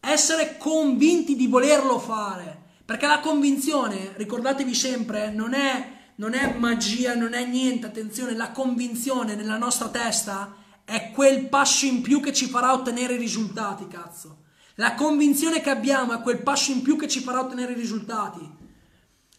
essere 0.01 0.57
convinti 0.57 1.37
di 1.37 1.47
volerlo 1.47 1.99
fare. 1.99 2.62
Perché 2.87 3.07
la 3.07 3.20
convinzione, 3.20 4.12
ricordatevi 4.16 4.75
sempre, 4.75 5.31
non 5.31 5.53
è, 5.53 5.93
non 6.16 6.33
è 6.33 6.55
magia, 6.57 7.14
non 7.14 7.35
è 7.35 7.45
niente, 7.45 7.87
attenzione, 7.87 8.35
la 8.35 8.51
convinzione 8.51 9.35
nella 9.35 9.59
nostra 9.59 9.89
testa 9.89 10.55
è 10.85 11.11
quel 11.12 11.49
passo 11.49 11.85
in 11.85 12.01
più 12.01 12.20
che 12.20 12.33
ci 12.33 12.47
farà 12.47 12.72
ottenere 12.72 13.14
i 13.14 13.18
risultati, 13.18 13.89
cazzo. 13.89 14.43
La 14.77 14.95
convinzione 14.95 15.61
che 15.61 15.70
abbiamo 15.70 16.14
è 16.14 16.20
quel 16.20 16.43
passo 16.43 16.72
in 16.72 16.83
più 16.83 16.97
che 16.97 17.09
ci 17.09 17.20
farà 17.20 17.41
ottenere 17.41 17.72
i 17.72 17.77
risultati. 17.77 18.62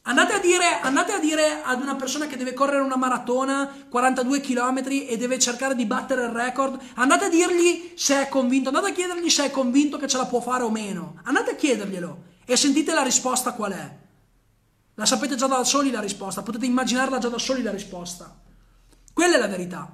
Andate 0.08 0.34
a, 0.34 0.40
dire, 0.40 0.80
andate 0.82 1.14
a 1.14 1.20
dire 1.20 1.64
ad 1.64 1.82
una 1.82 1.96
persona 1.96 2.28
che 2.28 2.38
deve 2.38 2.54
correre 2.54 2.84
una 2.84 2.96
maratona, 2.96 3.88
42 3.90 4.40
km 4.40 4.84
e 4.88 5.18
deve 5.18 5.40
cercare 5.40 5.74
di 5.74 5.88
battere 5.88 6.26
il 6.26 6.30
record, 6.30 6.80
andate 6.94 7.26
a 7.26 7.30
dirgli 7.30 7.94
se 7.96 8.22
è 8.22 8.30
convinto, 8.30 8.70
andate 8.70 8.90
a 8.90 8.94
chiedergli 8.94 9.30
se 9.30 9.46
è 9.46 9.52
convinto 9.52 9.98
che 9.98 10.08
ce 10.08 10.18
la 10.18 10.28
può 10.28 10.40
fare 10.42 10.62
o 10.64 10.70
meno. 10.70 11.20
Andate 11.24 11.52
a 11.52 11.56
chiederglielo 11.56 12.24
e 12.46 12.56
sentite 12.56 12.94
la 12.94 13.02
risposta 13.02 13.54
qual 13.54 13.72
è. 13.72 13.98
La 14.94 15.06
sapete 15.08 15.36
già 15.36 15.48
da 15.48 15.64
soli 15.64 15.90
la 15.90 16.02
risposta, 16.02 16.44
potete 16.44 16.68
immaginarla 16.68 17.18
già 17.18 17.30
da 17.30 17.40
soli 17.40 17.64
la 17.64 17.72
risposta. 17.72 18.42
Quella 19.12 19.36
è 19.36 19.40
la 19.40 19.48
verità. 19.48 19.92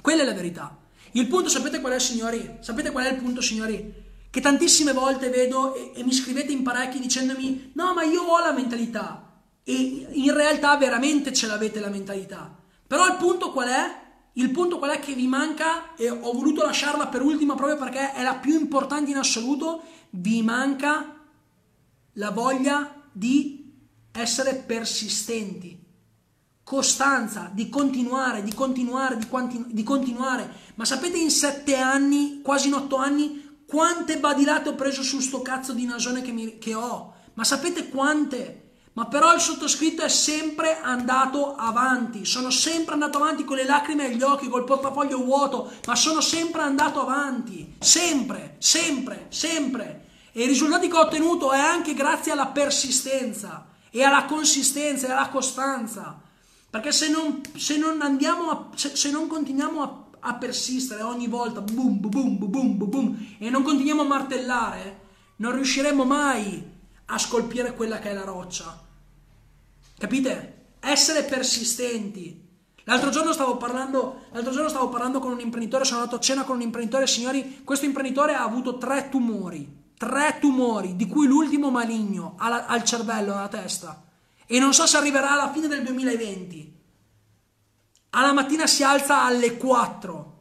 Quella 0.00 0.22
è 0.22 0.24
la 0.24 0.32
verità. 0.32 0.74
Il 1.12 1.28
punto, 1.28 1.50
sapete 1.50 1.80
qual 1.80 1.92
è, 1.92 1.98
signori? 2.00 2.56
Sapete 2.60 2.90
qual 2.90 3.04
è 3.04 3.10
il 3.10 3.16
punto, 3.16 3.42
signori? 3.42 4.06
Che 4.38 4.40
tantissime 4.40 4.92
volte 4.92 5.30
vedo 5.30 5.74
e, 5.74 5.90
e 5.96 6.04
mi 6.04 6.12
scrivete 6.12 6.52
in 6.52 6.62
parecchi 6.62 7.00
dicendomi 7.00 7.72
no 7.74 7.92
ma 7.92 8.04
io 8.04 8.22
ho 8.22 8.38
la 8.38 8.52
mentalità 8.52 9.42
e 9.64 10.06
in 10.12 10.32
realtà 10.32 10.76
veramente 10.76 11.32
ce 11.32 11.46
l'avete 11.46 11.80
la 11.80 11.88
mentalità. 11.88 12.56
Però 12.86 13.06
il 13.06 13.16
punto 13.16 13.50
qual 13.50 13.68
è? 13.68 14.06
Il 14.34 14.50
punto 14.50 14.78
qual 14.78 14.92
è 14.92 15.00
che 15.00 15.12
vi 15.12 15.26
manca, 15.26 15.94
e 15.96 16.08
ho 16.08 16.32
voluto 16.32 16.64
lasciarla 16.64 17.08
per 17.08 17.20
ultima 17.20 17.54
proprio 17.54 17.76
perché 17.76 18.12
è 18.12 18.22
la 18.22 18.36
più 18.36 18.58
importante 18.58 19.10
in 19.10 19.16
assoluto, 19.16 19.82
vi 20.10 20.40
manca 20.42 21.16
la 22.12 22.30
voglia 22.30 23.02
di 23.12 23.74
essere 24.12 24.54
persistenti, 24.54 25.78
costanza, 26.62 27.50
di 27.52 27.68
continuare, 27.68 28.42
di 28.42 28.54
continuare, 28.54 29.18
di, 29.18 29.26
quanti, 29.26 29.62
di 29.66 29.82
continuare. 29.82 30.48
Ma 30.76 30.86
sapete 30.86 31.18
in 31.18 31.30
sette 31.30 31.76
anni, 31.76 32.40
quasi 32.40 32.68
in 32.68 32.74
otto 32.74 32.96
anni, 32.96 33.47
quante 33.68 34.18
badilate 34.18 34.70
ho 34.70 34.74
preso 34.74 35.02
su 35.02 35.20
sto 35.20 35.42
cazzo 35.42 35.74
di 35.74 35.84
nasone 35.84 36.22
che, 36.22 36.32
mi, 36.32 36.56
che 36.56 36.74
ho? 36.74 37.12
Ma 37.34 37.44
sapete 37.44 37.90
quante? 37.90 38.68
Ma 38.94 39.04
però 39.04 39.34
il 39.34 39.40
sottoscritto 39.40 40.00
è 40.02 40.08
sempre 40.08 40.80
andato 40.80 41.54
avanti, 41.54 42.24
sono 42.24 42.48
sempre 42.48 42.94
andato 42.94 43.18
avanti 43.18 43.44
con 43.44 43.56
le 43.56 43.66
lacrime 43.66 44.06
agli 44.06 44.22
occhi, 44.22 44.48
col 44.48 44.64
portafoglio 44.64 45.22
vuoto, 45.22 45.70
ma 45.86 45.94
sono 45.94 46.22
sempre 46.22 46.62
andato 46.62 47.02
avanti, 47.02 47.74
sempre, 47.78 48.56
sempre, 48.58 49.26
sempre. 49.28 50.06
E 50.32 50.44
i 50.44 50.46
risultati 50.46 50.88
che 50.88 50.96
ho 50.96 51.00
ottenuto 51.00 51.52
è 51.52 51.58
anche 51.58 51.92
grazie 51.92 52.32
alla 52.32 52.46
persistenza 52.46 53.66
e 53.90 54.02
alla 54.02 54.24
consistenza 54.24 55.06
e 55.06 55.12
alla 55.12 55.28
costanza. 55.28 56.18
Perché 56.70 56.90
se 56.90 57.10
non, 57.10 57.42
se 57.54 57.76
non 57.76 58.00
andiamo 58.00 58.50
a, 58.50 58.68
se, 58.74 58.96
se 58.96 59.10
non 59.10 59.26
continuiamo 59.26 59.82
a 59.82 60.07
a 60.20 60.34
persistere 60.34 61.02
ogni 61.02 61.28
volta, 61.28 61.60
boom, 61.60 62.00
boom, 62.00 62.38
boom, 62.38 62.50
boom, 62.50 62.88
boom, 62.88 63.26
e 63.38 63.50
non 63.50 63.62
continuiamo 63.62 64.02
a 64.02 64.06
martellare, 64.06 65.00
non 65.36 65.52
riusciremo 65.54 66.04
mai 66.04 66.76
a 67.06 67.18
scolpire 67.18 67.74
quella 67.74 67.98
che 67.98 68.10
è 68.10 68.14
la 68.14 68.24
roccia. 68.24 68.86
Capite? 69.98 70.54
Essere 70.80 71.24
persistenti. 71.24 72.46
L'altro 72.84 73.10
giorno 73.10 73.32
stavo 73.32 73.56
parlando, 73.56 74.26
l'altro 74.32 74.52
giorno 74.52 74.68
stavo 74.68 74.88
parlando 74.88 75.18
con 75.18 75.32
un 75.32 75.40
imprenditore, 75.40 75.84
sono 75.84 76.00
andato 76.00 76.16
a 76.16 76.20
cena 76.20 76.44
con 76.44 76.56
un 76.56 76.62
imprenditore, 76.62 77.06
signori, 77.06 77.60
questo 77.62 77.84
imprenditore 77.84 78.34
ha 78.34 78.42
avuto 78.42 78.78
tre 78.78 79.08
tumori, 79.10 79.92
tre 79.96 80.38
tumori, 80.40 80.96
di 80.96 81.06
cui 81.06 81.26
l'ultimo 81.26 81.70
maligno 81.70 82.34
al, 82.38 82.64
al 82.66 82.84
cervello, 82.84 83.34
alla 83.34 83.48
testa. 83.48 84.04
E 84.46 84.58
non 84.58 84.72
so 84.72 84.86
se 84.86 84.96
arriverà 84.96 85.32
alla 85.32 85.52
fine 85.52 85.68
del 85.68 85.82
2020. 85.82 86.77
Alla 88.10 88.32
mattina 88.32 88.66
si 88.66 88.82
alza 88.82 89.24
alle 89.24 89.56
4 89.56 90.36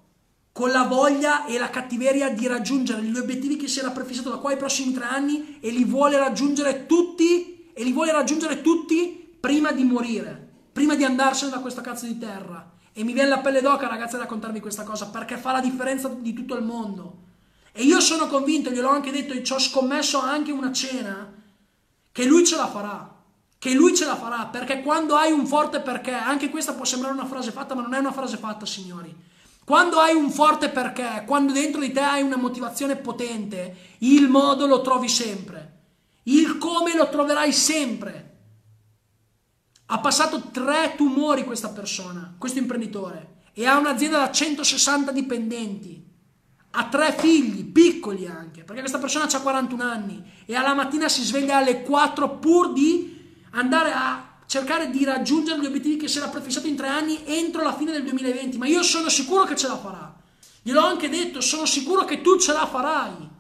con 0.54 0.72
la 0.72 0.84
voglia 0.84 1.46
e 1.46 1.58
la 1.58 1.70
cattiveria 1.70 2.30
di 2.30 2.48
raggiungere 2.48 3.02
gli 3.04 3.16
obiettivi 3.16 3.58
che 3.58 3.68
si 3.68 3.80
era 3.80 3.92
prefissato 3.92 4.30
da 4.30 4.38
qua 4.38 4.52
ai 4.52 4.58
prossimi 4.58 4.94
tre 4.94 5.04
anni 5.04 5.58
e 5.60 5.70
li 5.70 5.84
vuole 5.84 6.18
raggiungere 6.18 6.86
tutti 6.86 7.70
e 7.74 7.84
li 7.84 7.92
vuole 7.92 8.12
raggiungere 8.12 8.62
tutti 8.62 9.36
prima 9.40 9.72
di 9.72 9.84
morire, 9.84 10.50
prima 10.72 10.96
di 10.96 11.04
andarsene 11.04 11.52
da 11.52 11.60
questa 11.60 11.82
cazzo 11.82 12.06
di 12.06 12.18
terra. 12.18 12.72
E 12.94 13.04
mi 13.04 13.14
viene 13.14 13.30
la 13.30 13.40
pelle 13.40 13.62
d'oca, 13.62 13.88
ragazzi, 13.88 14.16
a 14.16 14.20
raccontarvi 14.20 14.60
questa 14.60 14.84
cosa 14.84 15.10
perché 15.10 15.38
fa 15.38 15.52
la 15.52 15.62
differenza 15.62 16.08
di 16.08 16.34
tutto 16.34 16.56
il 16.56 16.64
mondo. 16.64 17.18
E 17.72 17.84
io 17.84 18.00
sono 18.00 18.28
convinto, 18.28 18.72
gliel'ho 18.72 18.90
anche 18.90 19.12
detto 19.12 19.34
e 19.34 19.44
ci 19.44 19.54
ho 19.54 19.60
scommesso 19.60 20.20
anche 20.20 20.52
una 20.52 20.72
cena, 20.72 21.32
che 22.12 22.26
lui 22.26 22.44
ce 22.44 22.56
la 22.56 22.68
farà 22.68 23.17
che 23.60 23.74
lui 23.74 23.96
ce 23.96 24.06
la 24.06 24.16
farà, 24.16 24.46
perché 24.46 24.82
quando 24.82 25.16
hai 25.16 25.32
un 25.32 25.48
forte 25.48 25.80
perché, 25.80 26.12
anche 26.12 26.50
questa 26.50 26.74
può 26.74 26.86
sembrare 26.86 27.14
una 27.14 27.26
frase 27.26 27.52
fatta, 27.52 27.74
ma 27.74 27.82
non 27.82 27.94
è 27.94 28.00
una 28.00 28.12
frase 28.12 28.38
fatta, 28.38 28.66
signori. 28.66 29.16
Quando 29.66 30.00
hai 30.00 30.16
un 30.16 30.32
forte 30.32 30.70
perché, 30.70 31.24
quando 31.26 31.52
dentro 31.52 31.82
di 31.82 31.92
te 31.92 32.00
hai 32.00 32.22
una 32.22 32.38
motivazione 32.38 32.96
potente, 32.96 33.96
il 34.00 34.30
modo 34.30 34.66
lo 34.66 34.82
trovi 34.82 35.10
sempre. 35.10 35.74
Il 36.24 36.58
come 36.58 36.96
lo 36.96 37.10
troverai 37.10 37.52
sempre. 37.52 38.36
Ha 39.88 40.00
passato 40.00 40.50
tre 40.52 40.94
tumori 40.96 41.44
questa 41.44 41.70
persona, 41.70 42.36
questo 42.38 42.60
imprenditore, 42.60 43.42
e 43.54 43.66
ha 43.66 43.78
un'azienda 43.78 44.20
da 44.20 44.32
160 44.32 45.12
dipendenti. 45.12 46.06
Ha 46.72 46.86
tre 46.86 47.14
figli, 47.18 47.66
piccoli 47.66 48.28
anche, 48.28 48.64
perché 48.64 48.82
questa 48.82 49.00
persona 49.00 49.26
ha 49.26 49.42
41 49.42 49.84
anni 49.84 50.24
e 50.46 50.56
alla 50.56 50.76
mattina 50.76 51.10
si 51.10 51.24
sveglia 51.24 51.58
alle 51.58 51.82
4 51.82 52.38
pur 52.38 52.72
di 52.72 53.17
andare 53.58 53.92
a 53.92 54.36
cercare 54.46 54.90
di 54.90 55.04
raggiungere 55.04 55.60
gli 55.60 55.66
obiettivi 55.66 55.98
che 55.98 56.08
si 56.08 56.18
era 56.18 56.30
prefissato 56.30 56.68
in 56.68 56.76
tre 56.76 56.88
anni 56.88 57.22
entro 57.26 57.64
la 57.64 57.76
fine 57.76 57.92
del 57.92 58.04
2020, 58.04 58.58
ma 58.58 58.68
io 58.68 58.82
sono 58.84 59.10
sicuro 59.10 59.44
che 59.44 59.56
ce 59.56 59.68
la 59.68 59.78
farà. 59.78 60.16
Gliel'ho 60.62 60.86
anche 60.86 61.10
detto, 61.10 61.42
sono 61.42 61.66
sicuro 61.66 62.06
che 62.06 62.22
tu 62.22 62.40
ce 62.40 62.54
la 62.54 62.66
farai. 62.66 63.36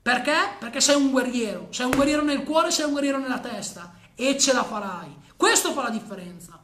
Perché? 0.00 0.56
Perché 0.58 0.80
sei 0.80 0.96
un 0.96 1.10
guerriero, 1.10 1.68
sei 1.70 1.86
un 1.86 1.92
guerriero 1.92 2.22
nel 2.22 2.42
cuore, 2.42 2.70
sei 2.70 2.86
un 2.86 2.92
guerriero 2.92 3.18
nella 3.18 3.38
testa 3.38 3.94
e 4.14 4.38
ce 4.38 4.52
la 4.52 4.64
farai. 4.64 5.14
Questo 5.36 5.72
fa 5.72 5.82
la 5.82 5.90
differenza. 5.90 6.60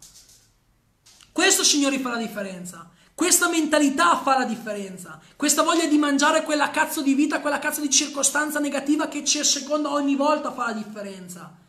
Questo, 1.31 1.63
signori, 1.63 1.99
fa 1.99 2.11
la 2.11 2.17
differenza. 2.17 2.89
Questa 3.15 3.49
mentalità 3.49 4.17
fa 4.17 4.39
la 4.39 4.45
differenza. 4.45 5.21
Questa 5.37 5.63
voglia 5.63 5.87
di 5.87 5.99
mangiare 5.99 6.43
quella 6.43 6.71
cazzo 6.71 7.03
di 7.03 7.15
vita, 7.15 7.41
quella 7.41 7.59
cazzo 7.59 7.81
di 7.81 7.91
circostanza 7.91 8.59
negativa 8.59 9.09
che 9.09 9.25
ci 9.25 9.39
asseconda 9.39 9.93
ogni 9.93 10.17
volta 10.17 10.53
fa 10.53 10.67
la 10.67 10.73
differenza. 10.73 11.63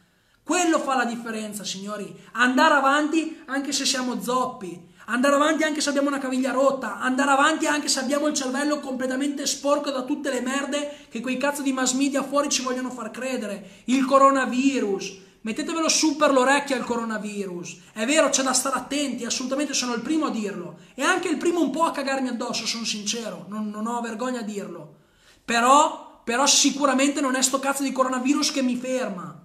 Quello 0.46 0.78
fa 0.78 0.96
la 0.96 1.06
differenza, 1.06 1.64
signori. 1.64 2.16
Andare 2.34 2.76
avanti 2.76 3.41
anche 3.48 3.72
se 3.72 3.84
siamo 3.84 4.22
zoppi. 4.22 4.80
Andare 5.06 5.34
avanti 5.34 5.64
anche 5.64 5.82
se 5.82 5.89
abbiamo 5.89 6.10
una 6.10 6.20
caviglia 6.20 6.52
rotta. 6.52 7.00
Andare 7.00 7.32
avanti 7.32 7.66
anche 7.66 7.88
se 7.88 8.00
abbiamo 8.00 8.28
il 8.28 8.36
cervello 8.36 8.80
completamente 8.80 9.48
sporco 9.48 9.89
da 9.89 10.04
tutte 10.04 10.30
le 10.30 10.42
merde 10.42 11.08
che 11.09 11.20
quei 11.20 11.38
cazzo 11.38 11.63
di 11.63 11.74
mass 11.74 11.93
media 11.93 12.22
fuori 12.22 12.50
ci 12.50 12.62
vogliono 12.62 12.92
far 12.92 13.09
credere. 13.09 13.82
Il 13.86 14.05
coronavirus. 14.05 15.17
Mettetevelo 15.42 15.89
su 15.89 16.16
per 16.16 16.32
l'orecchio 16.32 16.76
al 16.76 16.86
coronavirus. 16.86 17.78
È 17.93 18.05
vero, 18.05 18.30
c'è 18.30 18.43
da 18.43 18.54
stare 18.54 18.76
attenti, 18.76 19.26
assolutamente 19.26 19.74
sono 19.74 19.96
il 19.96 20.01
primo 20.01 20.28
a 20.28 20.30
dirlo. 20.30 20.78
E 20.93 21.01
anche 21.01 21.28
il 21.28 21.38
primo 21.38 21.59
un 21.59 21.72
po' 21.72 21.86
a 21.86 21.92
cagarmi 21.92 22.28
addosso, 22.28 22.67
sono 22.67 22.86
sincero. 22.86 23.47
Non, 23.50 23.72
non 23.72 23.88
ho 23.88 24.00
vergogna 24.00 24.42
a 24.42 24.43
dirlo. 24.43 24.97
Però, 25.43 26.22
però 26.24 26.46
sicuramente 26.46 27.20
non 27.20 27.34
è 27.34 27.42
sto 27.42 27.58
cazzo 27.58 27.82
di 27.82 27.92
coronavirus 27.92 28.51
che 28.51 28.62
mi 28.62 28.76
ferma. 28.76 29.42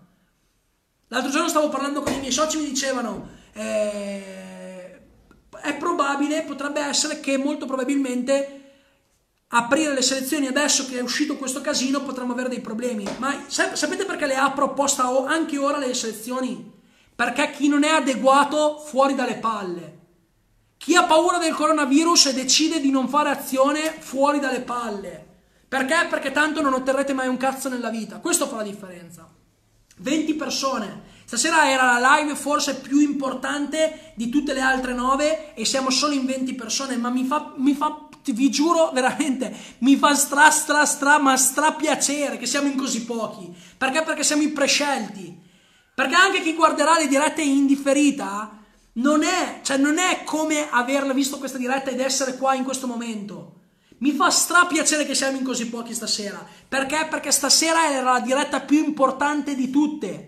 L'altro 1.12 1.30
giorno 1.32 1.48
stavo 1.48 1.68
parlando 1.68 2.02
con 2.02 2.12
i 2.12 2.20
miei 2.20 2.30
soci, 2.30 2.58
mi 2.58 2.66
dicevano, 2.66 3.28
eh, 3.52 5.00
è 5.60 5.76
probabile, 5.76 6.42
potrebbe 6.42 6.80
essere 6.80 7.18
che 7.18 7.36
molto 7.36 7.66
probabilmente 7.66 8.58
aprire 9.48 9.92
le 9.92 10.02
selezioni 10.02 10.46
adesso 10.46 10.86
che 10.86 10.98
è 10.98 11.02
uscito 11.02 11.36
questo 11.36 11.60
casino 11.60 12.02
potremmo 12.02 12.32
avere 12.32 12.48
dei 12.48 12.60
problemi. 12.60 13.08
Ma 13.18 13.44
sapete 13.48 14.04
perché 14.04 14.26
le 14.26 14.36
ha 14.36 14.52
proposta 14.52 15.08
anche 15.26 15.58
ora 15.58 15.78
le 15.78 15.92
selezioni? 15.94 16.78
Perché 17.16 17.50
chi 17.50 17.66
non 17.66 17.82
è 17.82 17.90
adeguato 17.90 18.78
fuori 18.78 19.16
dalle 19.16 19.38
palle. 19.38 19.98
Chi 20.76 20.94
ha 20.94 21.02
paura 21.02 21.38
del 21.38 21.54
coronavirus 21.54 22.26
e 22.26 22.34
decide 22.34 22.78
di 22.78 22.92
non 22.92 23.08
fare 23.08 23.30
azione 23.30 23.96
fuori 23.98 24.38
dalle 24.38 24.60
palle. 24.60 25.26
Perché? 25.66 26.06
Perché 26.08 26.30
tanto 26.30 26.62
non 26.62 26.72
otterrete 26.72 27.12
mai 27.12 27.26
un 27.26 27.36
cazzo 27.36 27.68
nella 27.68 27.90
vita. 27.90 28.20
Questo 28.20 28.46
fa 28.46 28.56
la 28.56 28.62
differenza. 28.62 29.38
20 30.01 30.35
persone. 30.35 31.09
Stasera 31.24 31.70
era 31.70 31.98
la 31.98 32.16
live 32.16 32.35
forse 32.35 32.77
più 32.77 32.98
importante 32.98 34.12
di 34.16 34.28
tutte 34.28 34.52
le 34.52 34.60
altre 34.60 34.94
9 34.94 35.55
e 35.55 35.64
siamo 35.64 35.90
solo 35.90 36.14
in 36.14 36.27
20 36.27 36.55
persone, 36.55 36.97
ma 36.97 37.09
mi 37.09 37.24
fa, 37.24 37.52
mi 37.56 37.74
fa 37.74 38.09
vi 38.32 38.51
giuro 38.51 38.90
veramente, 38.93 39.55
mi 39.78 39.97
fa 39.97 40.14
stra 40.14 40.51
stra 40.51 40.85
stra 40.85 41.18
ma 41.18 41.36
stra 41.36 41.72
piacere 41.72 42.36
che 42.36 42.47
siamo 42.47 42.68
in 42.68 42.77
così 42.77 43.05
pochi. 43.05 43.52
Perché? 43.77 44.02
Perché 44.02 44.24
siamo 44.24 44.43
i 44.43 44.51
prescelti. 44.51 45.39
Perché 45.94 46.14
anche 46.14 46.43
chi 46.43 46.55
guarderà 46.55 46.98
le 46.98 47.09
dirette 47.09 47.43
in 47.43 47.66
differita 47.66 48.59
non 48.94 49.22
è, 49.22 49.60
cioè 49.62 49.77
non 49.77 49.98
è 49.98 50.24
come 50.24 50.68
averla 50.70 51.12
visto 51.12 51.39
questa 51.39 51.59
diretta 51.59 51.90
ed 51.90 52.01
essere 52.01 52.36
qua 52.36 52.55
in 52.55 52.64
questo 52.64 52.86
momento. 52.86 53.59
Mi 54.01 54.12
fa 54.12 54.31
stra 54.31 54.64
piacere 54.64 55.05
che 55.05 55.14
siamo 55.14 55.36
in 55.36 55.44
così 55.44 55.68
pochi 55.68 55.93
stasera. 55.93 56.44
Perché? 56.66 57.06
Perché 57.10 57.31
stasera 57.31 57.90
era 57.90 58.12
la 58.12 58.20
diretta 58.20 58.60
più 58.60 58.82
importante 58.82 59.55
di 59.55 59.68
tutte. 59.68 60.27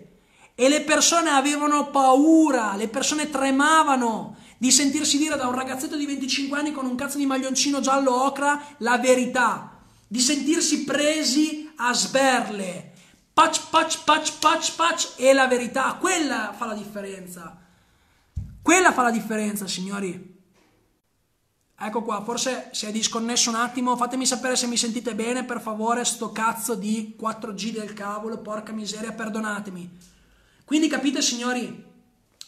E 0.53 0.69
le 0.69 0.81
persone 0.81 1.31
avevano 1.31 1.89
paura, 1.89 2.75
le 2.75 2.87
persone 2.87 3.31
tremavano 3.31 4.37
di 4.59 4.69
sentirsi 4.71 5.17
dire 5.17 5.35
da 5.35 5.47
un 5.47 5.55
ragazzetto 5.55 5.97
di 5.97 6.05
25 6.05 6.57
anni 6.57 6.71
con 6.71 6.85
un 6.85 6.95
cazzo 6.95 7.17
di 7.17 7.25
maglioncino 7.25 7.79
giallo 7.79 8.23
ocra 8.23 8.61
la 8.77 8.99
verità, 8.99 9.79
di 10.07 10.19
sentirsi 10.19 10.83
presi 10.83 11.71
a 11.77 11.91
sberle. 11.93 12.93
Patch, 13.33 13.69
patch, 13.71 14.03
patch, 14.03 14.37
patch, 14.37 14.75
patch 14.75 15.13
e 15.15 15.33
la 15.33 15.47
verità. 15.47 15.97
Quella 15.99 16.53
fa 16.55 16.67
la 16.67 16.75
differenza. 16.75 17.59
Quella 18.61 18.93
fa 18.93 19.01
la 19.01 19.11
differenza, 19.11 19.65
signori. 19.65 20.32
Ecco 21.79 22.03
qua, 22.03 22.23
forse 22.23 22.69
si 22.71 22.85
è 22.85 22.91
disconnesso 22.91 23.49
un 23.49 23.55
attimo, 23.55 23.97
fatemi 23.97 24.25
sapere 24.25 24.55
se 24.55 24.67
mi 24.67 24.77
sentite 24.77 25.15
bene, 25.15 25.43
per 25.43 25.59
favore, 25.59 26.05
sto 26.05 26.31
cazzo 26.31 26.75
di 26.75 27.15
4G 27.19 27.71
del 27.71 27.93
cavolo, 27.93 28.37
porca 28.37 28.71
miseria, 28.71 29.11
perdonatemi. 29.11 29.89
Quindi 30.63 30.87
capite 30.87 31.21
signori, 31.21 31.83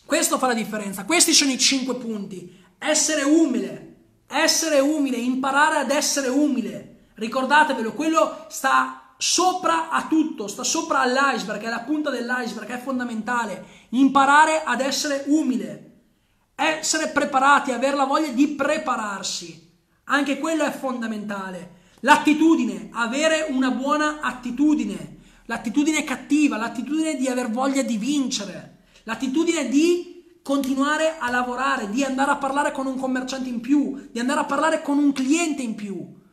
questo 0.05 0.37
fa 0.37 0.47
la 0.47 0.53
differenza, 0.53 1.03
questi 1.03 1.33
sono 1.33 1.51
i 1.51 1.57
cinque 1.57 1.95
punti. 1.95 2.63
Essere 2.77 3.23
umile, 3.23 3.95
essere 4.27 4.79
umile, 4.79 5.17
imparare 5.17 5.79
ad 5.79 5.89
essere 5.89 6.27
umile. 6.27 7.09
Ricordatevelo, 7.15 7.93
quello 7.93 8.45
sta 8.49 9.13
sopra 9.17 9.89
a 9.89 10.07
tutto, 10.07 10.47
sta 10.47 10.63
sopra 10.63 11.01
all'iceberg, 11.01 11.61
è 11.63 11.69
la 11.69 11.79
punta 11.81 12.09
dell'iceberg, 12.09 12.69
è 12.69 12.81
fondamentale. 12.81 13.65
Imparare 13.89 14.63
ad 14.63 14.81
essere 14.81 15.23
umile, 15.27 15.84
essere 16.55 17.09
preparati, 17.09 17.71
avere 17.71 17.95
la 17.95 18.05
voglia 18.05 18.31
di 18.31 18.47
prepararsi. 18.47 19.73
Anche 20.05 20.39
quello 20.39 20.63
è 20.63 20.71
fondamentale. 20.71 21.83
L'attitudine, 22.01 22.89
avere 22.93 23.47
una 23.49 23.71
buona 23.71 24.19
attitudine 24.21 25.15
l'attitudine 25.45 26.03
cattiva, 26.03 26.57
l'attitudine 26.57 27.15
di 27.15 27.27
aver 27.27 27.49
voglia 27.49 27.81
di 27.81 27.97
vincere, 27.97 28.83
l'attitudine 29.03 29.67
di 29.67 30.39
continuare 30.41 31.17
a 31.17 31.29
lavorare, 31.29 31.89
di 31.89 32.03
andare 32.03 32.31
a 32.31 32.37
parlare 32.37 32.71
con 32.71 32.85
un 32.85 32.97
commerciante 32.97 33.49
in 33.49 33.61
più, 33.61 34.09
di 34.11 34.19
andare 34.19 34.41
a 34.41 34.45
parlare 34.45 34.81
con 34.81 34.97
un 34.97 35.11
cliente 35.11 35.61
in 35.61 35.75
più. 35.75 36.23